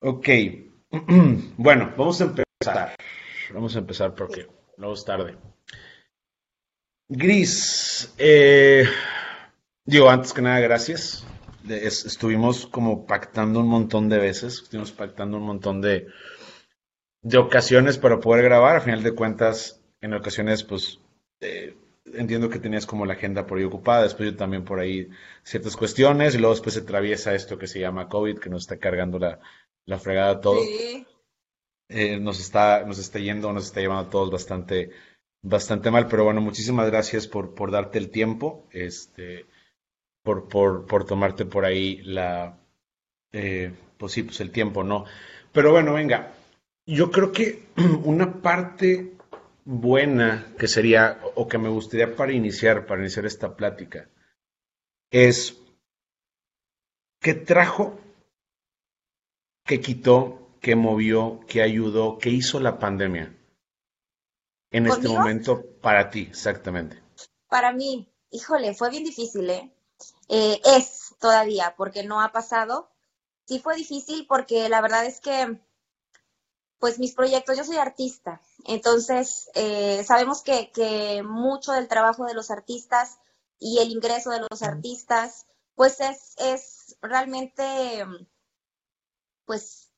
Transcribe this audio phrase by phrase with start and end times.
[0.00, 0.28] Ok.
[1.56, 2.96] Bueno, vamos a empezar.
[3.52, 4.46] Vamos a empezar porque
[4.76, 5.36] no es tarde.
[7.08, 8.84] Gris, eh,
[9.84, 11.26] digo, antes que nada, gracias.
[11.68, 16.06] estuvimos como pactando un montón de veces, estuvimos pactando un montón de,
[17.22, 18.76] de ocasiones para poder grabar.
[18.76, 21.00] A final de cuentas, en ocasiones, pues,
[21.40, 21.76] eh,
[22.14, 25.08] entiendo que tenías como la agenda por ahí ocupada, después yo también por ahí
[25.42, 28.78] ciertas cuestiones, y luego después se atraviesa esto que se llama COVID, que nos está
[28.78, 29.40] cargando la,
[29.88, 30.60] la fregada todo.
[31.88, 34.90] Eh, nos está, nos está yendo, nos está llevando a todos bastante,
[35.42, 39.46] bastante mal, pero bueno, muchísimas gracias por, por darte el tiempo, este,
[40.22, 42.58] por, por, por tomarte por ahí la,
[43.32, 45.06] eh, pues sí, pues el tiempo, ¿no?
[45.52, 46.34] Pero bueno, venga,
[46.84, 47.68] yo creo que
[48.04, 49.14] una parte
[49.64, 54.10] buena que sería, o que me gustaría para iniciar, para iniciar esta plática,
[55.10, 55.58] es
[57.22, 57.98] ¿qué trajo
[59.68, 63.38] ¿Qué quitó, qué movió, qué ayudó, qué hizo la pandemia
[64.70, 67.02] en este momento para ti, exactamente?
[67.48, 69.70] Para mí, híjole, fue bien difícil, ¿eh?
[70.30, 70.58] ¿eh?
[70.64, 72.90] Es todavía, porque no ha pasado.
[73.44, 75.60] Sí fue difícil porque la verdad es que,
[76.78, 82.32] pues mis proyectos, yo soy artista, entonces eh, sabemos que, que mucho del trabajo de
[82.32, 83.18] los artistas
[83.58, 88.06] y el ingreso de los artistas, pues es, es realmente
[89.48, 89.88] pues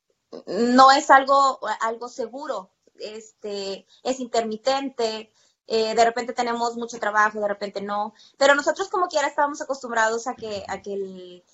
[0.46, 2.70] no es algo, algo seguro,
[3.00, 5.32] este, es intermitente,
[5.66, 10.28] eh, de repente tenemos mucho trabajo, de repente no, pero nosotros como quiera estábamos acostumbrados
[10.28, 11.44] a que, a que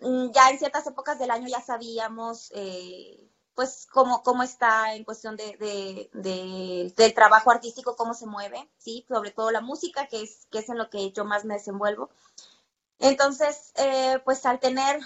[0.00, 5.04] mm, ya en ciertas épocas del año ya sabíamos eh, pues cómo, cómo está en
[5.04, 6.10] cuestión de,
[6.94, 9.04] del trabajo artístico, cómo se mueve, ¿sí?
[9.06, 12.10] Sobre todo la música, que es, que es en lo que yo más me desenvuelvo.
[12.98, 14.98] Entonces, eh, pues al tener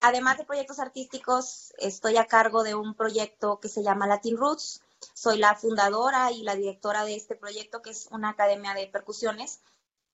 [0.00, 4.82] Además de proyectos artísticos, estoy a cargo de un proyecto que se llama Latin Roots.
[5.14, 9.60] Soy la fundadora y la directora de este proyecto, que es una academia de percusiones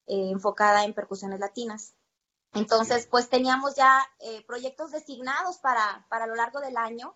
[0.07, 1.93] eh, enfocada en percusiones latinas.
[2.53, 7.15] Entonces, pues teníamos ya eh, proyectos designados para, para lo largo del año,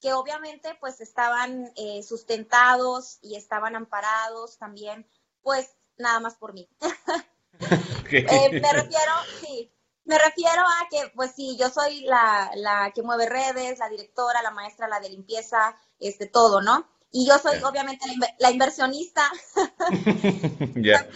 [0.00, 5.06] que obviamente pues estaban eh, sustentados y estaban amparados también,
[5.42, 6.68] pues nada más por mí.
[8.10, 9.72] me refiero, sí,
[10.06, 14.42] me refiero a que, pues sí, yo soy la, la, que mueve redes, la directora,
[14.42, 16.86] la maestra, la de limpieza, este, todo, ¿no?
[17.10, 18.06] Y yo soy obviamente
[18.38, 19.30] la, inversionista.
[20.74, 21.06] Ya.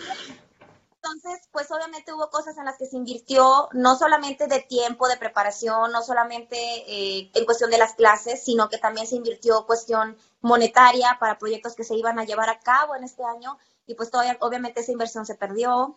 [1.03, 5.17] Entonces, pues obviamente hubo cosas en las que se invirtió, no solamente de tiempo, de
[5.17, 10.19] preparación, no solamente eh, en cuestión de las clases, sino que también se invirtió cuestión
[10.43, 14.11] monetaria para proyectos que se iban a llevar a cabo en este año y pues
[14.11, 15.97] todavía, obviamente esa inversión se perdió.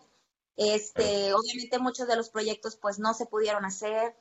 [0.56, 4.16] Este, obviamente muchos de los proyectos pues no se pudieron hacer.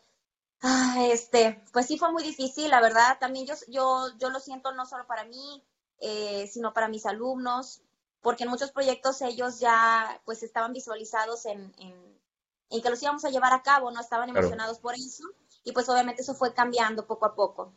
[0.61, 3.17] Ah, este, pues sí fue muy difícil, la verdad.
[3.19, 5.63] También yo, yo, yo lo siento no solo para mí,
[5.99, 7.81] eh, sino para mis alumnos,
[8.21, 13.29] porque en muchos proyectos ellos ya pues estaban visualizados en, en, que los íbamos a
[13.29, 15.23] llevar a cabo, no estaban emocionados por eso,
[15.63, 17.73] y pues obviamente eso fue cambiando poco a poco.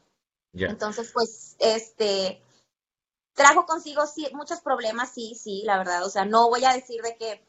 [0.52, 2.42] Entonces, pues, este,
[3.34, 6.04] trajo consigo sí, muchos problemas, sí, sí, la verdad.
[6.04, 7.46] O sea, no voy a decir de que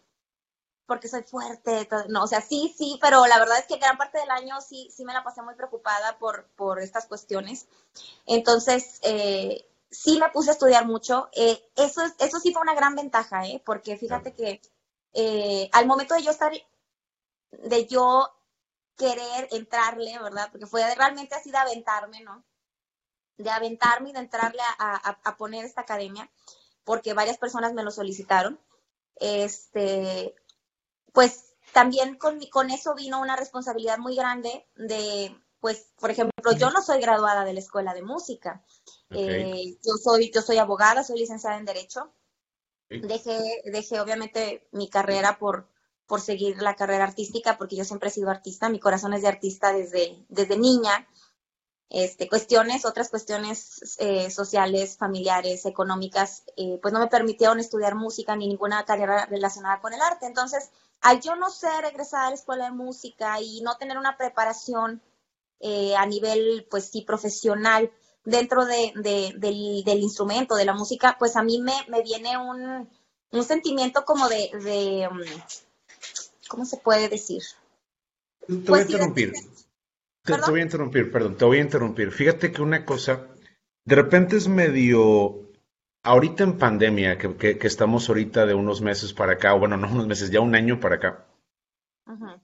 [0.87, 4.19] porque soy fuerte, no, o sea, sí, sí, pero la verdad es que gran parte
[4.19, 7.67] del año sí, sí me la pasé muy preocupada por, por estas cuestiones.
[8.25, 11.29] Entonces, eh, sí me puse a estudiar mucho.
[11.33, 13.61] Eh, eso, eso sí fue una gran ventaja, ¿eh?
[13.65, 14.61] porque fíjate que
[15.13, 16.53] eh, al momento de yo estar,
[17.51, 18.33] de yo
[18.95, 20.47] querer entrarle, ¿verdad?
[20.51, 22.45] Porque fue realmente así de aventarme, ¿no?
[23.37, 26.31] De aventarme y de entrarle a, a, a poner esta academia,
[26.85, 28.57] porque varias personas me lo solicitaron.
[29.19, 30.35] Este,
[31.17, 36.69] pues también con, con eso vino una responsabilidad muy grande de, pues, por ejemplo, yo
[36.69, 38.63] no soy graduada de la escuela de música.
[39.09, 42.13] Eh, yo, soy, yo soy abogada, soy licenciada en Derecho.
[42.87, 45.67] Dejé, dejé obviamente mi carrera por,
[46.05, 49.29] por seguir la carrera artística, porque yo siempre he sido artista, mi corazón es de
[49.29, 51.07] artista desde, desde niña.
[51.89, 58.35] Este, cuestiones, otras cuestiones eh, sociales, familiares, económicas, eh, pues no me permitieron estudiar música
[58.35, 60.27] ni ninguna carrera relacionada con el arte.
[60.27, 60.69] Entonces,
[61.01, 65.01] al yo no ser egresada a la escuela de música y no tener una preparación
[65.59, 67.91] eh, a nivel, pues sí, profesional
[68.23, 68.91] dentro de,
[69.37, 72.89] del, instrumento, de la música, pues a mí me, me viene un,
[73.31, 75.21] un, sentimiento como de, de, um,
[76.49, 77.41] ¿cómo se puede decir?
[78.45, 79.33] Te voy a pues interrumpir.
[80.23, 82.11] te, voy a interrumpir, perdón, te voy a interrumpir.
[82.11, 83.27] Fíjate que una cosa,
[83.85, 85.46] de repente es medio
[86.03, 90.07] ahorita en pandemia, que, estamos ahorita de unos meses para acá, o bueno, no unos
[90.07, 91.25] meses, ya un año para acá,
[92.05, 92.41] Ajá.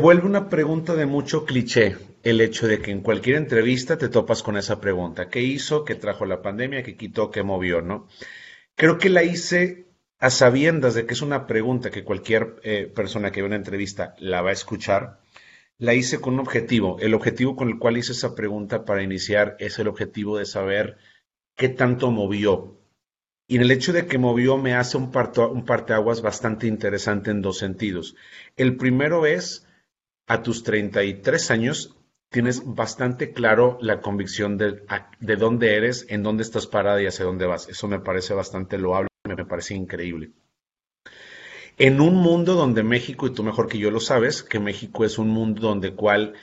[0.00, 4.42] vuelve una pregunta de mucho cliché, el hecho de que en cualquier entrevista te topas
[4.42, 5.28] con esa pregunta.
[5.28, 5.84] ¿Qué hizo?
[5.84, 6.82] ¿Qué trajo la pandemia?
[6.82, 7.30] ¿Qué quitó?
[7.30, 7.82] ¿Qué movió?
[7.82, 8.08] ¿No?
[8.76, 9.86] Creo que la hice
[10.18, 14.14] a sabiendas de que es una pregunta que cualquier eh, persona que ve una entrevista
[14.18, 15.18] la va a escuchar.
[15.78, 16.96] La hice con un objetivo.
[17.00, 20.96] El objetivo con el cual hice esa pregunta para iniciar es el objetivo de saber
[21.56, 22.78] qué tanto movió.
[23.46, 27.30] Y en el hecho de que movió me hace un, parto, un parteaguas bastante interesante
[27.30, 28.16] en dos sentidos.
[28.56, 29.66] El primero es,
[30.26, 31.96] a tus 33 años,
[32.30, 34.82] tienes bastante claro la convicción de,
[35.20, 37.68] de dónde eres, en dónde estás parada y hacia dónde vas.
[37.68, 40.32] Eso me parece bastante loable, me parece increíble.
[41.78, 45.18] En un mundo donde México, y tú mejor que yo lo sabes, que México es
[45.18, 46.34] un mundo donde cual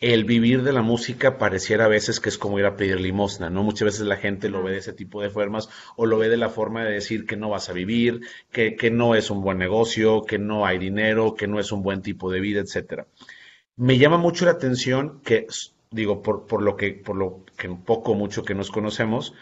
[0.00, 3.48] el vivir de la música pareciera a veces que es como ir a pedir limosna,
[3.48, 3.62] ¿no?
[3.62, 6.36] Muchas veces la gente lo ve de ese tipo de formas o lo ve de
[6.36, 8.20] la forma de decir que no vas a vivir,
[8.50, 11.82] que, que no es un buen negocio, que no hay dinero, que no es un
[11.82, 13.06] buen tipo de vida, etcétera.
[13.76, 15.46] Me llama mucho la atención que,
[15.90, 19.34] digo, por, por lo que, por lo que un poco mucho que nos conocemos,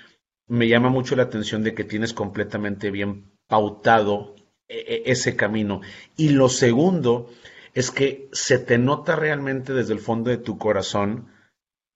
[0.46, 4.34] me llama mucho la atención de que tienes completamente bien pautado
[4.68, 5.80] e, e, ese camino.
[6.16, 7.30] Y lo segundo,
[7.74, 11.28] es que se te nota realmente desde el fondo de tu corazón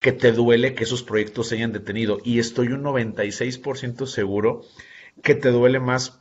[0.00, 2.18] que te duele que esos proyectos se hayan detenido.
[2.24, 4.62] Y estoy un 96% seguro
[5.22, 6.20] que te duele más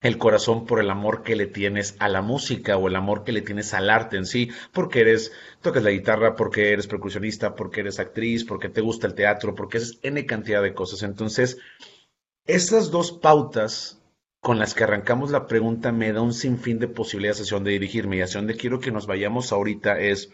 [0.00, 3.32] el corazón por el amor que le tienes a la música o el amor que
[3.32, 7.80] le tienes al arte en sí, porque eres, tocas la guitarra, porque eres percusionista, porque
[7.80, 11.04] eres actriz, porque te gusta el teatro, porque es N cantidad de cosas.
[11.04, 11.58] Entonces,
[12.46, 14.01] estas dos pautas
[14.42, 17.70] con las que arrancamos la pregunta me da un sinfín de posibilidades de sesión de
[17.70, 20.32] dirigirme y hacia donde quiero que nos vayamos ahorita es,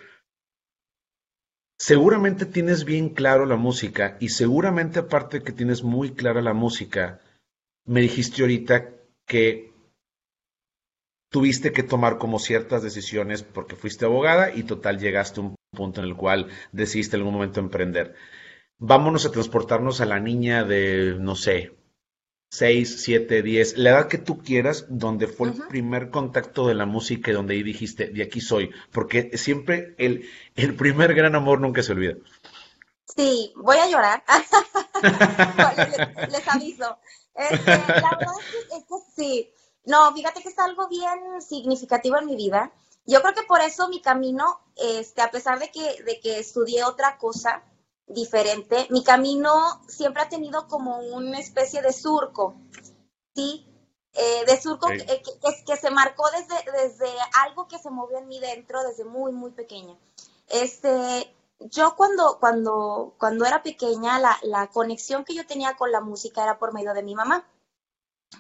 [1.79, 6.55] seguramente tienes bien claro la música y seguramente aparte de que tienes muy clara la
[6.55, 7.21] música,
[7.85, 8.95] me dijiste ahorita
[9.27, 9.75] que
[11.31, 16.01] tuviste que tomar como ciertas decisiones porque fuiste abogada y total llegaste a un punto
[16.01, 18.15] en el cual decidiste en algún momento emprender.
[18.79, 21.78] Vámonos a transportarnos a la niña de, no sé,
[22.51, 26.87] 6, 7, 10, la edad que tú quieras, donde fue el primer contacto de la
[26.87, 31.61] música y donde ahí dijiste, de aquí soy, porque siempre el, el primer gran amor
[31.61, 32.15] nunca se olvida.
[33.05, 34.25] Sí, voy a llorar.
[36.31, 36.99] les, aviso.
[37.35, 38.35] Este, la verdad
[38.73, 39.53] es que, sí.
[39.85, 42.73] No, fíjate que es algo bien significativo en mi vida.
[43.07, 46.85] Yo creo que por eso mi camino, este, a pesar de que, de que estudié
[46.85, 47.63] otra cosa,
[48.09, 48.87] diferente.
[48.91, 52.57] Mi camino siempre ha tenido como una especie de surco,
[53.35, 53.67] ¿sí?
[54.13, 55.23] Eh, de surco Que,
[55.67, 57.11] que, se marcó desde, desde
[57.45, 59.97] algo que se movió en mí dentro desde muy, muy pequeña.
[60.49, 66.01] Este, yo cuando, cuando, cuando era pequeña, la, la conexión que yo tenía con la
[66.01, 67.47] música era por medio de mi mamá.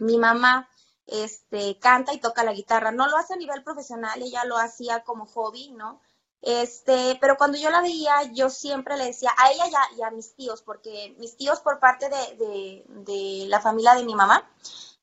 [0.00, 0.69] Mi mamá
[1.06, 2.93] este, canta y toca la guitarra.
[2.93, 6.00] No lo hace a nivel profesional, ella lo hacía como hobby, ¿no?
[6.40, 9.64] Este, pero cuando yo la veía, yo siempre le decía a ella
[9.96, 14.14] y a, mis tíos, porque mis tíos por parte de, de, la familia de mi
[14.14, 14.49] mamá,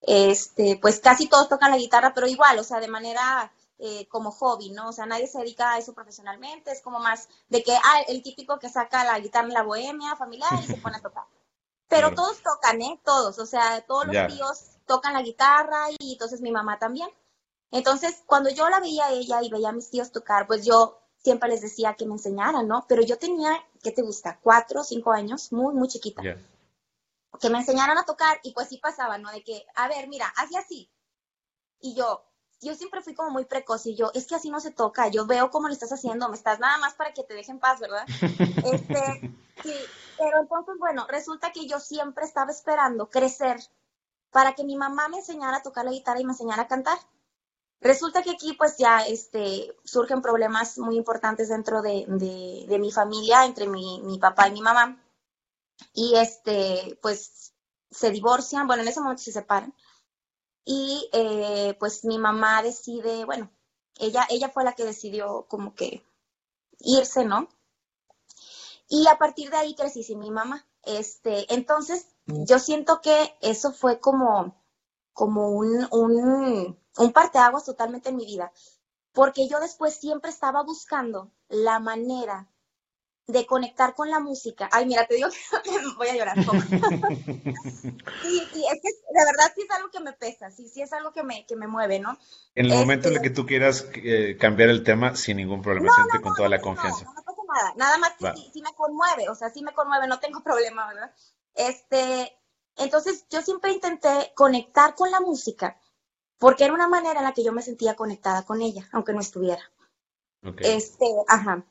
[0.01, 4.31] este, pues casi todos tocan la guitarra, pero igual, o sea, de manera eh, como
[4.31, 4.89] hobby, ¿no?
[4.89, 8.23] O sea, nadie se dedica a eso profesionalmente, es como más de que, ah, el
[8.23, 11.25] típico que saca la guitarra en la bohemia familiar y se pone a tocar.
[11.89, 12.99] Pero todos tocan, ¿eh?
[13.03, 17.09] Todos, o sea, todos los tíos tocan la guitarra y entonces mi mamá también.
[17.71, 20.99] Entonces, cuando yo la veía a ella y veía a mis tíos tocar, pues yo
[21.25, 22.85] siempre les decía que me enseñaran, ¿no?
[22.87, 23.51] Pero yo tenía,
[23.81, 24.39] ¿qué te gusta?
[24.43, 26.21] Cuatro o cinco años, muy, muy chiquita.
[26.21, 29.31] Que me enseñaran a tocar y pues sí pasaba, ¿no?
[29.31, 30.91] De que, a ver, mira, hazle así.
[31.79, 32.23] Y yo,
[32.61, 35.25] yo siempre fui como muy precoz y yo, es que así no se toca, yo
[35.25, 38.05] veo cómo lo estás haciendo, me estás nada más para que te dejen paz, ¿verdad?
[38.71, 39.73] este, sí,
[40.19, 43.57] pero entonces, bueno, resulta que yo siempre estaba esperando crecer
[44.29, 46.99] para que mi mamá me enseñara a tocar la guitarra y me enseñara a cantar.
[47.81, 52.05] Resulta que aquí pues ya este, surgen problemas muy importantes dentro de,
[52.79, 55.01] mi familia, entre mi, papá y mi mamá.
[55.93, 57.53] Y este, pues
[57.91, 59.73] se divorcian, bueno, en ese momento se separan.
[60.63, 63.51] Y eh, pues mi mamá decide, bueno,
[63.99, 66.03] ella, ella fue la que decidió como que
[66.79, 67.47] irse, ¿no?
[68.87, 70.65] Y a partir de ahí crecí sin mi mamá.
[70.83, 74.55] Este, entonces, yo siento que eso fue como,
[75.13, 78.51] como un, un un parteaguas totalmente en mi vida,
[79.11, 82.47] porque yo después siempre estaba buscando la manera
[83.27, 84.69] de conectar con la música.
[84.71, 85.29] Ay, mira, te digo
[85.63, 86.35] que voy a llorar.
[86.43, 86.49] sí,
[88.53, 91.11] sí, es que de verdad sí es algo que me pesa, sí, sí es algo
[91.11, 92.17] que me, que me mueve, ¿no?
[92.53, 95.61] En el momento en el este que tú quieras eh, cambiar el tema, sin ningún
[95.61, 97.05] problema, siente con toda la confianza.
[97.05, 99.73] No, no pasa nada, nada más que sí, sí, me conmueve, o sea, sí me
[99.73, 101.11] conmueve, no tengo problema, ¿verdad?
[101.55, 102.37] Este,
[102.77, 105.79] entonces yo siempre intenté conectar con la música
[106.37, 109.21] porque era una manera en la que yo me sentía conectada con ella, aunque no
[109.21, 109.61] estuviera.
[110.59, 111.65] Este, ajá.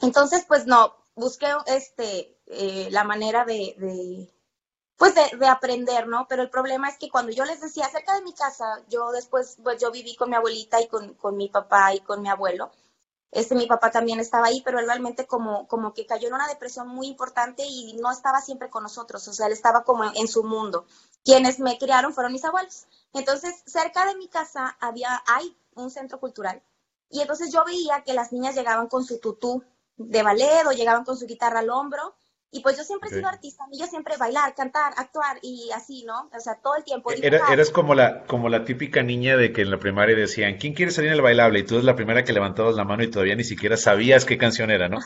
[0.00, 4.32] Entonces, pues no, busqué este, eh, la manera de,
[4.96, 6.26] pues de, aprender, ¿no?
[6.28, 9.58] Pero el problema es que cuando yo les decía acerca de mi casa, yo después,
[9.62, 12.70] pues yo viví con mi abuelita y con, con mi papá y con mi abuelo.
[13.34, 16.46] Este, mi papá también estaba ahí, pero él realmente como, como que cayó en una
[16.46, 20.28] depresión muy importante y no estaba siempre con nosotros, o sea, él estaba como en,
[20.28, 20.86] su mundo.
[21.24, 22.86] Quienes me criaron fueron mis abuelos.
[23.12, 26.62] Entonces, cerca de mi casa había, hay un centro cultural.
[27.10, 29.64] Y entonces yo veía que las niñas llegaban con su tutú
[29.96, 32.14] de ballet o llegaban con su guitarra al hombro
[32.50, 36.04] y pues yo siempre he sido artista, y yo siempre bailar, cantar, actuar y así,
[36.04, 36.30] ¿no?
[36.32, 37.10] O sea, todo el tiempo.
[37.10, 40.74] Era, eres como la, como la típica niña de que en la primaria decían, ¿quién
[40.74, 41.58] quiere salir en el bailable?
[41.58, 44.38] Y tú eres la primera que levantabas la mano y todavía ni siquiera sabías qué
[44.38, 44.98] canción era, ¿no?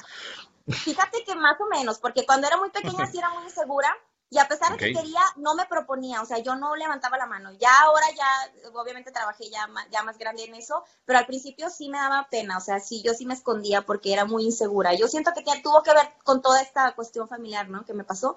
[0.69, 3.97] Fíjate que más o menos, porque cuando era muy pequeña sí era muy insegura
[4.31, 7.27] y a pesar de que quería, no me proponía, o sea, yo no levantaba la
[7.27, 7.51] mano.
[7.53, 11.89] Ya ahora ya, obviamente trabajé ya, ya más grande en eso, pero al principio sí
[11.89, 14.93] me daba pena, o sea, sí, yo sí me escondía porque era muy insegura.
[14.93, 17.87] Yo siento que tuvo que ver con toda esta cuestión familiar, ¿no?
[17.87, 18.37] Que me pasó.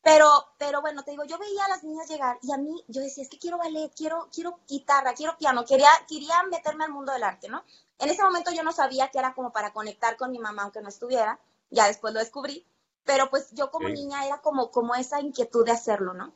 [0.00, 3.02] Pero, pero bueno, te digo, yo veía a las niñas llegar y a mí, yo
[3.02, 7.12] decía, es que quiero ballet, quiero, quiero guitarra, quiero piano, quería, quería meterme al mundo
[7.12, 7.62] del arte, ¿no?
[7.98, 10.80] En ese momento yo no sabía que era como para conectar con mi mamá aunque
[10.80, 12.64] no estuviera, ya después lo descubrí
[13.08, 16.34] pero pues yo como niña era como, como esa inquietud de hacerlo, ¿no?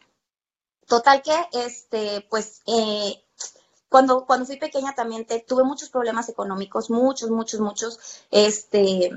[0.87, 3.23] Total que, este, pues, eh,
[3.91, 9.11] cuando, cuando fui pequeña también tuve muchos problemas económicos, muchos, muchos, muchos, este,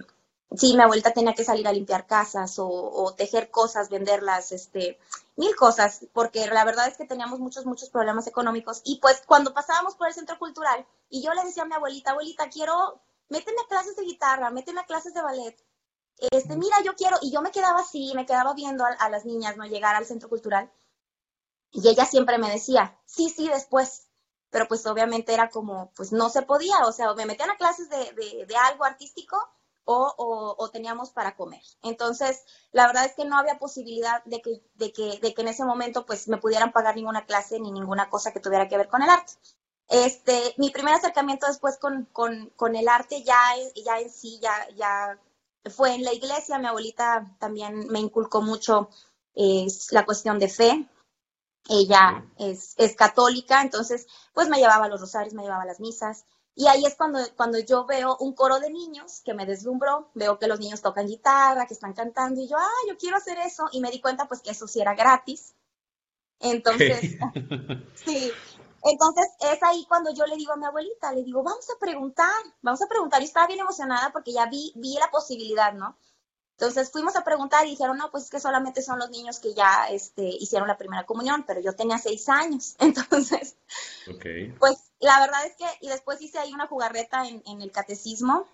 [0.54, 5.00] sí, mi abuelita tenía que salir a limpiar casas o, tejer cosas, venderlas, este,
[5.38, 8.82] mil cosas, porque la verdad es que teníamos muchos, muchos problemas económicos.
[8.84, 12.12] Y pues cuando pasábamos por el centro cultural y yo le decía a mi abuelita,
[12.12, 15.56] abuelita, quiero, méteme a clases de guitarra, méteme a clases de ballet
[16.18, 19.58] este, mira, yo quiero, y yo me quedaba así, me quedaba viendo a, las niñas,
[19.58, 19.66] ¿no?
[19.66, 20.72] Llegar al centro cultural.
[21.72, 24.08] Y ella siempre me decía, sí, sí, después.
[24.50, 27.90] Pero pues obviamente era como, pues no se podía, o sea, me metían a clases
[27.90, 29.38] de, de, algo artístico
[29.84, 31.62] o, o, teníamos para comer.
[31.84, 35.50] Entonces, la verdad es que no había posibilidad de que, de que, de que en
[35.50, 38.88] ese momento pues me pudieran pagar ninguna clase ni ninguna cosa que tuviera que ver
[38.88, 39.34] con el arte.
[39.90, 43.40] Este, mi primer acercamiento después con, con, con el arte ya,
[43.84, 45.20] ya en sí, ya, ya
[45.70, 48.90] fue en la iglesia, mi abuelita también me inculcó mucho
[49.36, 50.90] eh, la cuestión de fe.
[51.68, 56.26] Ella es, católica, entonces pues me llevaba a los rosarios, me llevaba a las misas.
[56.54, 60.40] Y ahí es cuando, cuando yo veo un coro de niños que me deslumbró, veo
[60.40, 63.68] que los niños tocan guitarra, que están cantando, y yo, ah, yo quiero hacer eso.
[63.72, 65.56] Y me di cuenta pues que eso sí era gratis.
[66.40, 67.18] Entonces,
[67.96, 68.32] sí,
[68.86, 72.30] entonces es ahí cuando yo le digo a mi abuelita, le digo, vamos a preguntar,
[72.62, 73.22] vamos a preguntar.
[73.22, 75.98] Y estaba bien emocionada porque ya vi, vi la posibilidad, ¿no?
[76.52, 79.54] Entonces fuimos a preguntar y dijeron, no, pues es que solamente son los niños que
[79.54, 82.76] ya este, hicieron la primera comunión, pero yo tenía seis años.
[82.80, 83.58] Entonces,
[84.60, 88.48] pues la verdad es que, y después hice ahí una jugarreta en, en el catecismo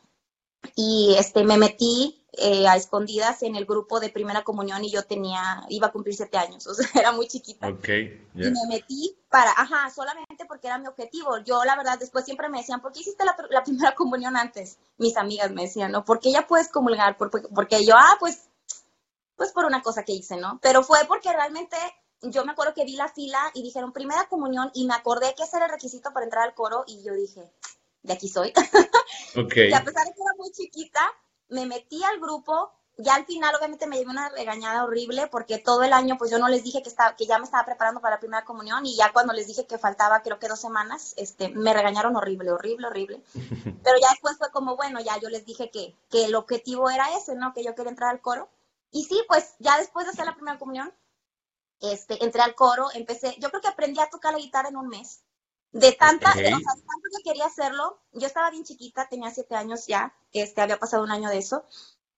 [0.75, 5.03] y este, me metí eh, a escondidas en el grupo de primera comunión y yo
[5.03, 7.67] tenía, iba a cumplir siete años, o sea, era muy chiquita.
[7.67, 11.39] Ok, Y me metí para, ajá, solamente porque era mi objetivo.
[11.39, 14.77] Yo, la verdad, después siempre me decían, ¿por qué hiciste la, la primera comunión antes?
[14.97, 16.05] Mis amigas me decían, ¿no?
[16.05, 17.17] ¿Por qué ya puedes comulgar?
[17.17, 18.49] Porque yo, ah, pues,
[19.35, 20.59] pues por una cosa que hice, ¿no?
[20.61, 21.75] Pero fue porque realmente
[22.21, 25.43] yo me acuerdo que vi la fila y dijeron primera comunión y me acordé que
[25.43, 27.51] ese era el requisito para entrar al coro y yo dije,
[28.03, 28.53] de aquí soy.
[29.33, 29.69] Okay.
[29.69, 31.01] y a pesar de que era muy chiquita,
[31.49, 32.71] me metí al grupo.
[32.97, 36.37] Ya al final, obviamente, me llevé una regañada horrible porque todo el año, pues yo
[36.37, 38.95] no les dije que, estaba, que ya me estaba preparando para la primera comunión y
[38.95, 42.87] ya cuando les dije que faltaba, creo que dos semanas, este, me regañaron horrible, horrible,
[42.87, 43.23] horrible.
[43.83, 47.17] Pero ya después fue como, bueno, ya yo les dije que, que el objetivo era
[47.17, 47.53] ese, ¿no?
[47.53, 48.49] Que yo quería entrar al coro.
[48.91, 50.93] Y sí, pues ya después de hacer la primera comunión,
[51.79, 54.87] este, entré al coro, empecé, yo creo que aprendí a tocar la guitarra en un
[54.87, 55.23] mes.
[55.71, 59.87] De tanta, o sea, tanto que quería hacerlo, yo estaba bien chiquita, tenía siete años
[59.87, 61.65] ya, este, había pasado un año de eso,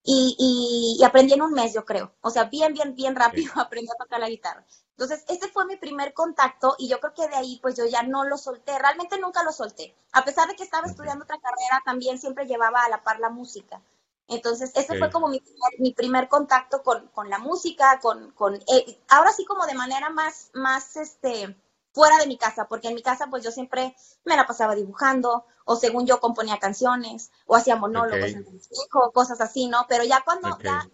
[0.04, 2.14] y, y, aprendí en un mes, yo creo.
[2.22, 4.66] O sea, bien, bien, bien rápido aprendí a tocar la guitarra.
[4.92, 8.04] Entonces, ese fue mi primer contacto y yo creo que de ahí, pues yo ya
[8.04, 9.96] no lo solté, realmente nunca lo solté.
[10.12, 13.30] A pesar de que estaba estudiando otra carrera, también siempre llevaba a la par la
[13.30, 13.82] música.
[14.28, 18.56] Entonces, ese fue como mi primer, mi primer contacto con, con, la música, con, con
[18.56, 21.58] eh, ahora sí como de manera más, más, este,
[21.94, 23.96] fuera de mi casa, porque en mi casa pues yo siempre
[24.26, 29.12] me la pasaba dibujando, o según yo componía canciones, o hacía monólogos en mi hijo,
[29.12, 29.86] cosas así, ¿no?
[29.88, 30.86] Pero ya cuando, ya,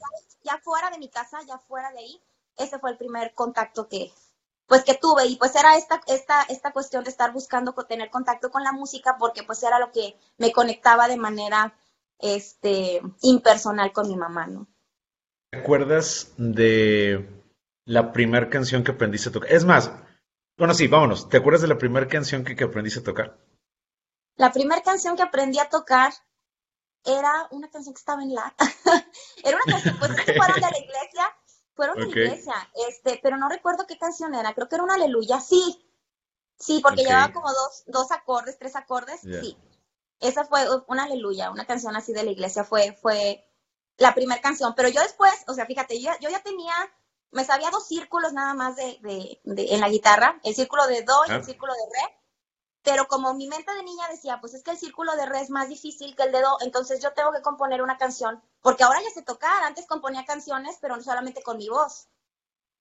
[0.43, 2.21] ya, fuera de mi casa, ya fuera de ahí,
[2.57, 4.11] ese fue el primer contacto que,
[4.67, 8.51] pues que tuve, y pues era esta, esta, esta cuestión de estar buscando tener contacto
[8.51, 11.73] con la música, porque pues era lo que me conectaba de manera,
[12.19, 14.67] este, impersonal con mi mamá, ¿no?
[15.49, 17.27] ¿Te acuerdas de
[17.85, 19.51] la primera canción que aprendiste a tocar?
[19.51, 19.91] Es más,
[20.59, 21.29] bueno, sí, vámonos.
[21.29, 23.37] ¿Te acuerdas de la primera canción que, aprendiste a tocar?
[24.35, 26.13] La primera canción que aprendí a tocar,
[27.05, 28.53] era una canción que estaba en la...
[29.43, 31.37] era una canción, pues es que fueron de la iglesia,
[31.73, 34.95] fueron de la iglesia, este, pero no recuerdo qué canción era, creo que era una
[34.95, 35.81] aleluya, sí,
[36.57, 39.57] sí, porque llevaba como dos, dos acordes, tres acordes, sí.
[40.19, 43.49] Esa fue una aleluya, una canción así de la iglesia, fue, fue
[43.97, 46.73] la primera canción, pero yo después, o sea, fíjate, yo, yo ya tenía,
[47.31, 51.03] me sabía dos círculos nada más de, de, de en la guitarra, el círculo de
[51.03, 52.15] do y el círculo de re,
[52.83, 55.49] pero como mi mente de niña decía, pues es que el círculo de re es
[55.49, 59.01] más difícil que el de do, entonces yo tengo que componer una canción, porque ahora
[59.01, 62.07] ya sé tocar, antes componía canciones, pero no solamente con mi voz.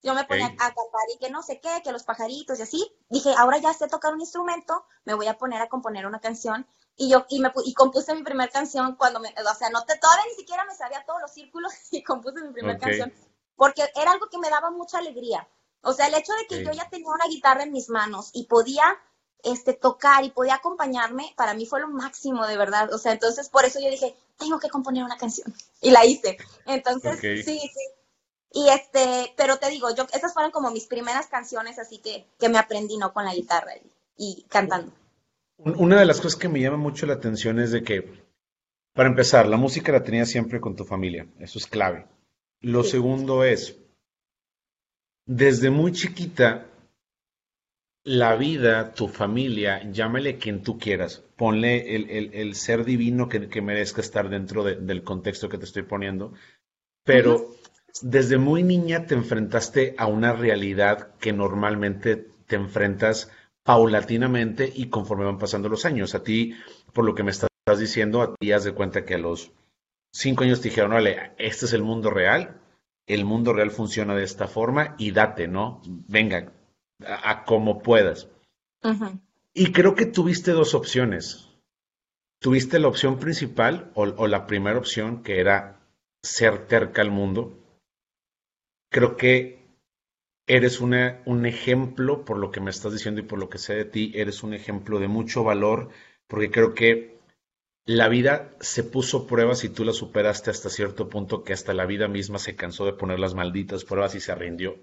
[0.02, 2.92] Yo me ponía a cantar y que no sé qué, que los pajaritos y así.
[3.08, 6.66] Dije, ahora ya sé tocar un instrumento, me voy a poner a componer una canción.
[6.94, 9.98] Y yo y me y compuse mi primera canción cuando me, o sea, no te,
[9.98, 13.12] todavía ni siquiera me sabía todos los círculos y compuse mi primera canción,
[13.58, 15.46] porque era algo que me daba mucha alegría.
[15.82, 18.44] O sea, el hecho de que yo ya tenía una guitarra en mis manos y
[18.46, 18.84] podía
[19.42, 22.92] este, tocar y podía acompañarme, para mí fue lo máximo, de verdad.
[22.94, 25.52] O sea, entonces por eso yo dije, tengo que componer una canción.
[25.80, 26.38] Y la hice.
[26.66, 27.70] Entonces, sí, sí.
[28.52, 32.48] Y este, pero te digo, yo, esas fueron como mis primeras canciones, así que, que
[32.48, 33.12] me aprendí, ¿no?
[33.12, 33.72] Con la guitarra
[34.16, 34.92] y, cantando.
[35.58, 38.24] Una de las cosas que me llama mucho la atención es de que,
[38.92, 41.28] para empezar, la música la tenía siempre con tu familia.
[41.38, 42.06] Eso es clave.
[42.60, 43.78] Lo segundo es,
[45.26, 46.66] desde muy chiquita,
[48.04, 54.30] la vida, tu familia, llámale quien tú quieras, ponle el, ser divino que, merezca estar
[54.30, 56.32] dentro del contexto que te estoy poniendo,
[57.04, 57.54] pero
[58.00, 63.30] desde muy niña te enfrentaste a una realidad que normalmente te enfrentas
[63.62, 66.14] paulatinamente y conforme van pasando los años.
[66.14, 66.54] A ti,
[66.92, 69.52] por lo que me estás diciendo, a ti has de cuenta que a los
[70.12, 72.60] cinco años te dijeron, vale, este es el mundo real,
[73.06, 75.80] el mundo real funciona de esta forma y date, ¿no?
[75.84, 76.52] Venga,
[77.06, 78.28] a, como puedas.
[79.54, 81.48] Y creo que tuviste dos opciones.
[82.40, 85.80] Tuviste la opción principal o, la primera opción que era
[86.22, 87.58] ser terca al mundo.
[88.90, 89.66] Creo que
[90.46, 93.74] eres una, un ejemplo, por lo que me estás diciendo y por lo que sé
[93.74, 95.90] de ti, eres un ejemplo de mucho valor,
[96.26, 97.17] porque creo que
[97.88, 101.86] la vida se puso pruebas y tú la superaste hasta cierto punto que hasta la
[101.86, 104.76] vida misma se cansó de poner las malditas pruebas y se rindió.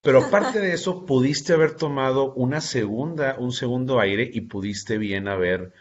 [0.00, 5.28] Pero aparte de eso, pudiste haber tomado una segunda, un segundo aire y pudiste bien
[5.28, 5.74] haber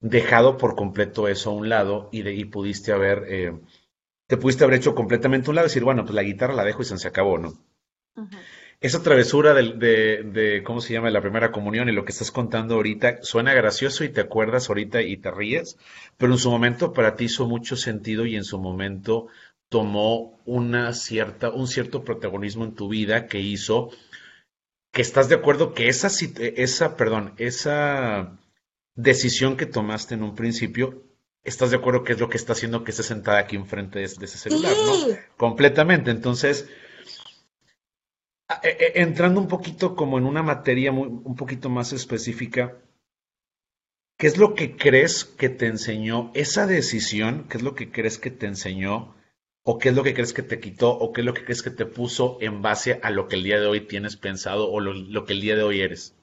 [0.00, 3.58] dejado por completo eso a un lado y, de, y pudiste haber, eh,
[4.26, 6.64] te pudiste haber hecho completamente a un lado y decir, bueno, pues la guitarra la
[6.64, 7.54] dejo y se acabó, ¿no?
[8.80, 12.30] Esa travesura de, de, de, ¿cómo se llama?, la primera comunión y lo que estás
[12.30, 15.76] contando ahorita suena gracioso y te acuerdas ahorita y te ríes,
[16.16, 19.26] pero en su momento para ti hizo mucho sentido y en su momento
[19.68, 23.90] tomó una cierta, un cierto protagonismo en tu vida que hizo
[24.92, 28.38] que estás de acuerdo que esa, esa, perdón, esa
[28.94, 31.04] decisión que tomaste en un principio,
[31.44, 34.08] estás de acuerdo que es lo que está haciendo que estés sentada aquí enfrente de,
[34.08, 35.16] de ese celular, ¿no?
[35.36, 36.10] Completamente.
[36.10, 36.68] Entonces,
[38.62, 42.76] entrando un poquito como en una materia muy, un poquito más específica,
[44.16, 47.46] ¿qué es lo que crees que te enseñó esa decisión?
[47.48, 49.14] ¿Qué es lo que crees que te enseñó
[49.62, 50.90] ¿O qué es lo que crees que te quitó?
[50.90, 53.42] ¿O qué es lo que crees que te puso en base a lo que el
[53.42, 56.14] día de hoy tienes pensado o lo, que el día de hoy eres?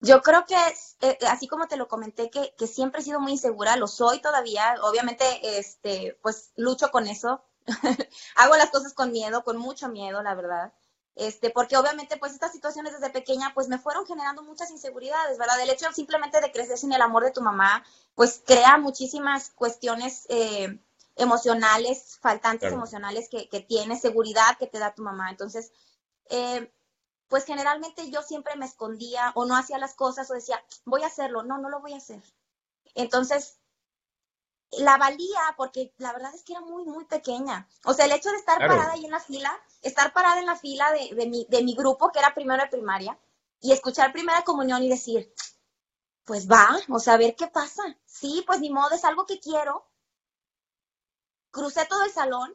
[0.00, 0.56] Yo creo que,
[1.00, 4.74] eh, así como te lo comenté, que, siempre he sido muy insegura, lo soy todavía.
[4.82, 5.24] Obviamente,
[5.58, 7.42] este, pues lucho con eso.
[8.36, 10.72] Hago las cosas con miedo, con mucho miedo, la verdad.
[11.16, 15.60] Este, porque obviamente, pues estas situaciones desde pequeña, pues me fueron generando muchas inseguridades, ¿verdad?
[15.62, 20.26] El hecho simplemente de crecer sin el amor de tu mamá, pues crea muchísimas cuestiones
[20.28, 20.78] eh,
[21.16, 25.30] emocionales, faltantes emocionales que, que tienes, seguridad que te da tu mamá.
[25.30, 25.72] Entonces,
[26.28, 26.70] eh,
[27.28, 31.06] pues generalmente yo siempre me escondía o no hacía las cosas o decía, voy a
[31.06, 32.22] hacerlo, no, no lo voy a hacer.
[32.94, 33.58] Entonces,
[34.72, 37.68] la valía porque la verdad es que era muy, muy pequeña.
[37.84, 39.52] O sea, el hecho de estar parada ahí en la fila,
[39.82, 42.68] estar parada en la fila de, de, mi, de mi grupo, que era primero de
[42.68, 43.18] primaria,
[43.60, 45.32] y escuchar primera comunión y decir,
[46.24, 47.82] pues va, o sea, a ver qué pasa.
[48.04, 49.86] Sí, pues ni modo, es algo que quiero,
[51.50, 52.54] crucé todo el salón,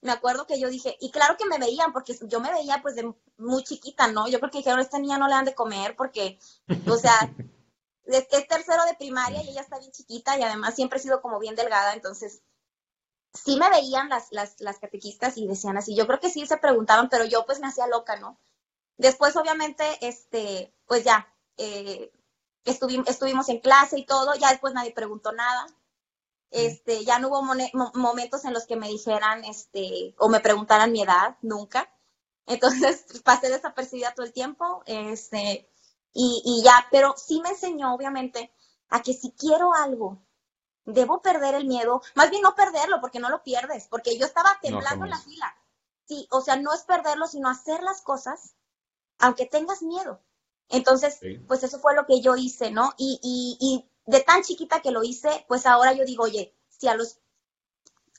[0.00, 2.94] me acuerdo que yo dije, y claro que me veían, porque yo me veía pues
[2.94, 4.28] de muy chiquita, ¿no?
[4.28, 6.38] Yo creo que dijeron, esta niña no le han de comer, porque,
[6.86, 7.12] o sea,
[8.06, 11.22] es, es tercero de primaria y ella está bien chiquita y además siempre he sido
[11.22, 12.42] como bien delgada, entonces
[13.32, 16.56] sí me veían las, las, las catequistas y decían así, yo creo que sí se
[16.56, 18.38] preguntaban, pero yo pues me hacía loca, ¿no?
[18.96, 22.12] Después, obviamente, este, pues ya, eh,
[22.64, 25.66] estuvimos en clase y todo, ya después nadie preguntó nada,
[26.50, 27.42] este, ya no hubo
[27.94, 31.90] momentos en los que me dijeran, este, o me preguntaran mi edad, nunca.
[32.46, 35.68] Entonces pasé desapercibida todo el tiempo, este,
[36.14, 38.52] y, y ya, pero sí me enseñó, obviamente,
[38.88, 40.22] a que si quiero algo,
[40.84, 44.58] debo perder el miedo, más bien no perderlo, porque no lo pierdes, porque yo estaba
[44.62, 45.54] temblando en la fila.
[46.06, 48.54] Sí, o sea, no es perderlo, sino hacer las cosas,
[49.18, 50.20] aunque tengas miedo.
[50.68, 52.94] Entonces, pues eso fue lo que yo hice, ¿no?
[52.96, 56.88] Y, y, y de tan chiquita que lo hice, pues ahora yo digo, oye, si
[56.88, 57.18] a los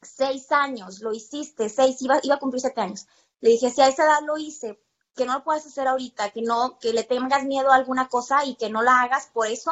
[0.01, 3.07] seis años lo hiciste, seis, iba, iba a cumplir siete años,
[3.41, 4.79] le dije, si a esa edad lo hice,
[5.15, 8.45] que no lo puedes hacer ahorita, que no, que le tengas miedo a alguna cosa
[8.45, 9.71] y que no la hagas por eso,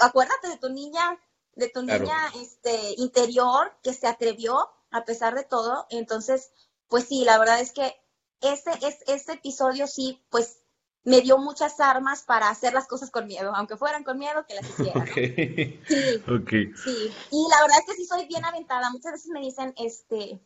[0.00, 1.18] acuérdate de tu niña,
[1.54, 5.86] de tu niña este, interior que se atrevió a pesar de todo.
[5.90, 6.50] Entonces,
[6.88, 7.94] pues sí, la verdad es que
[8.40, 10.60] ese, es, ese episodio sí, pues
[11.04, 14.54] me dio muchas armas para hacer las cosas con miedo, aunque fueran con miedo, que
[14.54, 15.04] las hiciera.
[15.86, 17.14] Sí, sí.
[17.30, 18.90] Y la verdad es que sí soy bien aventada.
[18.90, 20.40] Muchas veces me dicen, este,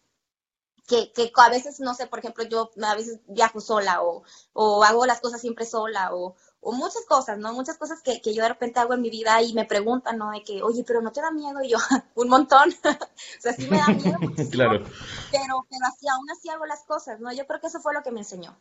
[0.87, 4.85] que, que, a veces, no sé, por ejemplo, yo a veces viajo sola o, o
[4.85, 7.53] hago las cosas siempre sola o, o muchas cosas, ¿no?
[7.53, 10.31] Muchas cosas que, que, yo de repente hago en mi vida y me preguntan, ¿no?
[10.31, 11.79] De que, oye, pero no te da miedo y yo,
[12.14, 12.70] un montón.
[12.85, 14.18] o sea, sí me da miedo.
[14.51, 14.85] claro.
[15.31, 17.33] Pero, pero así, aún así hago las cosas, ¿no?
[17.33, 18.59] Yo creo que eso fue lo que me enseñó.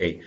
[0.00, 0.22] Ok,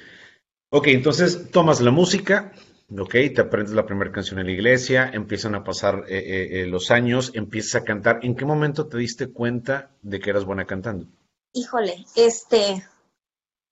[0.70, 2.52] okay entonces tomas la música,
[3.00, 6.66] ok, te aprendes la primera canción en la iglesia, empiezan a pasar eh, eh, eh,
[6.68, 8.20] los años, empiezas a cantar.
[8.24, 11.08] ¿En qué momento te diste cuenta de que eras buena cantando?
[11.54, 12.86] Híjole, este,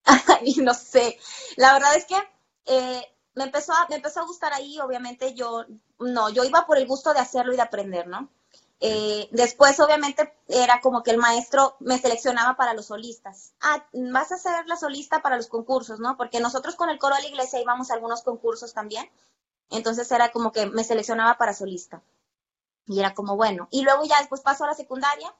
[0.63, 1.17] no sé.
[1.57, 2.15] La verdad es que
[2.65, 3.01] eh,
[3.35, 5.65] me, empezó a, me empezó a gustar ahí, obviamente yo,
[5.99, 8.29] no, yo iba por el gusto de hacerlo y de aprender, ¿no?
[8.81, 13.53] Eh, después, obviamente, era como que el maestro me seleccionaba para los solistas.
[13.61, 16.15] Ah, vas a ser la solista para los concursos, ¿no?
[16.15, 19.09] Porque nosotros con el coro de la iglesia íbamos a algunos concursos también.
[19.69, 22.01] Entonces era como que me seleccionaba para solista.
[22.85, 23.67] Y era como, bueno.
[23.69, 25.33] Y luego ya después paso a la secundaria,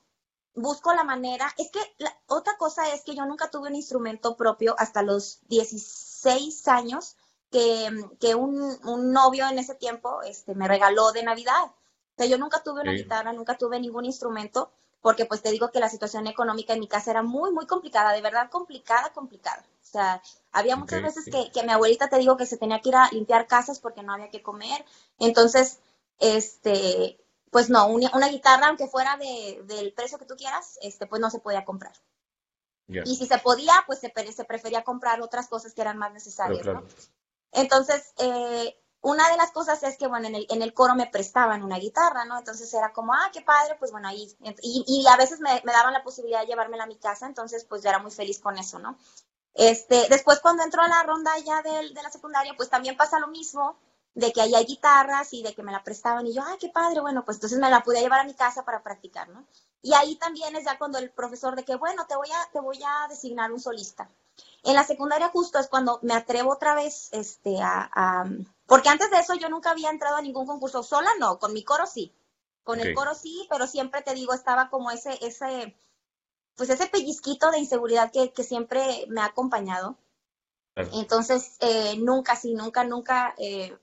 [0.53, 1.51] busco la manera.
[1.57, 5.39] Es que la, otra cosa es que yo nunca tuve un instrumento propio hasta los
[5.47, 7.15] 16 años
[7.49, 8.79] que, un,
[9.11, 11.71] novio en ese tiempo este, me regaló de Navidad.
[12.19, 15.79] Sea, yo nunca tuve una guitarra, nunca tuve ningún instrumento, porque pues te digo que
[15.79, 19.63] la situación económica en mi casa era muy, muy complicada, de verdad complicada, complicada.
[19.81, 22.89] O sea, había muchas veces que, que mi abuelita te digo que se tenía que
[22.89, 24.83] ir a limpiar casas porque no había que comer.
[25.17, 25.79] Entonces,
[26.19, 27.17] este,
[27.51, 31.29] pues no, una, guitarra, aunque fuera de, del precio que tú quieras, este, pues no
[31.29, 31.93] se podía comprar.
[32.89, 36.65] Y si se podía, pues se, se, prefería comprar otras cosas que eran más necesarias,
[36.65, 36.83] ¿no?
[37.53, 41.77] Entonces, eh, una de las cosas es que, bueno, en el, coro me prestaban una
[41.77, 42.37] guitarra, ¿no?
[42.37, 44.35] Entonces era como, ah, qué padre, pues bueno, ahí.
[44.61, 47.81] Y, y a veces me, daban la posibilidad de llevármela a mi casa, entonces pues
[47.81, 48.97] yo era muy feliz con eso, ¿no?
[49.53, 53.19] Este, después cuando entró a la ronda ya de, de la secundaria, pues también pasa
[53.19, 53.77] lo mismo,
[54.13, 56.69] de que ahí hay guitarras y de que me la prestaban y yo, ay, qué
[56.69, 59.45] padre, bueno, pues entonces me la pude llevar a mi casa para practicar, ¿no?
[59.81, 62.59] Y ahí también es ya cuando el profesor de que, bueno, te voy a, te
[62.59, 64.09] voy a designar un solista.
[64.63, 68.25] En la secundaria justo es cuando me atrevo otra vez este, a,
[68.69, 71.63] Porque antes de eso yo nunca había entrado a ningún concurso sola, no, con mi
[71.63, 72.15] coro sí.
[72.63, 75.75] Con el coro sí, pero siempre te digo, estaba como ese, ese,
[76.55, 79.97] pues ese pellizquito de inseguridad que, que siempre me ha acompañado.
[80.75, 83.75] Entonces, eh, nunca, sí, nunca, nunca, eh,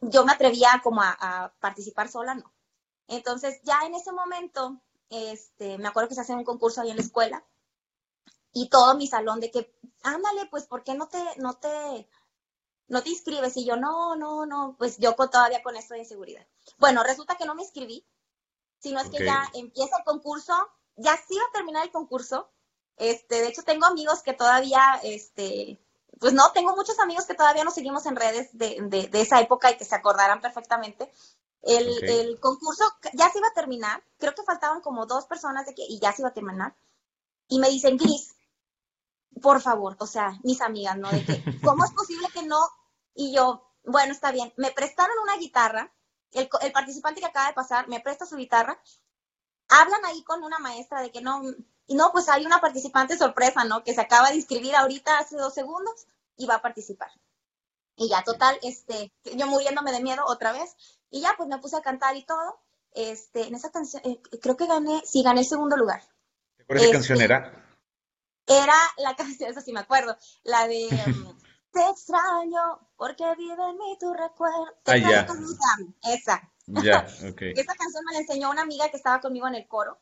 [0.00, 2.50] yo me atrevía como a, a, participar sola, no.
[3.06, 6.96] Entonces, ya en ese momento, este, me acuerdo que se hacía un concurso ahí en
[6.96, 7.44] la escuela
[8.54, 12.08] y todo mi salón de que, ándale, pues, ¿por qué no te, no te,
[12.90, 13.56] no te inscribes?
[13.56, 16.46] Y yo, no, no, no, pues yo todavía con esto de inseguridad.
[16.78, 18.04] Bueno, resulta que no me inscribí,
[18.80, 20.54] sino es que ya empieza el concurso,
[20.96, 22.50] ya sí va a terminar el concurso.
[22.96, 25.80] Este, de hecho, tengo amigos que todavía, este,
[26.18, 29.70] pues no, tengo muchos amigos que todavía nos seguimos en redes de, de, esa época
[29.70, 31.10] y que se acordarán perfectamente.
[31.62, 35.74] El, el, concurso ya se iba a terminar, creo que faltaban como dos personas de
[35.74, 36.74] que, y ya se iba a terminar.
[37.48, 38.34] Y me dicen, Gris,
[39.40, 41.10] por favor, o sea, mis amigas, ¿no?
[41.10, 42.58] De que, ¿cómo es posible que no?
[43.20, 45.92] Y yo, bueno, está bien, me prestaron una guitarra,
[46.32, 48.80] el, el participante que acaba de pasar me presta su guitarra,
[49.68, 51.42] hablan ahí con una maestra de que no,
[51.86, 53.84] y no, pues hay una participante sorpresa, ¿no?
[53.84, 56.06] Que se acaba de inscribir ahorita hace dos segundos
[56.38, 57.10] y va a participar.
[57.94, 60.74] Y ya, total, este, yo muriéndome de miedo otra vez.
[61.10, 62.58] Y ya, pues me puse a cantar y todo.
[62.92, 66.02] Este, en esa canción, eh, creo que gané, sí, gané el segundo lugar.
[66.56, 67.52] ¿Qué este, canción era?
[68.46, 71.38] Era la canción, eso sí me acuerdo, la de um,
[71.72, 74.66] Te extraño porque vive en mí tu recuerdo.
[74.86, 74.96] Ah,
[76.02, 76.52] Esa.
[76.66, 77.42] Ya, ok.
[77.42, 79.98] Esa canción me la enseñó una amiga que estaba conmigo en el coro.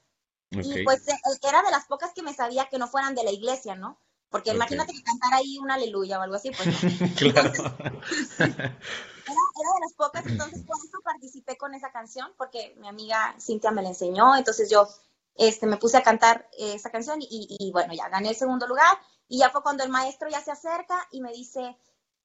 [0.50, 1.14] Y pues eh,
[1.46, 4.00] era de las pocas que me sabía que no fueran de la iglesia, ¿no?
[4.30, 6.68] Porque imagínate que cantar ahí una aleluya o algo así, pues.
[7.16, 7.52] claro.
[8.38, 13.70] era, de las pocas, entonces por eso participé con esa canción, porque mi amiga Cintia
[13.70, 14.88] me la enseñó, entonces yo
[15.34, 18.98] este, me puse a cantar esa canción y, y, bueno, ya gané el segundo lugar.
[19.28, 21.76] Y ya fue cuando el maestro ya se acerca y me dice,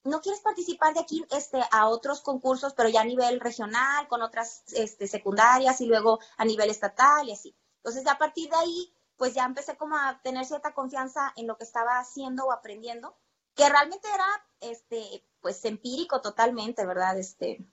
[0.04, 4.22] ¿no quieres participar de aquí este, a otros concursos, pero ya a nivel regional, con
[4.22, 7.56] otras este, secundarias y luego a nivel estatal y así?
[7.78, 11.58] Entonces, a partir de ahí, pues ya empecé como a tener cierta confianza en lo
[11.58, 13.16] que estaba haciendo o aprendiendo,
[13.56, 14.26] que realmente era,
[14.62, 17.18] este, pues empírico totalmente, ¿verdad?
[17.18, 17.66] Este,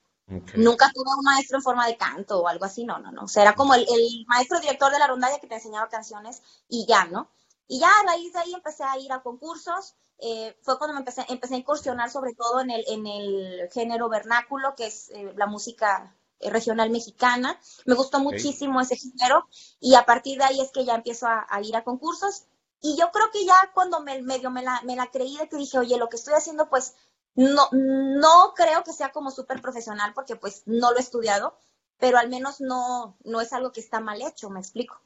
[0.54, 3.24] Nunca tuve un maestro en forma de canto o algo así, no, no, no.
[3.24, 3.84] O sea, era como el,
[4.28, 7.30] maestro director de la rondalla que te enseñaba canciones y ya, ¿no?
[7.70, 9.94] Y ya a raíz de ahí empecé a ir a concursos.
[10.18, 14.08] Eh, fue cuando me empecé, empecé a incursionar sobre todo en el, en el género
[14.08, 17.60] vernáculo, que es eh, la música eh, regional mexicana.
[17.86, 19.46] Me gustó muchísimo ese género
[19.78, 22.42] y a partir de ahí es que ya empiezo a, ir a concursos.
[22.80, 25.56] Y yo creo que ya cuando me, medio me la, me la creí de que
[25.56, 26.96] dije, oye, lo que estoy haciendo pues
[27.36, 31.54] no, no creo que sea como súper profesional porque pues no lo he estudiado,
[31.98, 35.00] pero al menos no, no es algo que está mal hecho, me explico.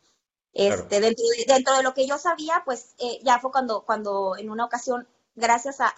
[0.54, 4.36] Este, dentro, de, dentro de lo que yo sabía, pues eh, ya fue cuando, cuando
[4.36, 5.88] en una ocasión, gracias a,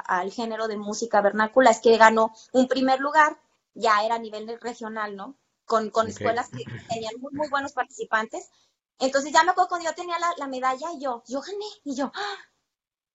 [0.00, 3.38] al género de música vernácula, es que ganó un primer lugar,
[3.72, 5.36] ya era a nivel regional, ¿no?
[5.64, 8.50] Con, con escuelas que tenían muy, muy buenos participantes.
[8.98, 11.96] Entonces ya me acuerdo cuando yo tenía la, la medalla y yo, yo gané, y
[11.96, 12.36] yo, ¡ah!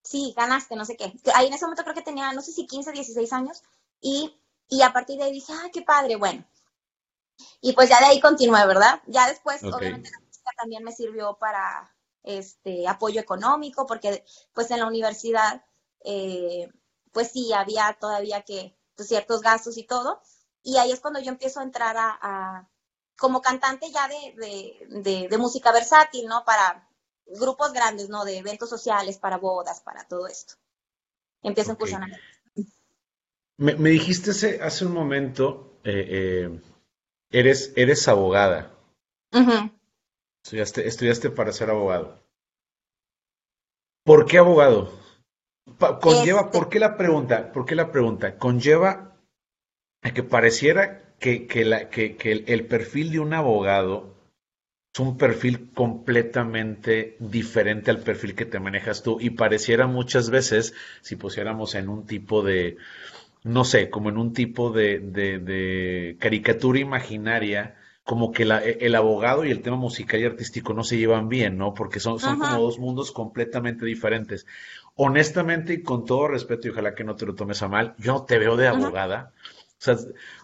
[0.04, 1.14] sí, ganaste, no sé qué.
[1.36, 3.62] Ahí en ese momento creo que tenía, no sé si 15, 16 años,
[4.02, 4.36] y,
[4.84, 6.44] a partir de ahí dije, ah, qué padre, bueno.
[7.62, 9.02] Y pues ya de ahí continué, ¿verdad?
[9.08, 14.88] Ya después, obviamente, la también me sirvió para este apoyo económico, porque pues en la
[14.88, 15.64] universidad,
[16.04, 16.70] eh,
[17.12, 20.22] pues sí, había todavía que pues, ciertos gastos y todo.
[20.64, 22.70] Y ahí es cuando yo empiezo a entrar a,
[23.18, 26.44] como cantante ya de, de, de música versátil, ¿no?
[26.46, 26.90] Para
[27.26, 28.26] grupos grandes, ¿no?
[28.26, 30.56] De eventos sociales, para bodas, para todo esto.
[31.44, 31.94] Empiezo okay.
[31.94, 32.08] a
[33.58, 36.62] Me, me, dijiste hace, hace un momento, eh, eh,
[37.30, 38.76] eres, eres abogada.
[40.50, 42.24] Estudiaste, estudiaste para ser abogado.
[44.04, 44.92] ¿Por qué abogado?
[46.02, 47.52] Conlleva, este ¿por qué la pregunta?
[47.52, 48.38] ¿Por qué la pregunta?
[48.38, 49.16] Conlleva
[50.02, 54.16] a que pareciera que, que, la, que, que el, el perfil de un abogado
[54.94, 60.74] es un perfil completamente diferente al perfil que te manejas tú y pareciera muchas veces,
[61.02, 62.78] si pusiéramos en un tipo de,
[63.44, 67.76] no sé, como en un tipo de, de, caricatura imaginaria,
[68.10, 71.60] como que la, el abogado y el tema musical y artístico no se llevan bien,
[71.60, 71.76] ¿no?
[71.76, 74.48] Porque son, son como dos mundos completamente diferentes.
[74.96, 78.14] Honestamente y con todo respeto, y ojalá que no te lo tomes a mal, yo
[78.14, 79.32] no te veo de abogada.
[79.38, 79.98] O sea, o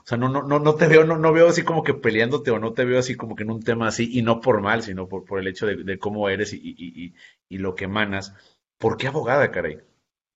[0.04, 2.60] sea, no, no, no, no te veo, no, no veo así como que peleándote o
[2.60, 5.08] no te veo así como que en un tema así, y no por mal, sino
[5.08, 7.16] por, por el hecho de, cómo eres y, y,
[7.50, 8.32] y, lo que emanas.
[8.78, 9.80] ¿Por qué abogada, caray?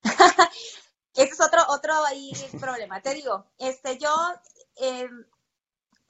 [1.13, 3.01] Ese es otro, otro ahí problema.
[3.01, 4.09] Te digo, este, yo,
[4.81, 5.07] eh,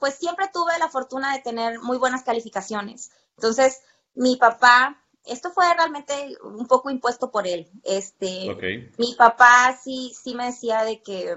[0.00, 3.12] pues siempre tuve la fortuna de tener muy buenas calificaciones.
[3.36, 3.82] Entonces,
[4.14, 7.70] mi papá, esto fue realmente un poco impuesto por él.
[7.84, 11.36] Este, mi papá sí, sí me decía de que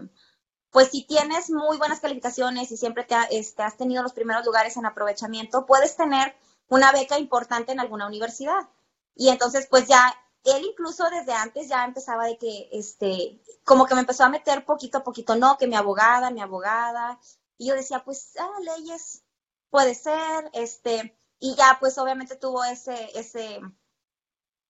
[0.72, 4.76] pues si tienes muy buenas calificaciones y siempre te este, has tenido los primeros lugares
[4.76, 6.36] en aprovechamiento, puedes tener
[6.68, 8.68] una beca importante en alguna universidad.
[9.16, 13.94] Y entonces, pues ya, él incluso desde antes ya empezaba de que, este, como que
[13.94, 17.20] me empezó a meter poquito a poquito, no, que mi abogada, mi abogada.
[17.58, 19.24] Y yo decía, pues, ah, leyes,
[19.70, 23.60] puede ser, este, y ya, pues obviamente tuvo ese, ese,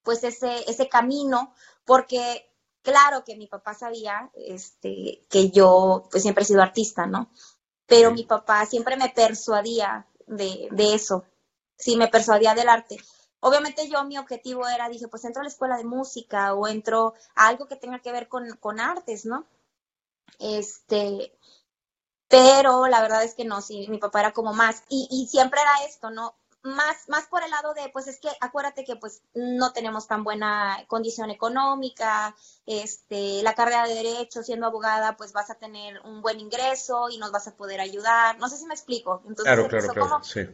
[0.04, 1.54] pues ese, ese camino,
[1.86, 7.32] porque Claro que mi papá sabía este, que yo pues siempre he sido artista, ¿no?
[7.86, 11.24] Pero mi papá siempre me persuadía de, eso,
[11.78, 12.98] sí, me persuadía del arte.
[13.40, 17.14] Obviamente yo mi objetivo era, dije, pues entro a la escuela de música o entro
[17.36, 19.48] a algo que tenga que ver con, con artes, ¿no?
[20.40, 21.38] Este,
[22.34, 25.62] pero la verdad es que no, sí, mi papá era como más, y, y siempre
[25.62, 26.36] era esto, ¿no?
[26.64, 30.24] más, más por el lado de, pues es que acuérdate que pues no tenemos tan
[30.24, 36.22] buena condición económica, este, la carrera de derecho, siendo abogada, pues vas a tener un
[36.22, 38.40] buen ingreso y nos vas a poder ayudar.
[38.40, 39.22] No sé si me explico.
[39.28, 40.48] Entonces, claro, claro, claro, sí.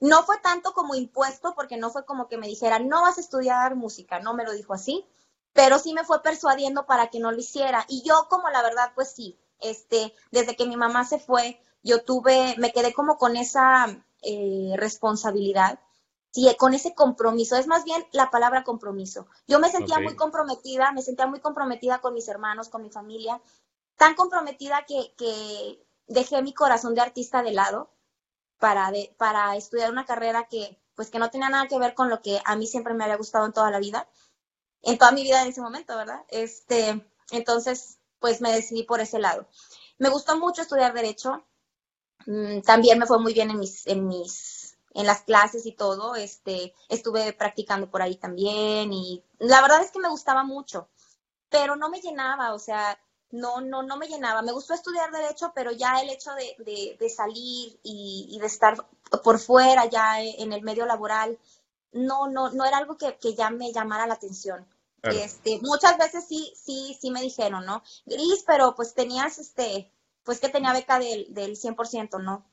[0.00, 3.20] No fue tanto como impuesto, porque no fue como que me dijera, no vas a
[3.20, 5.06] estudiar música, no me lo dijo así,
[5.52, 7.84] pero sí me fue persuadiendo para que no lo hiciera.
[7.88, 12.02] Y yo, como la verdad, pues sí, este, desde que mi mamá se fue, yo
[12.02, 13.86] tuve, me quedé como con esa
[14.22, 15.80] eh, responsabilidad,
[16.30, 19.26] sí, con ese compromiso, es más bien la palabra compromiso.
[19.46, 23.40] Yo me sentía muy comprometida, me sentía muy comprometida con mis hermanos, con mi familia,
[23.96, 27.90] tan comprometida que, que dejé mi corazón de artista de lado
[28.58, 32.22] para, para estudiar una carrera que, pues, que no tenía nada que ver con lo
[32.22, 34.08] que a mí siempre me había gustado en toda la vida,
[34.82, 36.24] en toda mi vida en ese momento, ¿verdad?
[36.28, 39.46] Este, entonces, pues me decidí por ese lado.
[39.98, 41.44] Me gustó mucho estudiar derecho,
[42.26, 46.16] Mm, también me fue muy bien en mis, en mis, en las clases y todo,
[46.16, 50.88] este, estuve practicando por ahí también y la verdad es que me gustaba mucho,
[51.48, 52.98] pero no me llenaba, o sea,
[53.30, 54.42] no, no, no me llenaba.
[54.42, 58.76] Me gustó estudiar derecho, pero ya el hecho de, de, salir y, de estar
[59.24, 61.38] por fuera ya en el medio laboral,
[61.92, 64.66] no, no, no era algo que, que ya me llamara la atención.
[65.02, 67.82] Este, muchas veces sí, sí, sí me dijeron, ¿no?
[68.06, 69.92] Gris, pero pues tenías, este,
[70.24, 72.44] pues que tenía beca del, del 100%, ¿no?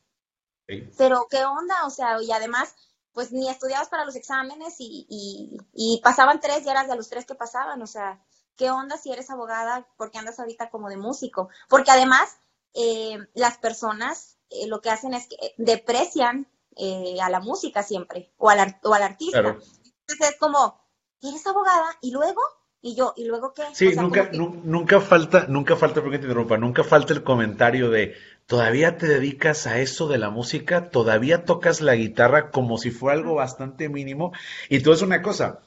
[0.97, 2.75] Pero qué onda, o sea, y además,
[3.12, 7.10] pues ni estudiabas para los exámenes y, y, y pasaban tres y eras de los
[7.10, 8.23] tres que pasaban, o sea,
[8.56, 9.88] ¿qué onda si eres abogada?
[9.97, 11.49] porque andas ahorita como de músico?
[11.67, 12.38] Porque además,
[12.73, 18.32] eh, las personas eh, lo que hacen es que deprecian eh, a la música siempre,
[18.38, 19.39] o al, o al artista.
[19.39, 20.83] Entonces es como,
[21.30, 22.42] eres abogada y luego
[22.86, 23.64] y yo, ¿y luego qué?
[23.72, 28.98] Sí, nunca, nunca falta, nunca falta, porque te interrumpa, nunca falta el comentario de, ¿todavía
[28.98, 30.90] te dedicas a eso de la música?
[30.90, 34.34] ¿Todavía tocas la guitarra como si fuera algo bastante mínimo?
[34.68, 35.62] Y tú es una cosa,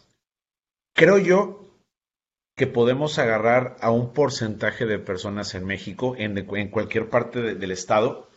[0.92, 1.66] creo yo
[2.54, 7.70] que podemos agarrar a un porcentaje de personas en México, en, en cualquier parte del
[7.70, 8.28] estado,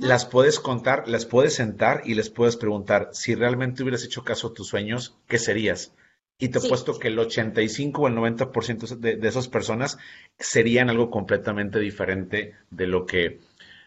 [0.00, 4.48] las puedes contar, las puedes sentar y les puedes preguntar, si realmente hubieras hecho caso
[4.48, 5.92] a tus sueños, ¿qué serías?
[6.38, 9.98] Y te he puesto que el 85 o el 90% de, de esas personas
[10.38, 13.40] serían algo completamente diferente de lo que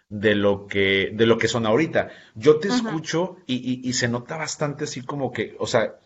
[0.10, 2.10] de lo que de lo que son ahorita.
[2.36, 6.00] Yo te escucho y, y, se nota bastante así como que, o sea,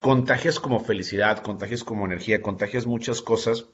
[0.00, 3.66] contagias como felicidad, contagias como energía, contagias muchas cosas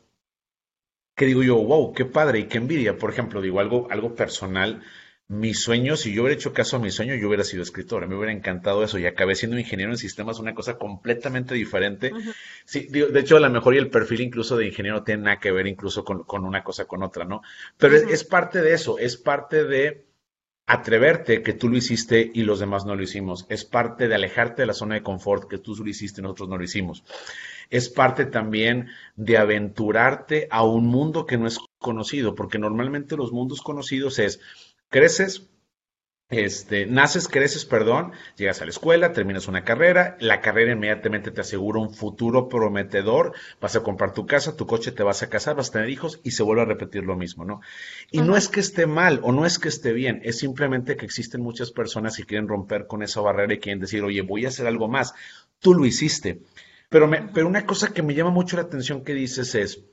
[1.17, 2.97] que digo yo, wow, qué padre y qué envidia.
[2.97, 4.83] Por ejemplo, digo algo, algo personal
[5.31, 8.05] mi sueño, si yo hubiera hecho caso a mi sueño, yo hubiera sido escritor.
[8.09, 12.11] Me hubiera encantado eso y acabé siendo ingeniero en sistemas, una cosa completamente diferente.
[12.65, 15.53] Sí, de hecho, a lo mejor y el perfil incluso de ingeniero tiene nada que
[15.53, 17.43] ver incluso con, una cosa con otra, ¿no?
[17.79, 20.05] Pero es, parte de eso, es parte de
[20.67, 23.47] atreverte que tú lo hiciste y los demás no lo hicimos.
[23.49, 26.49] Es parte de alejarte de la zona de confort que tú lo hiciste y nosotros
[26.49, 27.05] no lo hicimos.
[27.71, 33.31] Es parte también de aventurarte a un mundo que no es conocido, porque normalmente los
[33.31, 34.41] mundos conocidos es
[34.91, 35.49] creces,
[36.31, 41.41] este, naces, creces, perdón, llegas a la escuela, terminas una carrera, la carrera inmediatamente te
[41.41, 45.57] asegura un futuro prometedor, vas a comprar tu casa, tu coche, te vas a casar,
[45.57, 47.61] vas a tener hijos y se vuelve a repetir lo mismo, ¿no?
[48.13, 51.05] Y no es que esté mal o no es que esté bien, es simplemente que
[51.05, 54.49] existen muchas personas que quieren romper con esa barrera y quieren decir, oye, voy a
[54.49, 55.15] hacer algo más.
[55.59, 56.43] Tú lo hiciste.
[56.89, 59.85] Pero, me, pero una cosa que me llama mucho la atención que dices es,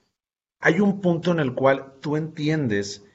[0.59, 3.06] hay un punto en el cual tú entiendes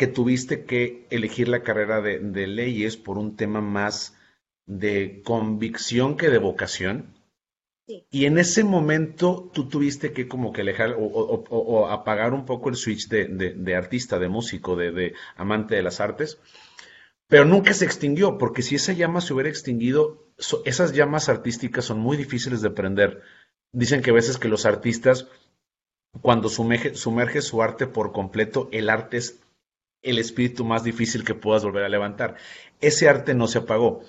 [0.00, 4.16] que tuviste que elegir la carrera de, leyes por un tema más
[4.64, 7.12] de convicción que de vocación.
[7.86, 12.76] Y en ese momento tú tuviste que como que alejar o, apagar un poco el
[12.76, 16.38] switch de, artista, de músico, de, amante de las artes,
[17.28, 20.24] pero nunca se extinguió, porque si esa llama se hubiera extinguido,
[20.64, 23.20] esas llamas artísticas son muy difíciles de prender.
[23.70, 25.28] Dicen que a veces que los artistas,
[26.22, 29.40] cuando sumerge, sumerge su arte por completo, el arte es
[30.02, 32.36] el espíritu más difícil que puedas volver a levantar.
[32.80, 34.00] Ese arte no se apagó.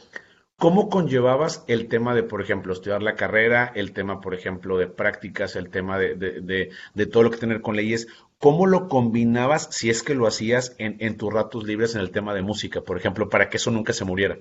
[0.57, 4.85] ¿Cómo conllevabas el tema de, por ejemplo, estudiar la carrera, el tema, por ejemplo, de
[4.85, 8.07] prácticas, el tema de, de, todo lo que tener con leyes?
[8.37, 12.11] ¿Cómo lo combinabas, si es que lo hacías, en, en, tus ratos libres en el
[12.11, 14.37] tema de música, por ejemplo, para que eso nunca se muriera?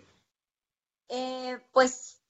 [1.09, 2.21] Eh, pues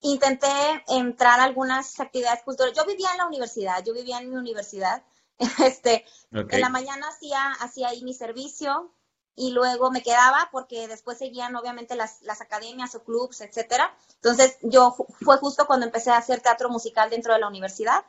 [0.00, 0.48] intenté
[0.88, 2.78] entrar a algunas actividades culturales.
[2.78, 5.02] Yo vivía en la universidad, yo vivía en mi universidad
[5.64, 8.92] Este, En la mañana hacía, hacía ahí mi servicio
[9.34, 13.94] y luego me quedaba porque después seguían obviamente las, las academias o clubs, etcétera.
[14.16, 18.04] Entonces yo fue justo cuando empecé a hacer teatro musical dentro de la universidad.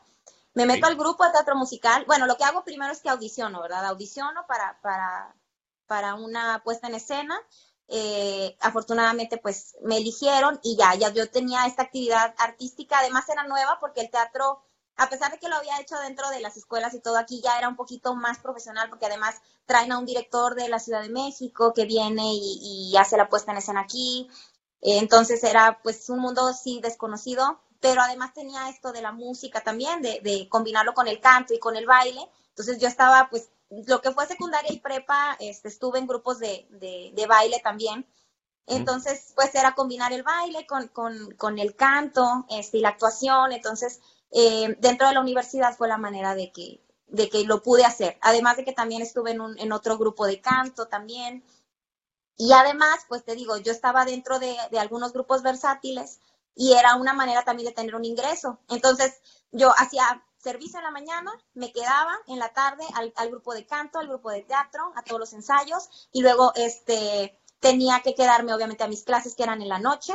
[0.56, 2.04] Me meto al grupo de teatro musical.
[2.08, 3.86] Bueno, lo que hago primero es que audiciono, ¿verdad?
[3.86, 5.36] Audiciono para, para,
[5.86, 7.39] para una puesta en escena.
[7.88, 13.00] Eh, afortunadamente, pues me eligieron y ya, ya yo tenía esta actividad artística.
[13.00, 14.63] Además era nueva porque el teatro
[15.00, 17.58] a pesar de que lo había hecho dentro de las escuelas y todo, aquí ya
[17.58, 19.36] era un poquito más profesional porque además
[19.66, 23.52] traen a un director de la Ciudad de México que viene y, hace la puesta
[23.52, 24.30] en escena aquí.
[24.82, 30.02] entonces era pues un mundo sí desconocido, pero además tenía esto de la música también,
[30.02, 32.22] de, combinarlo con el canto y con el baile.
[32.50, 37.26] Entonces yo estaba pues lo que fue secundaria y prepa, este, estuve en grupos de,
[37.28, 38.06] baile también.
[38.68, 43.52] Entonces, pues era combinar el baile con, con, el canto este, y la actuación.
[43.52, 44.00] Entonces,
[44.32, 48.17] eh, dentro de la universidad fue la manera de que, de que lo pude hacer.
[48.21, 51.43] Además de que también estuve en, un, en otro grupo de canto también.
[52.38, 56.19] Y además, pues te digo, yo estaba dentro de, algunos grupos versátiles
[56.55, 58.59] y era una manera también de tener un ingreso.
[58.69, 59.19] Entonces,
[59.51, 63.65] yo hacía servicio en la mañana, me quedaba en la tarde al, al, grupo de
[63.65, 68.53] canto, al grupo de teatro, a todos los ensayos y luego este tenía que quedarme
[68.53, 70.13] obviamente a mis clases que eran en la noche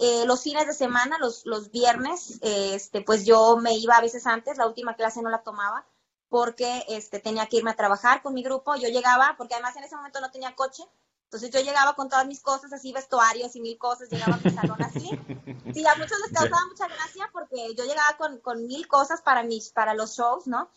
[0.00, 4.26] eh, los fines de semana, los, los viernes, este, pues yo me iba a veces
[4.26, 5.86] antes, la última clase no la tomaba,
[6.30, 8.76] porque este, tenía que irme a trabajar con mi grupo.
[8.76, 10.84] Yo llegaba, porque además en ese momento no tenía coche,
[11.24, 14.50] entonces yo llegaba con todas mis cosas, así vestuarios y mil cosas, llegaba a mi
[14.50, 15.10] salón así.
[15.74, 19.44] Sí, a muchos les causaba mucha gracia porque yo llegaba con, con mil cosas para,
[19.44, 20.68] mis, para los shows, ¿no?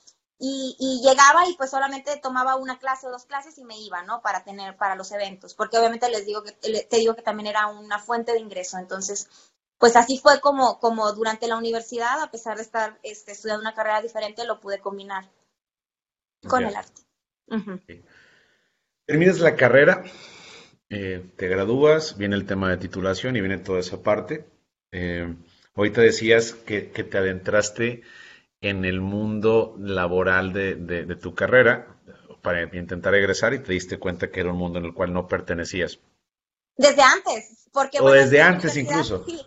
[0.45, 4.03] Y, y, llegaba y pues solamente tomaba una clase o dos clases y me iba,
[4.03, 4.21] ¿no?
[4.21, 7.67] Para tener, para los eventos, porque obviamente les digo que, te digo que también era
[7.67, 8.77] una fuente de ingreso.
[8.77, 9.29] Entonces,
[9.77, 13.73] pues así fue como, como durante la universidad, a pesar de estar este, estudiando una
[13.73, 15.29] carrera diferente, lo pude combinar
[16.45, 17.03] con el arte.
[19.05, 20.03] Terminas la carrera,
[20.89, 24.45] eh, te gradúas, viene el tema de titulación y viene toda esa parte.
[24.91, 25.33] Eh,
[25.73, 28.03] ahorita decías que, que, te adentraste
[28.64, 31.97] en el mundo laboral de, de, tu carrera
[32.41, 35.28] para intentar egresar y te diste cuenta que era un mundo en el cual no
[35.28, 35.99] pertenecías.
[36.78, 37.99] Desde antes, porque...
[37.99, 39.26] O desde antes incluso.
[39.26, 39.45] Sí.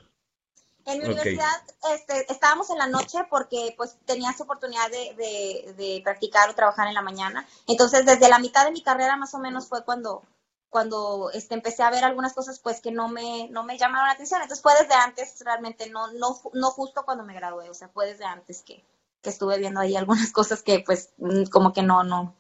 [0.85, 1.63] En mi universidad
[1.95, 6.95] este, estábamos en la noche porque pues tenías oportunidad de, de, practicar o trabajar en
[6.95, 7.45] la mañana.
[7.67, 10.23] Entonces, desde la mitad de mi carrera más o menos fue cuando,
[10.69, 14.13] cuando este, empecé a ver algunas cosas pues que no me, no me llamaron la
[14.13, 14.43] atención.
[14.43, 18.07] Entonces fue desde antes, realmente, no, no, no justo cuando me gradué, o sea, fue
[18.07, 18.85] desde antes que,
[19.27, 22.37] que estuve viendo ahí algunas cosas que pues mm, como que no, no,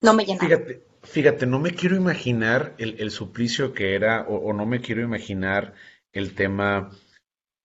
[0.00, 0.48] no me llenaron.
[0.48, 5.02] Fíjate, fíjate, no me quiero imaginar el, el suplicio que era o, no me quiero
[5.02, 5.74] imaginar
[6.12, 6.90] el tema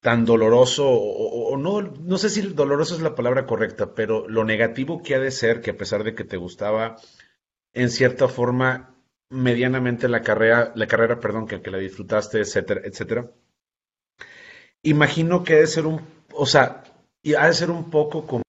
[0.02, 5.02] tan doloroso, o, no, no sé si doloroso es la palabra correcta, pero lo negativo
[5.02, 6.98] que ha de ser que a pesar de que te gustaba,
[7.74, 8.96] en cierta forma,
[9.30, 13.32] medianamente la carrera, la carrera, perdón, que, la disfrutaste, etcétera, etcétera.
[14.84, 16.02] Imagino que ha de ser un,
[16.34, 16.84] o sea,
[17.38, 18.44] ha de ser un poco como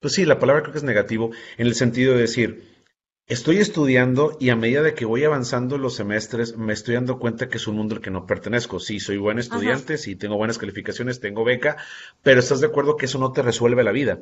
[0.00, 2.84] pues sí, la palabra creo que es negativo, en el sentido de decir,
[3.26, 7.48] estoy estudiando y a medida de que voy avanzando los semestres, me estoy dando cuenta
[7.48, 8.80] que es un mundo al que no pertenezco.
[8.80, 11.76] Sí, soy buen estudiante, sí, tengo buenas calificaciones, tengo beca,
[12.22, 14.20] pero estás de acuerdo que eso no te resuelve la vida.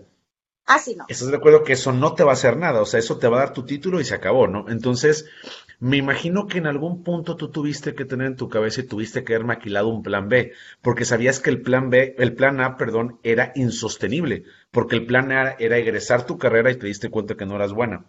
[0.66, 1.04] Ah, sí, no.
[1.08, 3.28] Estás de acuerdo que eso no te va a hacer nada, o sea, eso te
[3.28, 4.68] va a dar tu título y se acabó, ¿no?
[4.68, 5.26] Entonces,
[5.78, 9.24] me imagino que en algún punto tú tuviste que tener en tu cabeza y tuviste
[9.24, 10.52] que haber maquilado un plan B,
[10.82, 15.32] porque sabías que el plan B, el plan A, perdón, era insostenible, porque el plan
[15.32, 18.06] A era egresar tu carrera y te diste cuenta que no eras buena.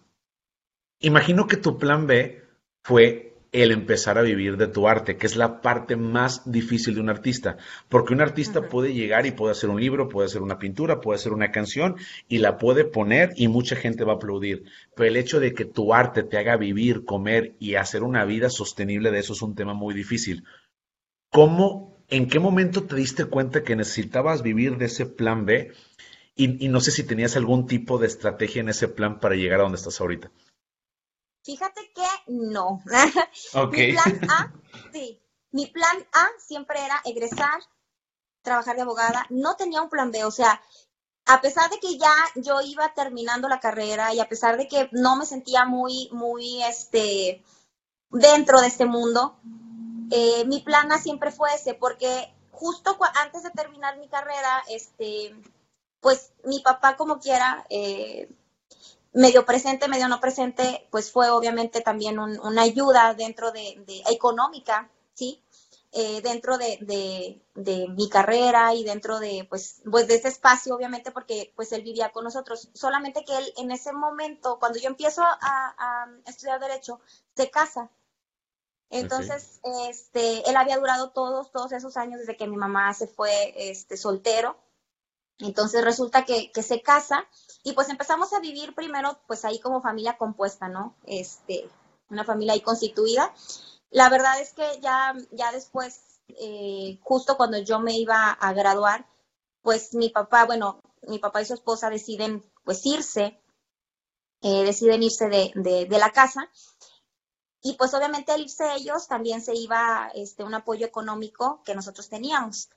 [0.99, 2.41] Imagino que tu plan B
[2.83, 7.01] fue el empezar a vivir de tu arte, que es la parte más difícil de
[7.01, 7.57] un artista,
[7.89, 11.17] porque un artista puede llegar y puede hacer un libro, puede hacer una pintura, puede
[11.17, 11.95] hacer una canción
[12.27, 15.65] y la puede poner y mucha gente va a aplaudir, pero el hecho de que
[15.65, 19.55] tu arte te haga vivir, comer y hacer una vida sostenible de eso es un
[19.55, 20.43] tema muy difícil.
[21.31, 25.71] ¿Cómo, en qué momento te diste cuenta que necesitabas vivir de ese plan B?
[26.35, 29.59] Y, y no sé si tenías algún tipo de estrategia en ese plan para llegar
[29.59, 30.31] a donde estás ahorita.
[31.47, 32.81] Fíjate que no.
[33.71, 34.53] mi plan A,
[34.91, 35.21] sí,
[35.51, 37.61] mi plan A siempre era egresar,
[38.41, 39.25] trabajar de abogada.
[39.29, 40.61] No tenía un plan B, o sea,
[41.25, 44.89] a pesar de que ya yo iba terminando la carrera y a pesar de que
[44.91, 47.41] no me sentía muy, muy, este,
[48.09, 49.39] dentro de este mundo,
[50.11, 55.33] eh, mi plan A siempre fue ese, porque justo antes de terminar mi carrera, este,
[56.01, 58.29] pues mi papá como quiera, eh,
[59.13, 65.41] medio presente, medio no presente, pues fue obviamente también una ayuda dentro de, económica, ¿sí?
[65.91, 67.41] Eh, dentro de,
[67.89, 72.11] mi carrera y dentro de, pues, pues de ese espacio, obviamente, porque pues él vivía
[72.11, 72.69] con nosotros.
[72.73, 76.99] Solamente que él en ese momento, cuando yo empiezo a, estudiar Derecho,
[77.35, 77.89] se casa.
[78.89, 83.53] Entonces, este, él había durado todos, todos esos años desde que mi mamá se fue
[83.69, 84.57] este, soltero.
[85.39, 87.27] Entonces resulta que, que se casa
[87.67, 90.95] y pues empezamos a vivir primero, pues ahí como familia compuesta, ¿no?
[91.05, 91.69] Este,
[92.09, 93.33] una familia ahí constituida.
[93.89, 99.05] La verdad es que ya, ya después, eh, justo cuando yo me iba a graduar,
[99.63, 103.37] pues mi papá, bueno, mi papá y su esposa deciden pues irse,
[104.43, 106.49] eh, deciden irse de, de, la casa.
[107.61, 112.07] Y pues obviamente al irse ellos también se iba este, un apoyo económico que nosotros
[112.07, 112.69] teníamos.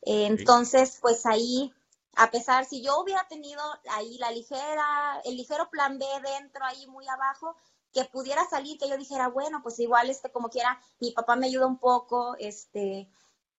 [0.00, 1.74] entonces, pues ahí
[2.14, 6.86] a pesar, si yo hubiera tenido ahí la ligera, el ligero plan B dentro, ahí
[6.86, 7.56] muy abajo,
[7.92, 11.46] que pudiera salir, que yo dijera, bueno, pues igual, este, como quiera, mi papá me
[11.46, 13.08] ayuda un poco, este,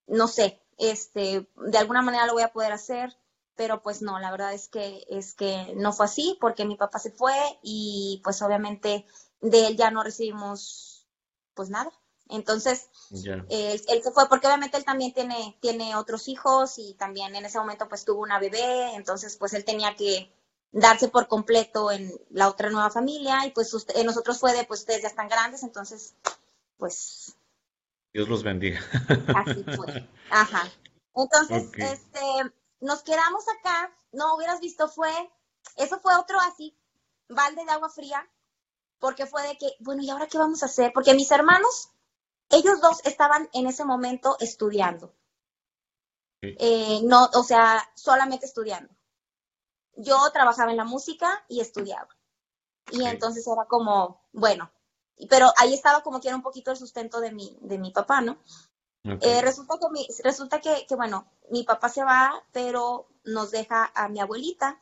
[0.07, 3.17] no sé, este, de alguna manera lo voy a poder hacer,
[3.55, 6.99] pero pues no, la verdad es que, es que no fue así, porque mi papá
[6.99, 9.05] se fue y pues obviamente
[9.41, 11.07] de él ya no recibimos,
[11.53, 11.91] pues nada.
[12.31, 12.89] Entonces,
[13.49, 17.59] él, se fue porque obviamente él también tiene, tiene otros hijos y también en ese
[17.59, 20.31] momento pues tuvo una bebé, entonces pues él tenía que
[20.71, 24.81] darse por completo en la otra nueva familia y pues usted, nosotros fue de pues
[24.81, 26.15] ustedes ya están grandes, entonces
[26.77, 27.35] pues...
[28.13, 28.81] Dios los bendiga.
[29.35, 30.07] Así fue.
[30.29, 30.69] Ajá.
[31.15, 32.19] Entonces, este,
[32.79, 35.11] nos quedamos acá, no hubieras visto, fue
[35.75, 36.75] eso fue otro así,
[37.29, 38.27] balde de agua fría,
[38.99, 40.91] porque fue de que, bueno, ¿y ahora qué vamos a hacer?
[40.93, 41.89] Porque mis hermanos,
[42.51, 45.13] ellos dos estaban en ese momento estudiando.
[46.41, 48.91] Eh, no, o sea, solamente estudiando.
[49.95, 52.09] Yo trabajaba en la música y estudiaba.
[52.91, 54.71] Y entonces era como, bueno,
[55.29, 58.21] pero ahí estaba como que era un poquito el sustento de mi, de mi papá,
[58.21, 58.39] ¿no?
[59.03, 63.91] Eh, resulta que, mi, resulta que, que, bueno, mi papá se va, pero nos deja
[63.95, 64.79] a mi abuelita.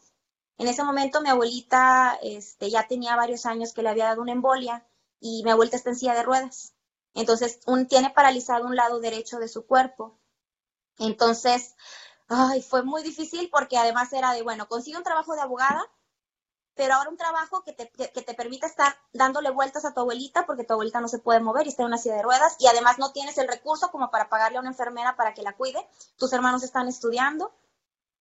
[0.58, 4.34] En ese momento mi abuelita este, ya tenía varios años que le había dado una
[4.34, 4.86] embolia
[5.22, 6.74] y mi abuelita está en silla de ruedas.
[7.14, 10.20] Entonces, un, tiene paralizado un lado derecho de su cuerpo.
[10.98, 11.76] Entonces,
[12.28, 15.84] ay, fue muy difícil porque además era de, bueno, consigue un trabajo de abogada,
[16.76, 20.46] pero ahora un trabajo que te, que, te permita estar dándole vueltas a tu abuelita
[20.46, 22.68] porque tu abuelita no se puede mover y está en una silla de ruedas y
[22.68, 25.86] además no tienes el recurso como para pagarle a una enfermera para que la cuide.
[26.18, 27.54] Tus hermanos están estudiando.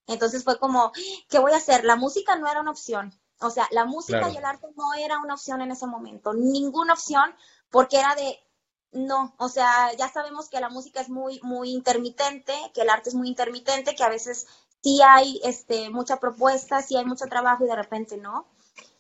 [0.09, 0.91] Entonces fue como,
[1.29, 1.85] ¿qué voy a hacer?
[1.85, 3.13] La música no era una opción.
[3.41, 6.95] O sea, la música y el arte no era una opción en ese momento, ninguna
[6.95, 7.33] opción,
[7.71, 8.37] porque era de,
[8.93, 13.11] no, o sea, ya sabemos que la música es muy, muy intermitente, que el arte
[13.11, 14.47] es muy intermitente, que a veces
[14.83, 18.47] sí hay este, mucha propuesta, sí hay mucho trabajo y de repente no.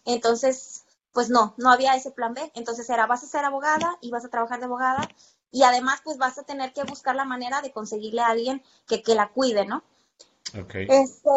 [0.04, 2.52] Entonces, pues no, no había ese plan B.
[2.54, 5.08] Entonces era, vas a ser abogada y vas a trabajar de abogada
[5.50, 9.02] y además pues vas a tener que buscar la manera de conseguirle a alguien que,
[9.02, 9.82] que la cuide, ¿no?
[10.62, 10.86] Okay.
[10.88, 11.30] Este,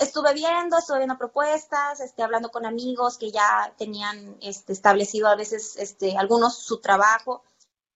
[0.00, 5.36] estuve viendo, estuve viendo propuestas, este, hablando con amigos que ya tenían este, establecido a
[5.36, 7.42] veces este, algunos su trabajo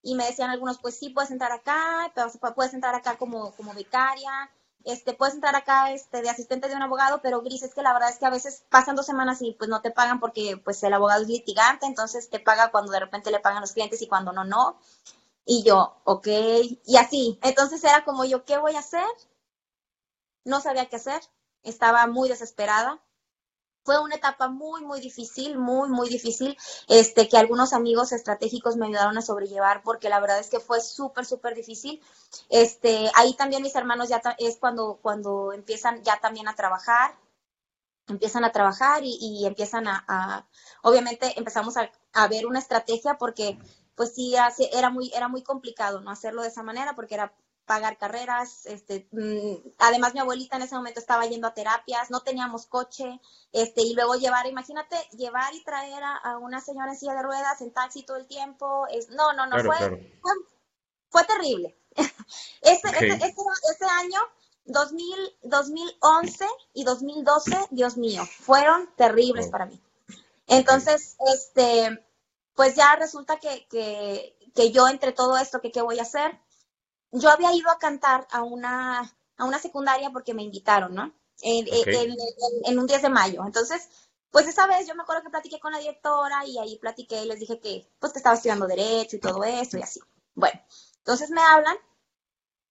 [0.02, 2.12] y me decían algunos, pues sí, puedes entrar acá,
[2.54, 4.50] puedes entrar acá como, como becaria,
[4.84, 7.92] este, puedes entrar acá este, de asistente de un abogado, pero Gris, es que la
[7.92, 10.82] verdad es que a veces pasan dos semanas y pues no te pagan porque pues
[10.82, 14.06] el abogado es litigante, entonces te paga cuando de repente le pagan los clientes y
[14.08, 14.78] cuando no, no.
[15.44, 16.26] Y yo, ok,
[16.86, 17.38] y así.
[17.42, 19.04] Entonces era como yo, ¿qué voy a hacer?
[20.44, 21.20] No sabía qué hacer,
[21.62, 23.00] estaba muy desesperada
[23.88, 26.58] fue una etapa muy, muy difícil, muy, muy difícil,
[26.88, 30.82] este, que algunos amigos estratégicos me ayudaron a sobrellevar, porque la verdad es que fue
[30.82, 31.98] súper, súper difícil.
[32.50, 37.16] Este, ahí también mis hermanos ya es cuando, cuando empiezan ya también a trabajar,
[38.08, 40.46] empiezan a trabajar y, empiezan a,
[40.82, 43.58] obviamente empezamos a, a, ver una estrategia porque
[43.94, 44.34] pues sí,
[44.70, 46.10] era muy, era muy complicado, ¿no?
[46.10, 47.32] Hacerlo de esa manera porque era
[47.68, 52.22] pagar carreras, este, mm, además mi abuelita en ese momento estaba yendo a terapias, no
[52.22, 53.20] teníamos coche,
[53.52, 57.60] este, y luego llevar, imagínate, llevar y traer a, una señora en silla de ruedas
[57.60, 60.18] en taxi todo el tiempo, es, no, no, no, fue,
[61.10, 61.78] fue, terrible.
[62.62, 64.20] ese, ese, año,
[64.64, 69.80] 2000, 2011 y 2012, Dios mío, fueron terribles para mí.
[70.46, 72.02] Entonces, este,
[72.54, 76.40] pues ya resulta que, que, que yo entre todo esto, que qué voy a hacer,
[77.12, 79.00] yo había ido a cantar a una,
[79.36, 81.14] a una secundaria porque me invitaron, ¿no?
[81.40, 83.42] En, un 10 de mayo.
[83.46, 83.88] Entonces,
[84.30, 87.28] pues esa vez yo me acuerdo que platiqué con la directora y ahí platiqué y
[87.28, 90.00] les dije que, pues que estaba estudiando derecho y todo eso y así.
[90.34, 90.60] Bueno,
[90.98, 91.76] entonces me hablan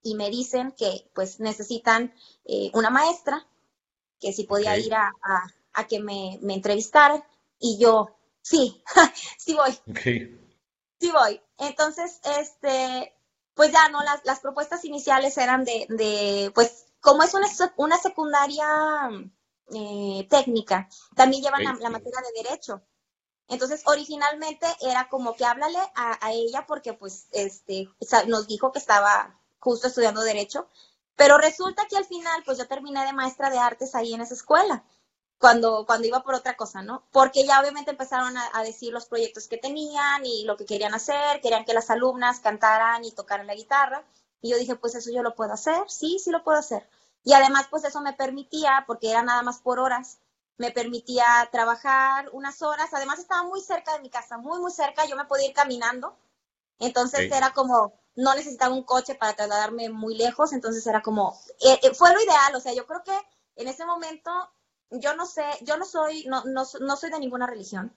[0.04, 2.14] y me dicen que pues necesitan
[2.46, 3.48] eh, una maestra,
[4.20, 5.12] que si podía ir a,
[5.74, 7.24] a, que me, me, entrevistaran
[7.60, 8.84] y yo, sí,
[9.38, 9.80] sí voy.
[11.00, 11.42] Sí voy.
[11.58, 13.17] Entonces, este,
[13.58, 17.98] pues ya no, las, las propuestas iniciales eran de, de, pues como es una, una
[17.98, 18.68] secundaria
[19.74, 22.84] eh, técnica, también llevan la, materia de derecho.
[23.50, 27.90] Entonces, originalmente era como que háblale a, a, ella porque pues este,
[28.28, 30.70] nos dijo que estaba justo estudiando derecho,
[31.16, 34.36] pero resulta que al final pues yo terminé de maestra de artes ahí en esa
[34.36, 34.86] escuela
[35.40, 37.04] cuando, cuando iba por otra cosa, ¿no?
[37.12, 41.42] Porque ya obviamente empezaron a, decir los proyectos que tenían y lo que querían hacer,
[41.42, 44.04] querían que las alumnas cantaran y tocaran la guitarra.
[44.42, 46.88] Y yo dije, pues eso yo lo puedo hacer, sí, sí lo puedo hacer.
[47.24, 50.20] Y además, pues eso me permitía, porque era nada más por horas,
[50.58, 52.94] me permitía trabajar unas horas.
[52.94, 56.16] Además, estaba muy cerca de mi casa, muy, muy cerca, yo me podía ir caminando.
[56.80, 61.80] Entonces era como, no necesitaba un coche para trasladarme muy lejos, entonces era como, eh,
[61.84, 63.18] eh, fue lo ideal, o sea, yo creo que
[63.56, 64.32] en ese momento
[64.92, 67.96] yo no sé, yo no soy, no, no, no soy de ninguna religión.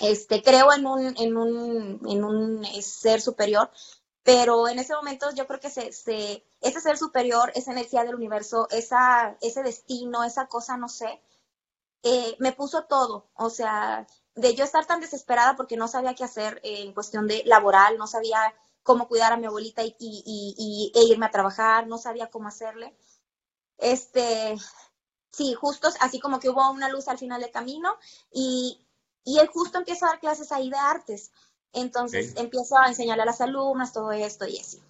[0.00, 3.70] Este, creo en un, en un, en un ser superior,
[4.22, 8.14] pero en ese momento yo creo que se, se, ese ser superior, esa energía del
[8.14, 11.20] universo, esa, ese destino, esa cosa, no sé,
[12.02, 13.30] eh, me puso todo.
[13.34, 17.42] O sea, de yo estar tan desesperada porque no sabía qué hacer en cuestión de
[17.44, 21.86] laboral, no sabía cómo cuidar a mi abuelita y, y, y, e irme a trabajar,
[21.86, 22.96] no sabía cómo hacerle.
[23.78, 24.56] Este,
[25.30, 27.96] sí, justo así como que hubo una luz al final del camino
[28.32, 28.80] y,
[29.24, 31.30] y él justo empieza a dar clases ahí de artes.
[31.72, 34.82] Entonces empiezo a enseñarle a las alumnas todo esto y así.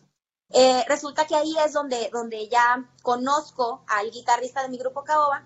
[0.53, 5.45] Eh, resulta que ahí es donde, donde ya conozco al guitarrista de mi grupo Caoba.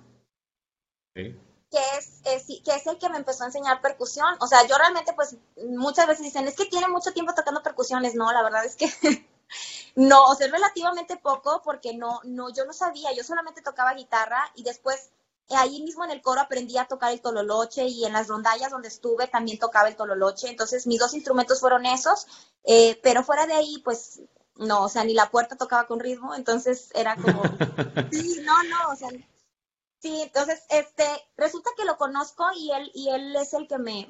[1.74, 4.36] que es, que es el que me empezó a enseñar percusión.
[4.40, 5.36] O sea, yo realmente, pues,
[5.70, 8.14] muchas veces dicen, es que tiene mucho tiempo tocando percusiones.
[8.14, 8.86] No, la verdad es que
[9.96, 14.50] no, o sea, relativamente poco porque no, no, yo no sabía, yo solamente tocaba guitarra
[14.55, 15.11] y después
[15.50, 18.88] ahí mismo en el coro aprendí a tocar el tololoche y en las rondallas donde
[18.88, 20.48] estuve también tocaba el tololoche.
[20.48, 22.26] Entonces, mis dos instrumentos fueron esos,
[22.64, 24.20] eh, pero fuera de ahí, pues,
[24.57, 27.42] no, o sea, ni la puerta tocaba con ritmo, entonces era como,
[28.12, 29.11] sí, no, no, o sea,
[30.05, 31.07] Sí, entonces, este,
[31.38, 34.07] resulta que lo conozco y él, y él es el que me,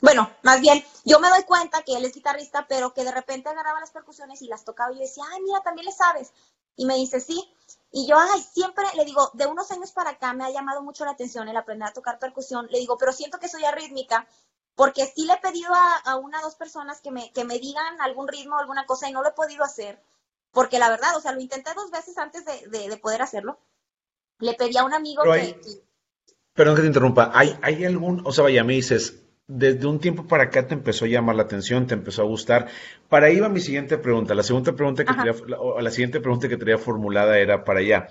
[0.00, 3.50] bueno, más bien, yo me doy cuenta que él es guitarrista, pero que de repente
[3.50, 6.32] agarraba las percusiones y las tocaba y yo decía, ay, mira, también le sabes.
[6.76, 7.46] Y me dice, sí.
[7.90, 11.04] Y yo, ay, siempre, le digo, de unos años para acá me ha llamado mucho
[11.04, 12.66] la atención el aprender a tocar percusión.
[12.70, 14.26] Le digo, pero siento que soy arrítmica,
[14.74, 18.00] porque sí le he pedido a, una o dos personas que me, que me digan
[18.00, 20.02] algún ritmo o alguna cosa y no lo he podido hacer.
[20.52, 23.58] Porque la verdad, o sea, lo intenté dos veces antes de, de poder hacerlo
[24.40, 25.56] le pedí a un amigo que,
[26.54, 27.30] Perdón que te interrumpa.
[27.34, 31.04] ¿Hay, ¿Hay algún, o sea, vaya, me dices, desde un tiempo para acá te empezó
[31.04, 32.68] a llamar la atención, te empezó a gustar.
[33.08, 34.34] Para ahí va mi siguiente pregunta.
[34.34, 35.34] La segunda pregunta que tenía,
[35.80, 38.08] la, siguiente pregunta que tenía formulada era para allá.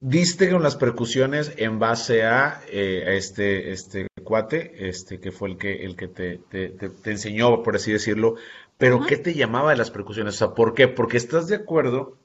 [0.00, 5.56] Diste con las percusiones en base a, eh, este, este cuate, este que fue el
[5.56, 8.34] que, el que te, te, enseñó, por así decirlo,
[8.76, 10.34] pero ¿qué te llamaba de las percusiones?
[10.34, 10.88] O sea, ¿por qué?
[10.88, 12.18] Porque estás de acuerdo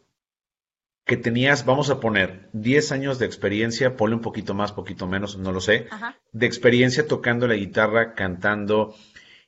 [1.10, 5.39] que tenías, vamos a poner, 10 años de experiencia, ponle un poquito más, poquito menos,
[5.39, 5.88] no lo sé,
[6.34, 8.93] de experiencia tocando la guitarra, cantando,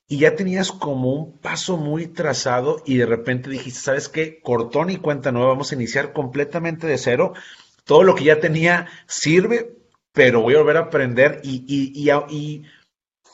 [0.07, 4.41] y ya tenías como un paso muy trazado y de repente dijiste, ¿sabes qué?
[4.41, 7.33] Cortón y cuenta nueva, vamos a iniciar completamente de cero.
[7.83, 9.77] Todo lo que ya tenía sirve,
[10.13, 12.63] pero voy a volver a aprender y, y, y,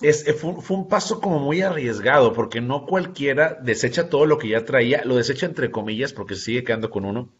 [0.01, 4.49] es, fue, fue, un paso como muy arriesgado, porque no cualquiera desecha todo lo que
[4.49, 7.31] ya traía, lo desecha entre comillas, porque sigue quedando con uno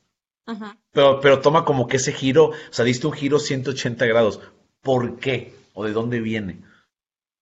[0.92, 4.40] pero, pero toma como que ese giro, o sea, diste un giro 180 grados.
[4.82, 5.56] ¿Por qué?
[5.74, 6.64] ¿O de dónde viene?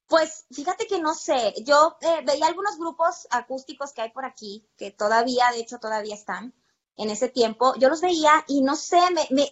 [0.07, 4.67] Pues fíjate que no sé, yo eh, veía algunos grupos acústicos que hay por aquí,
[4.77, 6.53] que todavía, de hecho, todavía están
[6.95, 7.75] en ese tiempo.
[7.77, 8.99] Yo los veía y no sé,
[9.31, 9.51] me,